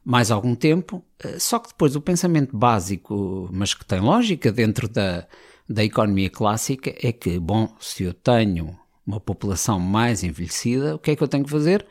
mais 0.04 0.32
algum 0.32 0.56
tempo, 0.56 1.04
eh, 1.20 1.40
só 1.40 1.60
que 1.60 1.70
depois 1.70 1.96
o 1.96 2.02
pensamento 2.02 2.56
básico, 2.58 3.50
mas 3.52 3.74
que 3.74 3.86
tem 3.86 4.00
lógica 4.00 4.52
dentro 4.52 4.88
da, 4.88 5.28
da 5.70 5.84
economia 5.84 6.30
clássica, 6.30 6.94
é 7.02 7.12
que, 7.12 7.40
bom, 7.40 7.76
se 7.80 8.04
eu 8.04 8.14
tenho 8.14 8.78
uma 9.06 9.20
população 9.20 9.80
mais 9.80 10.24
envelhecida, 10.24 10.96
o 10.96 11.00
que 11.00 11.12
é 11.12 11.16
que 11.16 11.24
eu 11.24 11.28
tenho 11.28 11.44
que 11.44 11.52
fazer? 11.52 11.86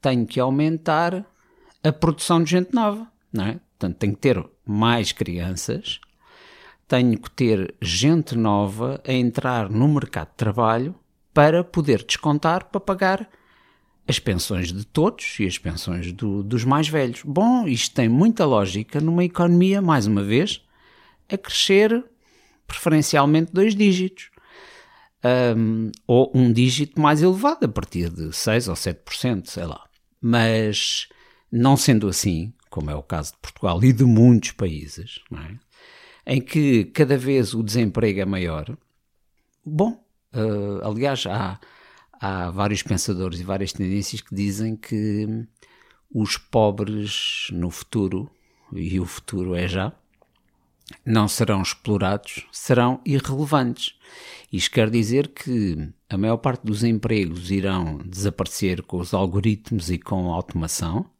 Tenho 0.00 0.26
que 0.26 0.38
aumentar 0.38 1.26
a 1.82 1.92
produção 1.92 2.42
de 2.42 2.50
gente 2.50 2.72
nova, 2.72 3.10
não 3.32 3.44
é? 3.44 3.60
Portanto, 3.78 3.96
tenho 3.96 4.14
que 4.14 4.20
ter 4.20 4.44
mais 4.66 5.12
crianças, 5.12 6.00
tenho 6.88 7.16
que 7.16 7.30
ter 7.30 7.74
gente 7.80 8.36
nova 8.36 9.00
a 9.06 9.12
entrar 9.12 9.70
no 9.70 9.86
mercado 9.86 10.30
de 10.30 10.36
trabalho 10.36 10.94
para 11.32 11.62
poder 11.62 12.02
descontar 12.02 12.64
para 12.64 12.80
pagar 12.80 13.30
as 14.08 14.18
pensões 14.18 14.72
de 14.72 14.84
todos 14.84 15.38
e 15.38 15.46
as 15.46 15.58
pensões 15.58 16.10
do, 16.12 16.42
dos 16.42 16.64
mais 16.64 16.88
velhos. 16.88 17.22
Bom, 17.24 17.68
isto 17.68 17.94
tem 17.94 18.08
muita 18.08 18.44
lógica 18.44 19.00
numa 19.00 19.22
economia, 19.22 19.80
mais 19.80 20.06
uma 20.06 20.24
vez, 20.24 20.60
a 21.30 21.36
crescer 21.38 22.04
preferencialmente 22.66 23.52
dois 23.52 23.76
dígitos. 23.76 24.30
Um, 25.56 25.90
ou 26.06 26.32
um 26.34 26.52
dígito 26.52 27.00
mais 27.00 27.22
elevado, 27.22 27.64
a 27.64 27.68
partir 27.68 28.08
de 28.08 28.32
6 28.32 28.68
ou 28.68 28.74
7%, 28.74 29.46
sei 29.46 29.66
lá. 29.66 29.84
Mas, 30.20 31.08
não 31.52 31.76
sendo 31.76 32.08
assim, 32.08 32.52
como 32.68 32.90
é 32.90 32.94
o 32.94 33.02
caso 33.02 33.32
de 33.32 33.38
Portugal 33.38 33.82
e 33.82 33.92
de 33.92 34.04
muitos 34.04 34.52
países, 34.52 35.20
é? 35.32 36.34
em 36.34 36.40
que 36.40 36.84
cada 36.86 37.16
vez 37.16 37.54
o 37.54 37.62
desemprego 37.62 38.20
é 38.20 38.24
maior. 38.24 38.76
Bom, 39.64 40.02
uh, 40.34 40.86
aliás, 40.86 41.24
há, 41.26 41.58
há 42.12 42.50
vários 42.50 42.82
pensadores 42.82 43.40
e 43.40 43.44
várias 43.44 43.72
tendências 43.72 44.20
que 44.20 44.34
dizem 44.34 44.76
que 44.76 45.46
os 46.12 46.36
pobres 46.36 47.48
no 47.52 47.70
futuro, 47.70 48.30
e 48.72 48.98
o 49.00 49.04
futuro 49.04 49.54
é 49.54 49.66
já, 49.66 49.92
não 51.04 51.28
serão 51.28 51.62
explorados, 51.62 52.46
serão 52.50 53.00
irrelevantes. 53.04 53.94
Isto 54.52 54.70
quer 54.70 54.90
dizer 54.90 55.28
que 55.28 55.90
a 56.08 56.16
maior 56.16 56.38
parte 56.38 56.64
dos 56.64 56.82
empregos 56.82 57.50
irão 57.50 57.98
desaparecer 57.98 58.82
com 58.82 58.98
os 58.98 59.12
algoritmos 59.12 59.90
e 59.90 59.98
com 59.98 60.32
a 60.32 60.36
automação, 60.36 61.10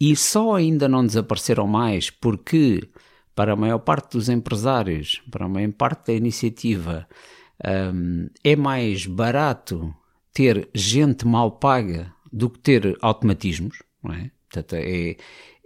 e 0.00 0.14
só 0.14 0.54
ainda 0.54 0.88
não 0.88 1.04
desapareceram 1.04 1.66
mais 1.66 2.10
porque, 2.10 2.88
para 3.34 3.52
a 3.52 3.56
maior 3.56 3.78
parte 3.78 4.12
dos 4.12 4.28
empresários, 4.28 5.22
para 5.30 5.46
a 5.46 5.48
maior 5.48 5.72
parte 5.72 6.08
da 6.08 6.12
iniciativa, 6.12 7.08
um, 7.94 8.28
é 8.44 8.54
mais 8.54 9.06
barato 9.06 9.94
ter 10.32 10.68
gente 10.72 11.26
mal 11.26 11.52
paga 11.52 12.12
do 12.32 12.48
que 12.48 12.58
ter 12.60 12.96
automatismos, 13.00 13.82
não 14.02 14.14
é? 14.14 14.30
Portanto, 14.48 14.74
é, 14.74 15.16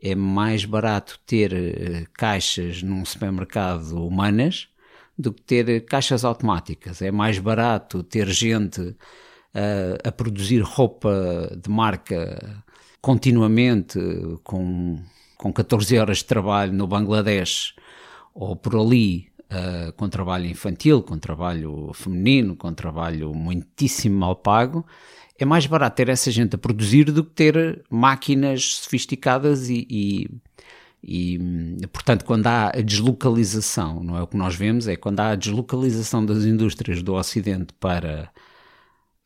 é 0.02 0.14
mais 0.14 0.64
barato 0.64 1.20
ter 1.26 1.52
uh, 1.52 2.10
caixas 2.14 2.82
num 2.82 3.04
supermercado 3.04 4.04
humanas 4.04 4.68
do 5.16 5.32
que 5.32 5.42
ter 5.42 5.84
caixas 5.84 6.24
automáticas. 6.24 7.02
É 7.02 7.10
mais 7.10 7.38
barato 7.38 8.02
ter 8.02 8.28
gente 8.28 8.80
uh, 8.80 9.98
a 10.02 10.10
produzir 10.10 10.60
roupa 10.60 11.56
de 11.62 11.70
marca 11.70 12.64
continuamente 13.02 13.98
com, 14.44 14.98
com 15.36 15.52
14 15.52 15.98
horas 15.98 16.18
de 16.18 16.24
trabalho 16.24 16.72
no 16.72 16.86
Bangladesh 16.86 17.74
ou 18.32 18.54
por 18.54 18.76
ali 18.76 19.26
uh, 19.50 19.92
com 19.94 20.08
trabalho 20.08 20.46
infantil, 20.46 21.02
com 21.02 21.18
trabalho 21.18 21.90
feminino, 21.92 22.54
com 22.56 22.72
trabalho 22.72 23.34
muitíssimo 23.34 24.20
mal 24.20 24.36
pago, 24.36 24.86
é 25.36 25.44
mais 25.44 25.66
barato 25.66 25.96
ter 25.96 26.08
essa 26.08 26.30
gente 26.30 26.54
a 26.54 26.58
produzir 26.58 27.10
do 27.10 27.24
que 27.24 27.32
ter 27.32 27.84
máquinas 27.90 28.76
sofisticadas 28.76 29.68
e, 29.68 29.84
e, 29.90 30.30
e, 31.02 31.86
portanto, 31.88 32.24
quando 32.24 32.46
há 32.46 32.68
a 32.68 32.80
deslocalização, 32.80 34.04
não 34.04 34.16
é 34.16 34.22
o 34.22 34.26
que 34.28 34.36
nós 34.36 34.54
vemos, 34.54 34.86
é 34.86 34.94
quando 34.94 35.18
há 35.18 35.30
a 35.30 35.36
deslocalização 35.36 36.24
das 36.24 36.44
indústrias 36.44 37.02
do 37.02 37.14
Ocidente 37.14 37.74
para 37.80 38.30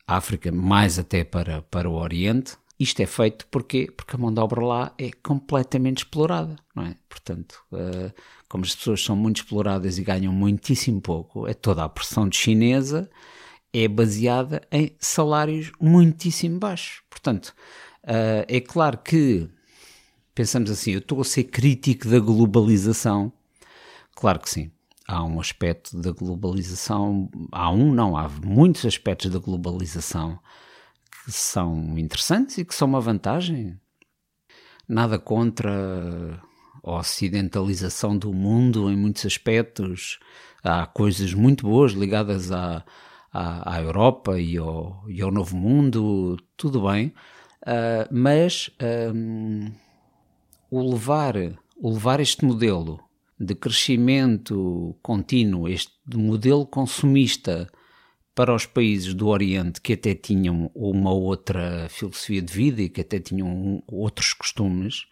a 0.06 0.16
África, 0.16 0.50
mais 0.50 0.98
até 0.98 1.22
para, 1.22 1.60
para 1.62 1.90
o 1.90 1.94
Oriente, 1.94 2.56
isto 2.78 3.00
é 3.00 3.06
feito 3.06 3.46
porque, 3.50 3.90
porque 3.96 4.16
a 4.16 4.18
mão 4.18 4.32
de 4.32 4.40
obra 4.40 4.64
lá 4.64 4.94
é 4.98 5.10
completamente 5.22 5.98
explorada, 5.98 6.56
não 6.74 6.84
é? 6.84 6.96
Portanto, 7.08 7.62
uh, 7.72 8.12
como 8.48 8.64
as 8.64 8.74
pessoas 8.74 9.02
são 9.02 9.16
muito 9.16 9.38
exploradas 9.38 9.98
e 9.98 10.02
ganham 10.02 10.32
muitíssimo 10.32 11.00
pouco, 11.00 11.46
é 11.46 11.54
toda 11.54 11.84
a 11.84 11.88
pressão 11.88 12.30
chinesa 12.30 13.08
é 13.72 13.88
baseada 13.88 14.62
em 14.72 14.96
salários 14.98 15.70
muitíssimo 15.78 16.58
baixos. 16.58 17.02
Portanto, 17.10 17.54
uh, 18.04 18.44
é 18.48 18.60
claro 18.60 18.98
que 18.98 19.48
pensamos 20.34 20.70
assim, 20.70 20.92
eu 20.92 20.98
estou 20.98 21.20
a 21.20 21.24
ser 21.24 21.44
crítico 21.44 22.08
da 22.08 22.18
globalização. 22.18 23.32
Claro 24.14 24.40
que 24.40 24.48
sim. 24.48 24.70
Há 25.06 25.22
um 25.24 25.38
aspecto 25.40 25.96
da 26.00 26.10
globalização, 26.10 27.30
há 27.52 27.70
um, 27.70 27.92
não, 27.92 28.16
há 28.16 28.28
muitos 28.28 28.84
aspectos 28.84 29.30
da 29.30 29.38
globalização 29.38 30.38
que 31.26 31.32
são 31.32 31.98
interessantes 31.98 32.56
e 32.56 32.64
que 32.64 32.72
são 32.72 32.86
uma 32.86 33.00
vantagem. 33.00 33.76
Nada 34.88 35.18
contra 35.18 36.40
a 36.84 36.90
ocidentalização 36.92 38.16
do 38.16 38.32
mundo 38.32 38.88
em 38.88 38.96
muitos 38.96 39.26
aspectos. 39.26 40.20
Há 40.62 40.86
coisas 40.86 41.34
muito 41.34 41.66
boas 41.66 41.90
ligadas 41.92 42.52
à, 42.52 42.84
à, 43.32 43.74
à 43.74 43.82
Europa 43.82 44.38
e 44.38 44.56
ao, 44.56 45.04
e 45.08 45.20
ao, 45.20 45.32
Novo 45.32 45.56
Mundo, 45.56 46.36
tudo 46.56 46.88
bem, 46.88 47.08
uh, 47.62 48.06
mas 48.12 48.70
um, 49.12 49.68
o, 50.70 50.92
levar, 50.92 51.34
o 51.76 51.92
levar 51.92 52.20
este 52.20 52.44
modelo 52.44 53.00
de 53.38 53.56
crescimento 53.56 54.96
contínuo, 55.02 55.68
este 55.68 55.92
modelo 56.14 56.64
consumista 56.64 57.68
para 58.36 58.54
os 58.54 58.66
países 58.66 59.14
do 59.14 59.28
Oriente 59.28 59.80
que 59.80 59.94
até 59.94 60.14
tinham 60.14 60.70
uma 60.74 61.10
outra 61.10 61.88
filosofia 61.88 62.42
de 62.42 62.52
vida 62.52 62.82
e 62.82 62.88
que 62.90 63.00
até 63.00 63.18
tinham 63.18 63.82
outros 63.88 64.34
costumes, 64.34 65.06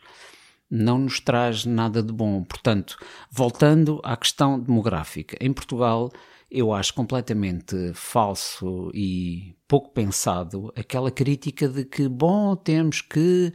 não 0.71 0.99
nos 0.99 1.21
traz 1.21 1.65
nada 1.65 2.03
de 2.03 2.13
bom. 2.13 2.45
Portanto, 2.45 2.99
voltando 3.31 3.99
à 4.05 4.15
questão 4.15 4.61
demográfica, 4.61 5.39
em 5.41 5.55
Portugal 5.55 6.13
eu 6.51 6.71
acho 6.73 6.93
completamente 6.93 7.93
falso 7.95 8.91
e 8.95 9.57
pouco 9.67 9.91
pensado 9.93 10.71
aquela 10.77 11.11
crítica 11.11 11.67
de 11.67 11.85
que, 11.87 12.07
bom, 12.07 12.55
temos 12.55 13.01
que 13.01 13.51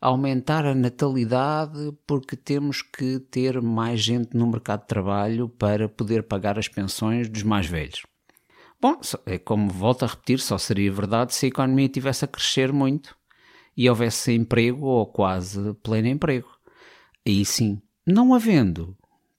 aumentar 0.00 0.64
a 0.64 0.74
natalidade 0.74 1.92
porque 2.06 2.36
temos 2.36 2.80
que 2.80 3.20
ter 3.20 3.60
mais 3.60 4.00
gente 4.00 4.34
no 4.34 4.46
mercado 4.46 4.80
de 4.80 4.86
trabalho 4.86 5.46
para 5.46 5.90
poder 5.90 6.22
pagar 6.22 6.58
as 6.58 6.68
pensões 6.68 7.28
dos 7.28 7.42
mais 7.42 7.66
velhos. 7.66 8.09
Bom, 8.80 8.98
é 9.26 9.38
como 9.38 9.68
volto 9.68 10.04
a 10.04 10.08
repetir, 10.08 10.40
só 10.40 10.56
seria 10.56 10.90
verdade 10.90 11.34
se 11.34 11.44
a 11.44 11.48
economia 11.50 11.88
tivesse 11.88 12.24
a 12.24 12.28
crescer 12.28 12.72
muito 12.72 13.14
e 13.76 13.88
houvesse 13.90 14.32
emprego 14.32 14.86
ou 14.86 15.06
quase 15.06 15.74
pleno 15.82 16.08
emprego. 16.08 16.48
Aí 17.26 17.44
sim, 17.44 17.80
não 18.06 18.32
havendo 18.32 18.96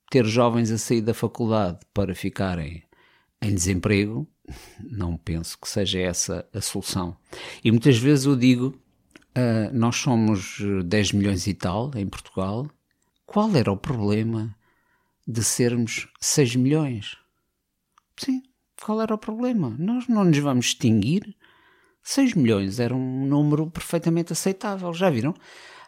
ter 0.08 0.24
jovens 0.24 0.70
a 0.70 0.78
sair 0.78 1.00
da 1.00 1.12
faculdade 1.12 1.80
para 1.92 2.14
ficarem 2.14 2.84
em 3.40 3.52
desemprego, 3.52 4.28
não 4.80 5.16
penso 5.16 5.58
que 5.58 5.68
seja 5.68 5.98
essa 5.98 6.48
a 6.54 6.60
solução. 6.60 7.16
E 7.64 7.70
muitas 7.72 7.98
vezes 7.98 8.26
eu 8.26 8.36
digo, 8.36 8.68
uh, 9.36 9.72
nós 9.76 9.96
somos 9.96 10.58
10 10.84 11.12
milhões 11.12 11.48
e 11.48 11.54
tal 11.54 11.90
em 11.96 12.06
Portugal, 12.06 12.70
qual 13.26 13.50
era 13.56 13.72
o 13.72 13.76
problema 13.76 14.54
de 15.26 15.42
sermos 15.42 16.06
6 16.20 16.54
milhões. 16.54 17.16
Sim, 18.16 18.42
qual 18.84 19.00
era 19.00 19.14
o 19.14 19.18
problema? 19.18 19.74
Nós 19.78 20.08
não 20.08 20.24
nos 20.24 20.38
vamos 20.38 20.66
extinguir. 20.66 21.36
6 22.02 22.34
milhões 22.34 22.80
era 22.80 22.94
um 22.94 23.26
número 23.26 23.70
perfeitamente 23.70 24.32
aceitável, 24.32 24.92
já 24.92 25.08
viram? 25.08 25.34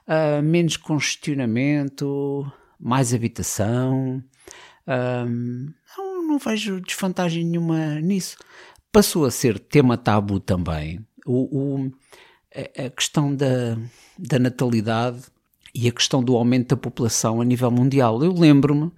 Uh, 0.06 0.42
menos 0.42 0.76
congestionamento, 0.76 2.50
mais 2.78 3.12
habitação. 3.12 4.22
Uh, 4.86 5.72
não, 5.98 6.28
não 6.28 6.38
vejo 6.38 6.80
desvantagem 6.80 7.44
nenhuma 7.44 8.00
nisso. 8.00 8.36
Passou 8.92 9.24
a 9.24 9.30
ser 9.30 9.58
tema 9.58 9.96
tabu 9.96 10.38
também 10.38 11.04
o, 11.26 11.82
o 11.82 11.92
a 12.54 12.90
questão 12.90 13.34
da, 13.34 13.76
da 14.16 14.38
natalidade 14.38 15.22
e 15.74 15.88
a 15.88 15.92
questão 15.92 16.22
do 16.22 16.36
aumento 16.36 16.68
da 16.68 16.76
população 16.76 17.40
a 17.40 17.44
nível 17.44 17.70
mundial. 17.70 18.22
Eu 18.22 18.32
lembro-me, 18.32 18.92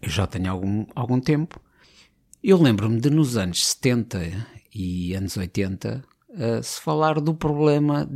eu 0.00 0.08
já 0.08 0.26
tenho 0.26 0.50
algum, 0.50 0.86
algum 0.94 1.20
tempo, 1.20 1.60
eu 2.42 2.60
lembro-me 2.60 3.00
de 3.00 3.10
nos 3.10 3.36
anos 3.36 3.66
70 3.66 4.46
e 4.74 5.14
anos 5.14 5.36
80 5.36 6.04
uh, 6.30 6.62
se 6.62 6.80
falar 6.80 7.20
do 7.20 7.34
problema 7.34 8.08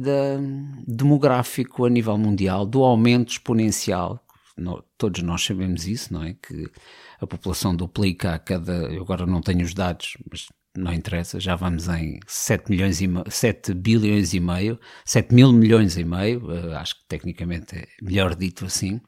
demográfico 0.86 1.84
a 1.84 1.90
nível 1.90 2.16
mundial, 2.16 2.64
do 2.64 2.82
aumento 2.82 3.32
exponencial. 3.32 4.24
No, 4.56 4.82
todos 4.96 5.20
nós 5.22 5.44
sabemos 5.44 5.86
isso, 5.86 6.12
não 6.12 6.22
é? 6.22 6.34
Que 6.34 6.70
a 7.20 7.26
população 7.26 7.74
duplica 7.74 8.34
a 8.34 8.38
cada. 8.38 8.72
Eu 8.72 9.02
agora 9.02 9.26
não 9.26 9.40
tenho 9.40 9.64
os 9.64 9.74
dados, 9.74 10.16
mas 10.30 10.46
não 10.76 10.92
interessa, 10.92 11.38
já 11.38 11.54
vamos 11.54 11.88
em 11.88 12.18
7, 12.26 12.70
milhões 12.70 13.00
e 13.00 13.08
7 13.28 13.74
bilhões 13.74 14.34
e 14.34 14.40
meio, 14.40 14.78
7 15.04 15.32
mil 15.32 15.52
milhões 15.52 15.96
e 15.96 16.04
meio, 16.04 16.46
uh, 16.46 16.76
acho 16.76 16.96
que 16.96 17.04
tecnicamente 17.06 17.76
é 17.76 17.86
melhor 18.02 18.34
dito 18.34 18.64
assim, 18.64 19.00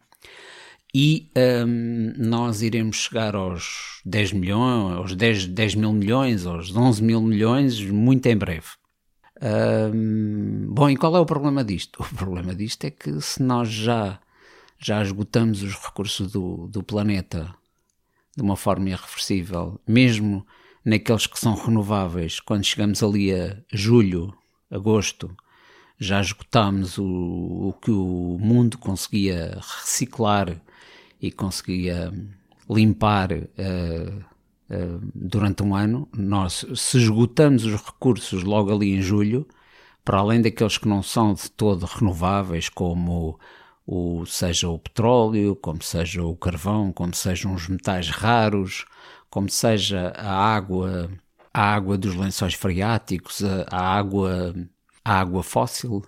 e 0.98 1.30
um, 1.66 2.14
nós 2.16 2.62
iremos 2.62 2.96
chegar 2.96 3.36
aos 3.36 4.00
10 4.06 4.32
milhões, 4.32 4.96
aos 4.96 5.14
10, 5.14 5.48
10 5.48 5.74
mil 5.74 5.92
milhões, 5.92 6.46
aos 6.46 6.74
11 6.74 7.02
mil 7.02 7.20
milhões, 7.20 7.78
muito 7.82 8.24
em 8.24 8.34
breve. 8.34 8.68
Um, 9.92 10.72
bom, 10.72 10.88
e 10.88 10.96
qual 10.96 11.14
é 11.14 11.20
o 11.20 11.26
problema 11.26 11.62
disto? 11.62 12.00
O 12.10 12.16
problema 12.16 12.54
disto 12.54 12.84
é 12.84 12.90
que 12.90 13.20
se 13.20 13.42
nós 13.42 13.68
já, 13.68 14.18
já 14.78 15.02
esgotamos 15.02 15.62
os 15.62 15.74
recursos 15.74 16.32
do, 16.32 16.66
do 16.68 16.82
planeta 16.82 17.54
de 18.34 18.42
uma 18.42 18.56
forma 18.56 18.88
irreversível, 18.88 19.78
mesmo 19.86 20.46
naqueles 20.82 21.26
que 21.26 21.38
são 21.38 21.54
renováveis, 21.56 22.40
quando 22.40 22.64
chegamos 22.64 23.02
ali 23.02 23.34
a 23.34 23.54
julho, 23.70 24.32
agosto, 24.70 25.36
já 25.98 26.22
esgotámos 26.22 26.96
o, 26.96 27.04
o 27.04 27.74
que 27.82 27.90
o 27.90 28.38
mundo 28.40 28.78
conseguia 28.78 29.58
reciclar 29.60 30.58
e 31.20 31.30
conseguia 31.30 32.12
limpar 32.68 33.32
uh, 33.32 34.24
uh, 34.70 35.10
durante 35.14 35.62
um 35.62 35.74
ano. 35.74 36.08
Nós, 36.16 36.66
se 36.74 36.98
esgotamos 36.98 37.64
os 37.64 37.80
recursos 37.80 38.42
logo 38.42 38.72
ali 38.72 38.94
em 38.94 39.02
julho, 39.02 39.46
para 40.04 40.18
além 40.18 40.40
daqueles 40.40 40.78
que 40.78 40.88
não 40.88 41.02
são 41.02 41.34
de 41.34 41.50
todo 41.50 41.84
renováveis, 41.84 42.68
como 42.68 43.38
o, 43.86 44.24
seja 44.26 44.68
o 44.68 44.78
petróleo, 44.78 45.56
como 45.56 45.82
seja 45.82 46.22
o 46.24 46.36
carvão, 46.36 46.92
como 46.92 47.14
sejam 47.14 47.54
os 47.54 47.68
metais 47.68 48.08
raros, 48.10 48.84
como 49.30 49.48
seja 49.50 50.12
a 50.16 50.32
água, 50.32 51.10
a 51.52 51.74
água 51.74 51.96
dos 51.98 52.14
lençóis 52.14 52.54
freáticos, 52.54 53.42
a, 53.44 53.66
a 53.70 53.96
água, 53.96 54.54
a 55.04 55.20
água 55.20 55.42
fóssil, 55.42 56.02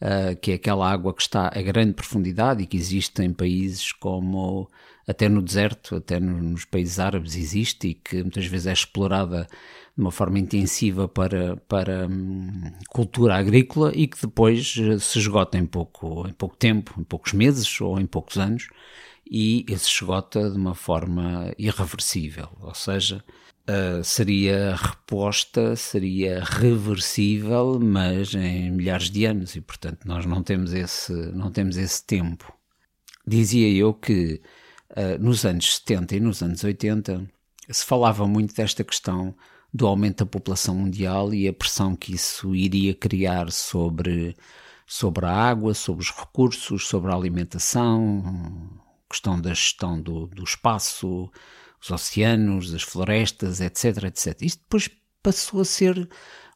uh, 0.00 0.36
que 0.40 0.52
é 0.52 0.54
aquela 0.54 0.90
água 0.90 1.14
que 1.14 1.22
está 1.22 1.48
a 1.48 1.62
grande 1.62 1.92
profundidade 1.92 2.62
e 2.62 2.66
que 2.66 2.76
existe 2.76 3.22
em 3.22 3.32
países 3.32 3.92
como 3.92 4.68
até 5.06 5.28
no 5.28 5.40
deserto, 5.40 5.96
até 5.96 6.18
nos 6.18 6.64
países 6.64 6.98
árabes 6.98 7.36
existe 7.36 7.88
e 7.88 7.94
que 7.94 8.22
muitas 8.22 8.46
vezes 8.46 8.66
é 8.66 8.72
explorada 8.72 9.46
de 9.96 10.02
uma 10.02 10.10
forma 10.10 10.38
intensiva 10.38 11.08
para, 11.08 11.56
para 11.68 12.06
hum, 12.08 12.72
cultura 12.90 13.36
agrícola 13.36 13.92
e 13.94 14.06
que 14.06 14.20
depois 14.20 14.76
eh, 14.78 14.98
se 14.98 15.18
esgota 15.18 15.56
em 15.56 15.64
pouco, 15.64 16.28
em 16.28 16.32
pouco 16.32 16.56
tempo, 16.56 16.94
em 16.98 17.04
poucos 17.04 17.32
meses 17.32 17.80
ou 17.80 17.98
em 17.98 18.04
poucos 18.04 18.36
anos 18.36 18.68
e 19.30 19.64
se 19.76 19.88
esgota 19.88 20.50
de 20.50 20.56
uma 20.56 20.74
forma 20.74 21.52
irreversível, 21.58 22.48
ou 22.60 22.74
seja, 22.74 23.24
uh, 23.68 24.02
seria 24.04 24.76
reposta, 24.76 25.74
seria 25.76 26.42
reversível, 26.44 27.78
mas 27.80 28.34
em 28.34 28.70
milhares 28.70 29.10
de 29.10 29.24
anos 29.24 29.56
e 29.56 29.60
portanto 29.60 30.06
nós 30.06 30.24
não 30.24 30.42
temos 30.42 30.72
esse, 30.72 31.12
não 31.12 31.50
temos 31.50 31.76
esse 31.76 32.04
tempo. 32.04 32.52
Dizia 33.26 33.68
eu 33.68 33.92
que 33.92 34.40
uh, 34.90 35.22
nos 35.22 35.44
anos 35.44 35.76
70 35.78 36.16
e 36.16 36.20
nos 36.20 36.42
anos 36.42 36.62
80 36.62 37.28
se 37.68 37.84
falava 37.84 38.26
muito 38.26 38.54
desta 38.54 38.84
questão 38.84 39.34
do 39.74 39.86
aumento 39.86 40.24
da 40.24 40.30
população 40.30 40.74
mundial 40.74 41.34
e 41.34 41.48
a 41.48 41.52
pressão 41.52 41.96
que 41.96 42.14
isso 42.14 42.54
iria 42.54 42.94
criar 42.94 43.50
sobre, 43.50 44.36
sobre 44.86 45.26
a 45.26 45.32
água, 45.32 45.74
sobre 45.74 46.02
os 46.04 46.10
recursos, 46.12 46.86
sobre 46.86 47.10
a 47.10 47.14
alimentação, 47.14 48.22
questão 49.16 49.40
da 49.40 49.50
gestão 49.50 50.00
do, 50.00 50.26
do 50.26 50.44
espaço, 50.44 51.30
os 51.80 51.90
oceanos, 51.90 52.74
as 52.74 52.82
florestas, 52.82 53.60
etc, 53.60 54.04
etc. 54.04 54.42
Isto 54.42 54.60
depois 54.62 54.90
passou 55.22 55.60
a 55.60 55.64
ser 55.64 56.08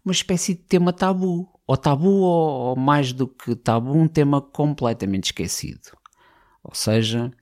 uma 0.05 0.13
espécie 0.13 0.55
de 0.55 0.61
tema 0.61 0.93
tabu. 0.93 1.49
Ou 1.67 1.77
tabu, 1.77 2.09
ou, 2.09 2.71
ou 2.71 2.77
mais 2.77 3.13
do 3.13 3.27
que 3.27 3.55
tabu, 3.55 3.97
um 3.97 4.09
tema 4.09 4.43
completamente 4.43 5.27
esquecido. 5.27 5.97
Ou 6.63 6.75
seja, 6.75 7.33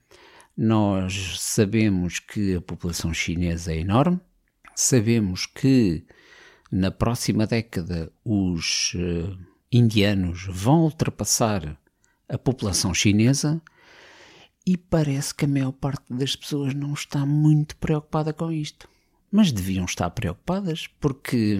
nós 0.55 1.39
sabemos 1.39 2.19
que 2.19 2.55
a 2.55 2.61
população 2.61 3.13
chinesa 3.13 3.73
é 3.73 3.79
enorme, 3.79 4.19
sabemos 4.75 5.45
que 5.45 6.05
na 6.71 6.91
próxima 6.91 7.45
década 7.45 8.11
os 8.23 8.93
uh, 8.93 9.37
indianos 9.71 10.45
vão 10.47 10.83
ultrapassar 10.83 11.77
a 12.29 12.37
população 12.37 12.93
chinesa 12.93 13.61
e 14.69 14.77
parece 14.77 15.33
que 15.33 15.45
a 15.45 15.47
maior 15.47 15.71
parte 15.71 16.03
das 16.11 16.35
pessoas 16.35 16.75
não 16.75 16.93
está 16.93 17.25
muito 17.25 17.75
preocupada 17.77 18.31
com 18.31 18.51
isto. 18.51 18.87
Mas 19.31 19.51
deviam 19.51 19.83
estar 19.85 20.11
preocupadas, 20.11 20.85
porque 20.99 21.59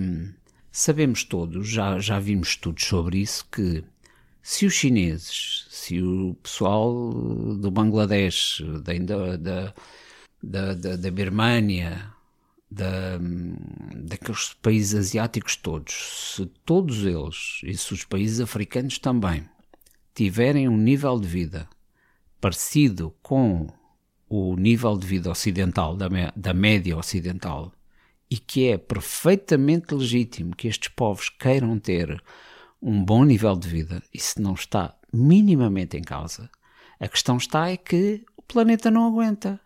sabemos 0.72 1.24
todos, 1.24 1.68
já, 1.68 1.98
já 1.98 2.20
vimos 2.20 2.50
estudos 2.50 2.84
sobre 2.84 3.18
isso, 3.18 3.48
que 3.52 3.84
se 4.44 4.68
os 4.68 4.76
chineses, 4.76 5.66
se 5.72 6.00
o 6.00 6.36
pessoal 6.36 7.12
do 7.56 7.72
Bangladesh, 7.72 8.62
da, 8.84 8.94
da, 8.94 9.74
da, 10.44 10.74
da, 10.76 10.96
da 10.96 11.12
Birmânia, 11.12 12.14
da, 12.70 13.18
daqueles 14.04 14.54
países 14.62 14.94
asiáticos 14.94 15.56
todos, 15.56 16.36
se 16.36 16.46
todos 16.64 17.04
eles, 17.04 17.62
e 17.64 17.76
se 17.76 17.92
os 17.92 18.06
países 18.06 18.40
africanos 18.40 19.00
também, 19.00 19.50
tiverem 20.14 20.70
um 20.70 20.78
nível 20.78 21.20
de 21.20 21.28
vida 21.28 21.68
parecido 22.40 23.14
com 23.22 23.68
o 24.30 24.56
nível 24.56 24.98
de 24.98 25.08
vida 25.08 25.30
ocidental, 25.30 25.96
da, 25.96 26.08
da 26.36 26.54
média 26.54 26.96
ocidental, 26.96 27.72
e 28.30 28.38
que 28.38 28.68
é 28.68 28.78
perfeitamente 28.78 29.94
legítimo 29.94 30.56
que 30.56 30.68
estes 30.68 30.90
povos 30.90 31.30
queiram 31.30 31.80
ter 31.80 32.22
um 32.82 33.04
bom 33.04 33.24
nível 33.24 33.56
de 33.56 33.68
vida, 33.68 34.02
isso 34.14 34.42
não 34.42 34.54
está 34.54 34.96
minimamente 35.12 35.98
em 35.98 36.02
causa. 36.02 36.50
A 37.00 37.08
questão 37.08 37.38
está 37.38 37.70
é 37.70 37.78
que 37.78 38.24
o 38.38 38.42
planeta 38.42 38.92
não 38.92 39.08
aguenta. 39.08 39.60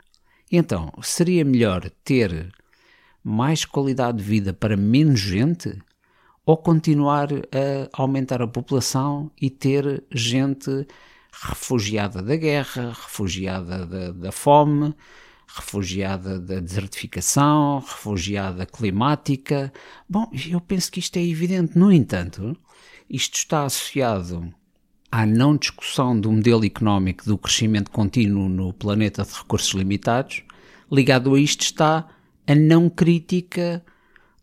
Então, 0.51 0.91
seria 1.01 1.43
melhor 1.43 1.89
ter 2.03 2.53
mais 3.23 3.65
qualidade 3.65 4.17
de 4.19 4.23
vida 4.23 4.53
para 4.53 4.77
menos 4.77 5.19
gente 5.19 5.81
ou 6.45 6.57
continuar 6.57 7.29
a 7.33 8.01
aumentar 8.01 8.41
a 8.41 8.47
população 8.47 9.31
e 9.41 9.49
ter 9.49 10.03
gente 10.11 10.85
refugiada 11.41 12.21
da 12.21 12.35
guerra, 12.35 12.89
refugiada 12.89 13.85
da, 13.85 14.11
da 14.11 14.31
fome, 14.31 14.93
refugiada 15.47 16.39
da 16.39 16.59
desertificação, 16.59 17.79
refugiada 17.79 18.65
climática. 18.65 19.73
Bom, 20.07 20.29
eu 20.49 20.61
penso 20.61 20.91
que 20.91 20.99
isto 20.99 21.17
é 21.17 21.23
evidente. 21.23 21.77
No 21.77 21.91
entanto, 21.91 22.55
isto 23.09 23.35
está 23.35 23.65
associado 23.65 24.53
à 25.11 25.25
não 25.25 25.57
discussão 25.57 26.19
do 26.19 26.31
modelo 26.31 26.65
económico 26.65 27.25
do 27.25 27.37
crescimento 27.37 27.91
contínuo 27.91 28.47
no 28.47 28.71
planeta 28.71 29.23
de 29.23 29.33
recursos 29.33 29.73
limitados. 29.73 30.43
Ligado 30.91 31.33
a 31.33 31.39
isto 31.39 31.61
está 31.61 32.07
a 32.45 32.55
não 32.55 32.89
crítica 32.89 33.83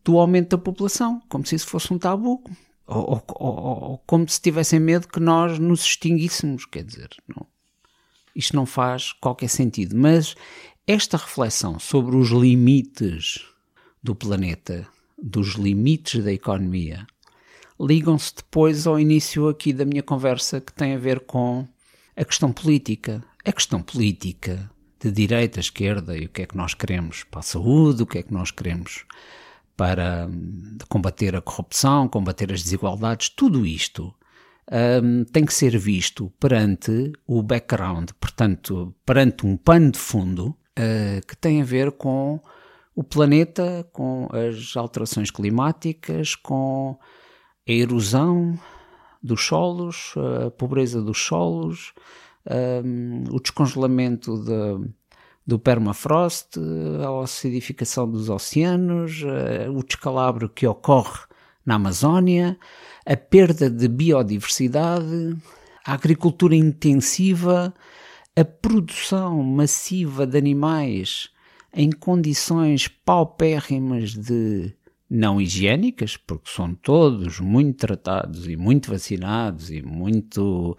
do 0.04 0.18
aumento 0.18 0.50
da 0.50 0.58
população, 0.58 1.22
como 1.28 1.46
se 1.46 1.54
isso 1.54 1.66
fosse 1.66 1.92
um 1.92 1.98
tabu 1.98 2.42
ou, 2.90 3.22
ou, 3.28 3.56
ou, 3.56 3.98
como 4.06 4.28
se 4.28 4.40
tivessem 4.40 4.80
medo 4.80 5.08
que 5.08 5.20
nós 5.20 5.58
nos 5.58 5.82
extinguíssemos, 5.82 6.64
quer 6.66 6.82
dizer, 6.82 7.08
não, 7.28 7.46
isto 8.34 8.56
não 8.56 8.66
faz 8.66 9.12
qualquer 9.12 9.48
sentido. 9.48 9.96
Mas 9.96 10.34
esta 10.86 11.16
reflexão 11.16 11.78
sobre 11.78 12.16
os 12.16 12.30
limites 12.30 13.46
do 14.02 14.14
planeta, 14.14 14.86
dos 15.22 15.54
limites 15.54 16.24
da 16.24 16.32
economia, 16.32 17.06
ligam-se 17.78 18.34
depois 18.34 18.86
ao 18.86 18.98
início 18.98 19.48
aqui 19.48 19.72
da 19.72 19.84
minha 19.84 20.02
conversa 20.02 20.60
que 20.60 20.72
tem 20.72 20.94
a 20.94 20.98
ver 20.98 21.20
com 21.20 21.66
a 22.16 22.24
questão 22.24 22.52
política. 22.52 23.22
A 23.44 23.52
questão 23.52 23.80
política 23.80 24.70
de 25.00 25.10
direita, 25.10 25.60
esquerda 25.60 26.16
e 26.16 26.26
o 26.26 26.28
que 26.28 26.42
é 26.42 26.46
que 26.46 26.56
nós 26.56 26.74
queremos 26.74 27.24
para 27.24 27.40
a 27.40 27.42
saúde, 27.42 28.02
o 28.02 28.06
que 28.06 28.18
é 28.18 28.22
que 28.22 28.34
nós 28.34 28.50
queremos 28.50 29.06
para 29.80 30.26
hum, 30.26 30.76
combater 30.90 31.34
a 31.34 31.40
corrupção, 31.40 32.06
combater 32.06 32.52
as 32.52 32.62
desigualdades, 32.62 33.30
tudo 33.30 33.64
isto 33.64 34.14
um, 35.02 35.24
tem 35.24 35.42
que 35.46 35.54
ser 35.54 35.78
visto 35.78 36.30
perante 36.38 37.10
o 37.26 37.42
background, 37.42 38.10
portanto, 38.20 38.94
perante 39.06 39.46
um 39.46 39.56
pano 39.56 39.90
de 39.90 39.98
fundo 39.98 40.48
uh, 40.48 41.26
que 41.26 41.34
tem 41.34 41.62
a 41.62 41.64
ver 41.64 41.92
com 41.92 42.38
o 42.94 43.02
planeta, 43.02 43.88
com 43.90 44.28
as 44.30 44.76
alterações 44.76 45.30
climáticas, 45.30 46.34
com 46.34 46.98
a 47.66 47.72
erosão 47.72 48.60
dos 49.22 49.46
solos, 49.46 50.12
a 50.46 50.50
pobreza 50.50 51.00
dos 51.00 51.24
solos, 51.24 51.94
um, 52.84 53.24
o 53.34 53.40
descongelamento 53.40 54.36
de, 54.44 54.90
do 55.50 55.58
permafrost, 55.58 56.60
a 57.04 57.24
acidificação 57.24 58.08
dos 58.08 58.30
oceanos, 58.30 59.20
uh, 59.24 59.76
o 59.76 59.82
descalabro 59.82 60.48
que 60.48 60.64
ocorre 60.64 61.18
na 61.66 61.74
Amazónia, 61.74 62.56
a 63.04 63.16
perda 63.16 63.68
de 63.68 63.88
biodiversidade, 63.88 65.36
a 65.84 65.94
agricultura 65.94 66.54
intensiva, 66.54 67.74
a 68.36 68.44
produção 68.44 69.42
massiva 69.42 70.24
de 70.24 70.38
animais 70.38 71.30
em 71.74 71.90
condições 71.90 72.86
paupérrimas 72.86 74.12
de 74.12 74.72
não 75.10 75.40
higiênicas, 75.40 76.16
porque 76.16 76.48
são 76.48 76.74
todos 76.74 77.40
muito 77.40 77.78
tratados 77.78 78.46
e 78.46 78.56
muito 78.56 78.90
vacinados 78.90 79.70
e 79.70 79.82
muito 79.82 80.76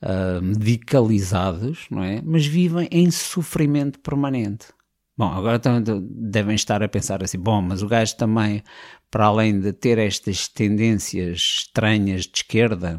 uh, 0.00 0.40
medicalizados, 0.40 1.86
não 1.90 2.02
é? 2.04 2.22
Mas 2.22 2.46
vivem 2.46 2.88
em 2.92 3.10
sofrimento 3.10 3.98
permanente. 3.98 4.66
Bom, 5.16 5.30
agora 5.30 5.60
devem 6.00 6.54
estar 6.54 6.82
a 6.82 6.88
pensar 6.88 7.22
assim, 7.22 7.38
bom, 7.38 7.60
mas 7.60 7.82
o 7.82 7.88
gajo 7.88 8.16
também, 8.16 8.62
para 9.12 9.26
além 9.26 9.60
de 9.60 9.74
ter 9.74 9.98
estas 9.98 10.48
tendências 10.48 11.36
estranhas 11.36 12.22
de 12.22 12.38
esquerda, 12.38 12.98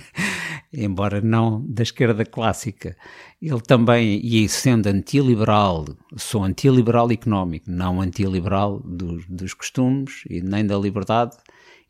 embora 0.70 1.22
não 1.22 1.64
da 1.66 1.82
esquerda 1.82 2.22
clássica, 2.22 2.94
ele 3.40 3.62
também, 3.62 4.20
e 4.22 4.46
sendo 4.46 4.88
antiliberal, 4.88 5.86
sou 6.18 6.44
antiliberal 6.44 7.10
económico, 7.10 7.70
não 7.70 8.02
antiliberal 8.02 8.78
dos, 8.80 9.24
dos 9.26 9.54
costumes 9.54 10.22
e 10.28 10.42
nem 10.42 10.66
da 10.66 10.76
liberdade 10.76 11.34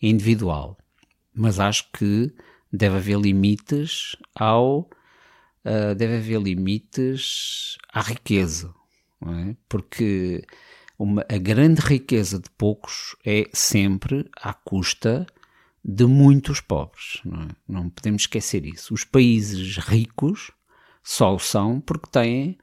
individual. 0.00 0.78
Mas 1.34 1.58
acho 1.58 1.90
que 1.92 2.32
deve 2.72 2.96
haver 2.98 3.18
limites 3.18 4.16
ao. 4.36 4.88
Uh, 5.64 5.96
deve 5.96 6.18
haver 6.18 6.40
limites 6.40 7.76
à 7.92 8.00
riqueza 8.00 8.72
é? 9.22 9.56
porque 9.68 10.44
uma, 10.98 11.24
a 11.28 11.38
grande 11.38 11.80
riqueza 11.80 12.38
de 12.38 12.50
poucos 12.50 13.16
é 13.24 13.48
sempre 13.52 14.28
à 14.40 14.52
custa 14.52 15.26
de 15.84 16.04
muitos 16.04 16.60
pobres. 16.60 17.20
Não, 17.24 17.42
é? 17.42 17.48
não 17.68 17.90
podemos 17.90 18.22
esquecer 18.22 18.66
isso. 18.66 18.92
Os 18.92 19.04
países 19.04 19.76
ricos 19.76 20.50
só 21.02 21.34
o 21.34 21.38
são 21.38 21.80
porque 21.80 22.10
têm 22.10 22.58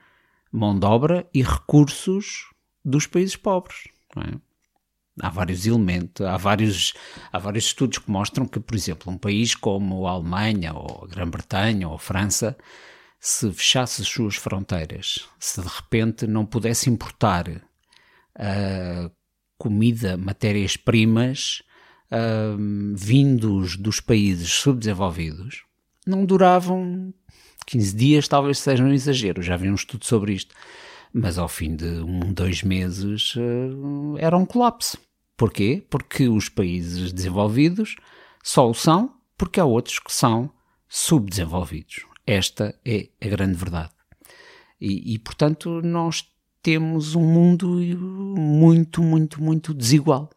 mão 0.51 0.77
de 0.77 0.85
obra 0.85 1.27
e 1.33 1.41
recursos 1.41 2.51
dos 2.83 3.07
países 3.07 3.35
pobres. 3.35 3.87
É? 4.17 4.37
Há 5.21 5.29
vários 5.29 5.65
elementos, 5.65 6.25
há 6.25 6.35
vários, 6.37 6.93
há 7.31 7.37
vários 7.37 7.65
estudos 7.65 7.99
que 7.99 8.09
mostram 8.09 8.45
que, 8.47 8.59
por 8.59 8.75
exemplo, 8.75 9.13
um 9.13 9.17
país 9.17 9.53
como 9.53 10.07
a 10.07 10.11
Alemanha, 10.11 10.73
ou 10.73 11.03
a 11.03 11.07
Grã-Bretanha, 11.07 11.87
ou 11.87 11.95
a 11.95 11.99
França, 11.99 12.57
se 13.19 13.51
fechasse 13.53 14.01
as 14.01 14.07
suas 14.07 14.35
fronteiras, 14.35 15.29
se 15.39 15.61
de 15.61 15.67
repente 15.67 16.27
não 16.27 16.45
pudesse 16.45 16.89
importar 16.89 17.45
uh, 18.37 19.11
comida, 19.57 20.17
matérias-primas 20.17 21.61
uh, 22.11 22.95
vindos 22.95 23.77
dos 23.77 23.99
países 23.99 24.49
subdesenvolvidos, 24.49 25.63
não 26.05 26.25
duravam 26.25 27.13
15 27.65 27.95
dias, 27.95 28.27
talvez 28.27 28.59
seja 28.59 28.83
um 28.83 28.91
exagero, 28.91 29.41
já 29.41 29.55
vi 29.55 29.69
um 29.69 29.75
estudo 29.75 30.05
sobre 30.05 30.33
isto, 30.33 30.53
mas 31.13 31.37
ao 31.37 31.47
fim 31.47 31.75
de 31.75 31.85
um, 31.85 32.33
dois 32.33 32.63
meses 32.63 33.35
uh, 33.35 34.17
era 34.17 34.37
um 34.37 34.45
colapso. 34.45 34.97
Porquê? 35.37 35.83
Porque 35.89 36.27
os 36.27 36.49
países 36.49 37.11
desenvolvidos 37.11 37.95
só 38.43 38.69
o 38.69 38.73
são 38.73 39.15
porque 39.37 39.59
há 39.59 39.65
outros 39.65 39.99
que 39.99 40.11
são 40.11 40.51
subdesenvolvidos. 40.87 42.05
Esta 42.25 42.79
é 42.85 43.09
a 43.21 43.27
grande 43.27 43.55
verdade. 43.55 43.91
E, 44.79 45.13
e, 45.13 45.19
portanto, 45.19 45.81
nós 45.81 46.23
temos 46.63 47.13
um 47.13 47.21
mundo 47.21 47.67
muito, 47.67 49.03
muito, 49.03 49.43
muito 49.43 49.73
desigual. 49.73 50.29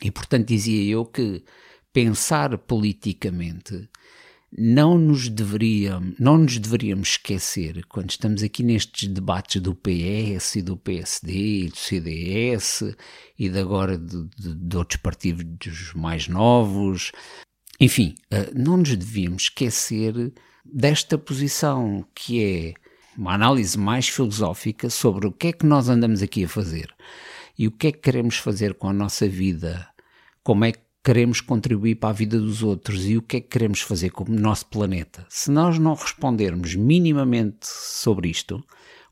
E, 0.00 0.10
portanto, 0.10 0.46
dizia 0.46 0.92
eu 0.92 1.04
que 1.04 1.42
pensar 1.92 2.56
politicamente 2.58 3.88
não 4.56 4.96
nos 4.96 5.28
deveríamos, 5.28 6.14
não 6.18 6.38
nos 6.38 6.58
deveríamos 6.58 7.10
esquecer, 7.10 7.84
quando 7.86 8.10
estamos 8.10 8.42
aqui 8.42 8.62
nestes 8.62 9.08
debates 9.08 9.60
do 9.60 9.74
PS 9.74 10.56
e 10.56 10.62
do 10.62 10.76
PSD 10.76 11.64
e 11.64 11.68
do 11.68 11.76
CDS 11.76 12.94
e 13.38 13.48
de 13.48 13.58
agora 13.58 13.98
de, 13.98 14.24
de, 14.38 14.54
de 14.54 14.76
outros 14.76 15.00
partidos 15.00 15.92
mais 15.94 16.28
novos, 16.28 17.12
enfim, 17.80 18.14
eh, 18.30 18.50
não 18.54 18.78
nos 18.78 18.96
devíamos 18.96 19.44
esquecer 19.44 20.32
desta 20.64 21.18
posição 21.18 22.06
que 22.14 22.42
é 22.42 22.74
uma 23.18 23.34
análise 23.34 23.76
mais 23.76 24.08
filosófica 24.08 24.88
sobre 24.88 25.26
o 25.26 25.32
que 25.32 25.48
é 25.48 25.52
que 25.52 25.66
nós 25.66 25.88
andamos 25.88 26.22
aqui 26.22 26.44
a 26.44 26.48
fazer 26.48 26.94
e 27.58 27.66
o 27.66 27.72
que 27.72 27.88
é 27.88 27.92
que 27.92 27.98
queremos 27.98 28.36
fazer 28.36 28.74
com 28.74 28.88
a 28.88 28.92
nossa 28.92 29.28
vida, 29.28 29.88
como 30.44 30.64
é 30.64 30.70
que 30.70 30.78
queremos 31.02 31.40
contribuir 31.40 31.96
para 31.96 32.10
a 32.10 32.12
vida 32.12 32.38
dos 32.38 32.62
outros 32.62 33.04
e 33.06 33.16
o 33.16 33.22
que 33.22 33.38
é 33.38 33.40
que 33.40 33.48
queremos 33.48 33.80
fazer 33.80 34.10
com 34.10 34.22
o 34.22 34.32
nosso 34.32 34.66
planeta. 34.66 35.26
Se 35.28 35.50
nós 35.50 35.80
não 35.80 35.94
respondermos 35.94 36.76
minimamente 36.76 37.66
sobre 37.66 38.28
isto, 38.28 38.62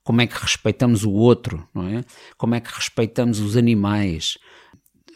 como 0.05 0.21
é 0.21 0.27
que 0.29 0.41
respeitamos 0.41 1.03
o 1.03 1.11
outro, 1.11 1.69
não 1.75 1.89
é? 1.89 2.05
Como 2.37 2.55
é 2.55 2.61
que 2.61 2.73
respeitamos 2.73 3.41
os 3.41 3.57
animais? 3.57 4.39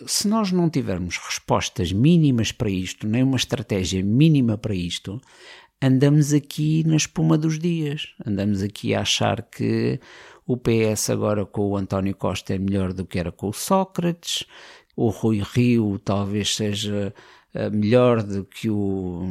Se 0.04 0.26
nós 0.26 0.50
não 0.50 0.68
tivermos 0.68 1.16
respostas 1.16 1.92
mínimas 1.92 2.50
para 2.50 2.70
isto, 2.70 3.06
nem 3.06 3.22
uma 3.22 3.36
estratégia 3.36 4.02
mínima 4.02 4.58
para 4.58 4.74
isto, 4.74 5.20
andamos 5.80 6.32
aqui 6.32 6.84
na 6.86 6.96
espuma 6.96 7.38
dos 7.38 7.58
dias. 7.58 8.08
Andamos 8.24 8.62
aqui 8.62 8.94
a 8.94 9.00
achar 9.00 9.42
que 9.42 10.00
o 10.46 10.56
PS 10.56 11.10
agora 11.10 11.46
com 11.46 11.70
o 11.70 11.76
António 11.76 12.14
Costa 12.14 12.54
é 12.54 12.58
melhor 12.58 12.92
do 12.92 13.06
que 13.06 13.18
era 13.18 13.30
com 13.32 13.48
o 13.48 13.52
Sócrates, 13.52 14.44
o 14.96 15.08
Rui 15.08 15.40
Rio 15.42 15.98
talvez 15.98 16.54
seja 16.54 17.14
eh, 17.54 17.70
melhor 17.70 18.22
do 18.22 18.44
que 18.44 18.68
o 18.68 19.22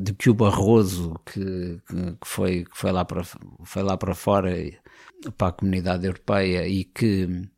do 0.00 0.14
que 0.14 0.30
o 0.30 0.34
Barroso 0.34 1.18
que, 1.26 1.80
que, 2.20 2.28
foi, 2.28 2.64
que 2.64 2.78
foi, 2.78 2.92
lá 2.92 3.04
para, 3.04 3.24
foi 3.24 3.82
lá 3.82 3.96
para 3.96 4.14
fora 4.14 4.54
para 5.36 5.48
a 5.48 5.52
comunidade 5.52 6.06
europeia 6.06 6.68
e 6.68 6.84
que 6.84 7.48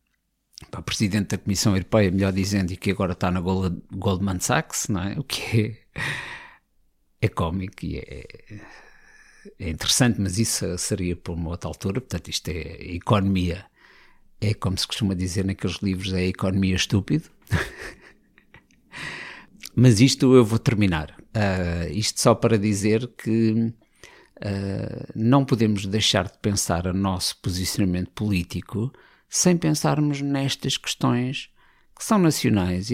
para 0.70 0.80
presidente 0.80 1.36
da 1.36 1.38
Comissão 1.38 1.74
Europeia, 1.74 2.10
melhor 2.10 2.32
dizendo, 2.32 2.72
e 2.72 2.76
que 2.76 2.90
agora 2.90 3.12
está 3.12 3.30
na 3.30 3.40
Goldman 3.40 4.40
Sachs, 4.40 4.88
não 4.88 5.02
é? 5.02 5.18
O 5.18 5.24
que 5.24 5.60
é 5.60 6.00
é 7.24 7.28
cómico 7.28 7.84
e 7.84 7.98
é, 7.98 8.26
é 9.58 9.70
interessante, 9.70 10.20
mas 10.20 10.38
isso 10.38 10.76
seria 10.78 11.16
por 11.16 11.32
uma 11.32 11.50
outra 11.50 11.68
altura. 11.68 12.00
Portanto, 12.00 12.28
isto 12.28 12.48
é 12.48 12.94
economia. 12.94 13.64
É 14.40 14.52
como 14.52 14.76
se 14.76 14.86
costuma 14.86 15.14
dizer 15.14 15.44
naqueles 15.44 15.76
livros, 15.76 16.12
é 16.12 16.26
economia 16.26 16.76
estúpido. 16.76 17.30
mas 19.74 20.00
isto 20.00 20.34
eu 20.34 20.44
vou 20.44 20.58
terminar. 20.58 21.16
Uh, 21.34 21.92
isto 21.92 22.20
só 22.20 22.34
para 22.34 22.58
dizer 22.58 23.10
que 23.16 23.52
uh, 23.52 25.12
não 25.14 25.44
podemos 25.44 25.86
deixar 25.86 26.26
de 26.26 26.38
pensar 26.38 26.86
o 26.86 26.92
nosso 26.92 27.40
posicionamento 27.40 28.10
político 28.10 28.92
sem 29.28 29.56
pensarmos 29.56 30.20
nestas 30.20 30.76
questões 30.76 31.48
que 31.96 32.04
são 32.04 32.18
nacionais, 32.18 32.90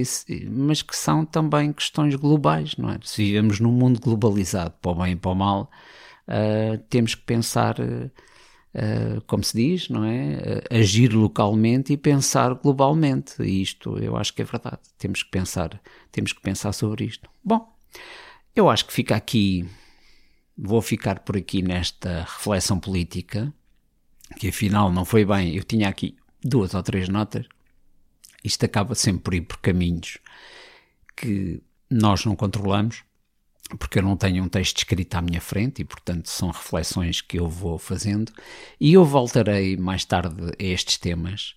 mas 0.50 0.82
que 0.82 0.94
são 0.96 1.24
também 1.24 1.72
questões 1.72 2.14
globais, 2.14 2.76
não 2.76 2.90
é? 2.90 2.98
Se 3.02 3.24
vivemos 3.24 3.58
num 3.58 3.72
mundo 3.72 3.98
globalizado, 3.98 4.74
para 4.80 4.90
o 4.90 4.94
bem 4.94 5.12
e 5.12 5.16
para 5.16 5.30
o 5.30 5.34
mal, 5.34 5.70
uh, 6.28 6.78
temos 6.90 7.14
que 7.14 7.22
pensar, 7.22 7.80
uh, 7.80 9.20
como 9.26 9.42
se 9.42 9.56
diz, 9.56 9.88
não 9.88 10.04
é? 10.04 10.62
Uh, 10.70 10.76
agir 10.78 11.14
localmente 11.14 11.94
e 11.94 11.96
pensar 11.96 12.52
globalmente. 12.54 13.42
E 13.42 13.62
isto 13.62 13.98
eu 13.98 14.16
acho 14.16 14.34
que 14.34 14.42
é 14.42 14.44
verdade. 14.44 14.80
Temos 14.98 15.22
que 15.22 15.30
pensar, 15.30 15.80
temos 16.12 16.34
que 16.34 16.42
pensar 16.42 16.72
sobre 16.72 17.06
isto. 17.06 17.30
Bom, 17.42 17.74
eu 18.54 18.68
acho 18.68 18.84
que 18.84 18.92
fica 18.92 19.16
aqui, 19.16 19.66
vou 20.56 20.82
ficar 20.82 21.20
por 21.20 21.38
aqui 21.38 21.62
nesta 21.62 22.22
reflexão 22.24 22.78
política, 22.78 23.50
que 24.38 24.48
afinal 24.48 24.92
não 24.92 25.06
foi 25.06 25.24
bem. 25.24 25.56
Eu 25.56 25.64
tinha 25.64 25.88
aqui 25.88 26.16
duas 26.44 26.74
ou 26.74 26.82
três 26.82 27.08
notas 27.08 27.46
isto 28.44 28.64
acaba 28.64 28.94
sempre 28.94 29.22
por 29.22 29.34
ir 29.34 29.40
por 29.42 29.58
caminhos 29.58 30.18
que 31.16 31.62
nós 31.90 32.24
não 32.24 32.36
controlamos 32.36 33.04
porque 33.78 33.98
eu 33.98 34.02
não 34.02 34.16
tenho 34.16 34.42
um 34.42 34.48
texto 34.48 34.78
escrito 34.78 35.14
à 35.14 35.22
minha 35.22 35.40
frente 35.40 35.82
e, 35.82 35.84
portanto, 35.84 36.28
são 36.28 36.50
reflexões 36.50 37.20
que 37.20 37.38
eu 37.38 37.48
vou 37.48 37.78
fazendo. 37.78 38.32
E 38.80 38.92
eu 38.94 39.04
voltarei 39.04 39.76
mais 39.76 40.04
tarde 40.04 40.52
a 40.58 40.62
estes 40.62 40.96
temas, 40.98 41.54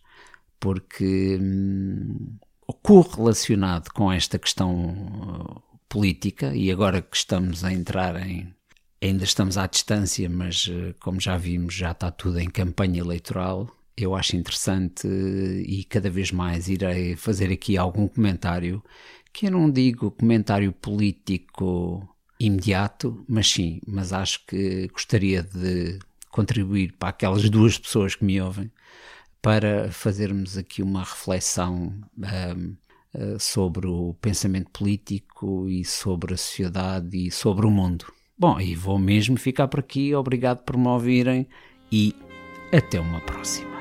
porque 0.59 1.39
hum, 1.41 2.38
correlacionado 2.81 3.91
com 3.93 4.11
esta 4.11 4.38
questão 4.38 4.89
uh, 4.91 5.61
política, 5.89 6.55
e 6.55 6.71
agora 6.71 7.01
que 7.01 7.15
estamos 7.15 7.63
a 7.63 7.71
entrar 7.71 8.15
em. 8.27 8.53
Ainda 9.01 9.25
estamos 9.25 9.57
à 9.57 9.67
distância, 9.67 10.29
mas 10.29 10.67
uh, 10.67 10.95
como 10.99 11.19
já 11.19 11.36
vimos, 11.36 11.73
já 11.73 11.91
está 11.91 12.09
tudo 12.11 12.39
em 12.39 12.49
campanha 12.49 13.01
eleitoral. 13.01 13.69
Eu 13.96 14.16
acho 14.16 14.36
interessante 14.36 15.08
e 15.08 15.84
cada 15.84 16.10
vez 16.10 16.32
mais 16.32 16.68
irei 16.68 17.16
fazer 17.16 17.52
aqui 17.52 17.78
algum 17.78 18.08
comentário 18.08 18.84
que 19.32 19.48
eu 19.48 19.52
não 19.52 19.70
digo 19.70 20.12
comentário 20.12 20.72
político 20.72 22.08
imediato, 22.39 23.24
mas 23.28 23.50
sim, 23.50 23.80
mas 23.88 24.14
acho 24.14 24.46
que 24.46 24.88
gostaria 24.88 25.44
de 25.44 26.00
contribuir 26.30 26.94
para 26.94 27.10
aquelas 27.10 27.50
duas 27.50 27.78
pessoas 27.78 28.16
que 28.16 28.26
me 28.26 28.41
ouvem 28.41 28.72
para 29.41 29.91
fazermos 29.91 30.58
aqui 30.58 30.82
uma 30.82 31.02
reflexão 31.02 31.94
um, 32.18 32.76
uh, 33.14 33.39
sobre 33.39 33.88
o 33.88 34.16
pensamento 34.22 34.70
político 34.72 35.68
e 35.68 35.84
sobre 35.84 36.34
a 36.34 36.38
sociedade 36.38 37.28
e 37.28 37.30
sobre 37.30 37.66
o 37.66 37.70
mundo. 37.70 38.06
Bom, 38.38 38.60
e 38.60 38.74
vou 38.74 38.98
mesmo 38.98 39.38
ficar 39.38 39.68
por 39.68 39.82
aqui. 39.82 40.16
Obrigado 40.16 40.64
por 40.64 40.78
me 40.78 40.88
ouvirem 40.88 41.48
e 41.91 42.16
até 42.72 43.00
uma 43.00 43.20
próxima. 43.20 43.72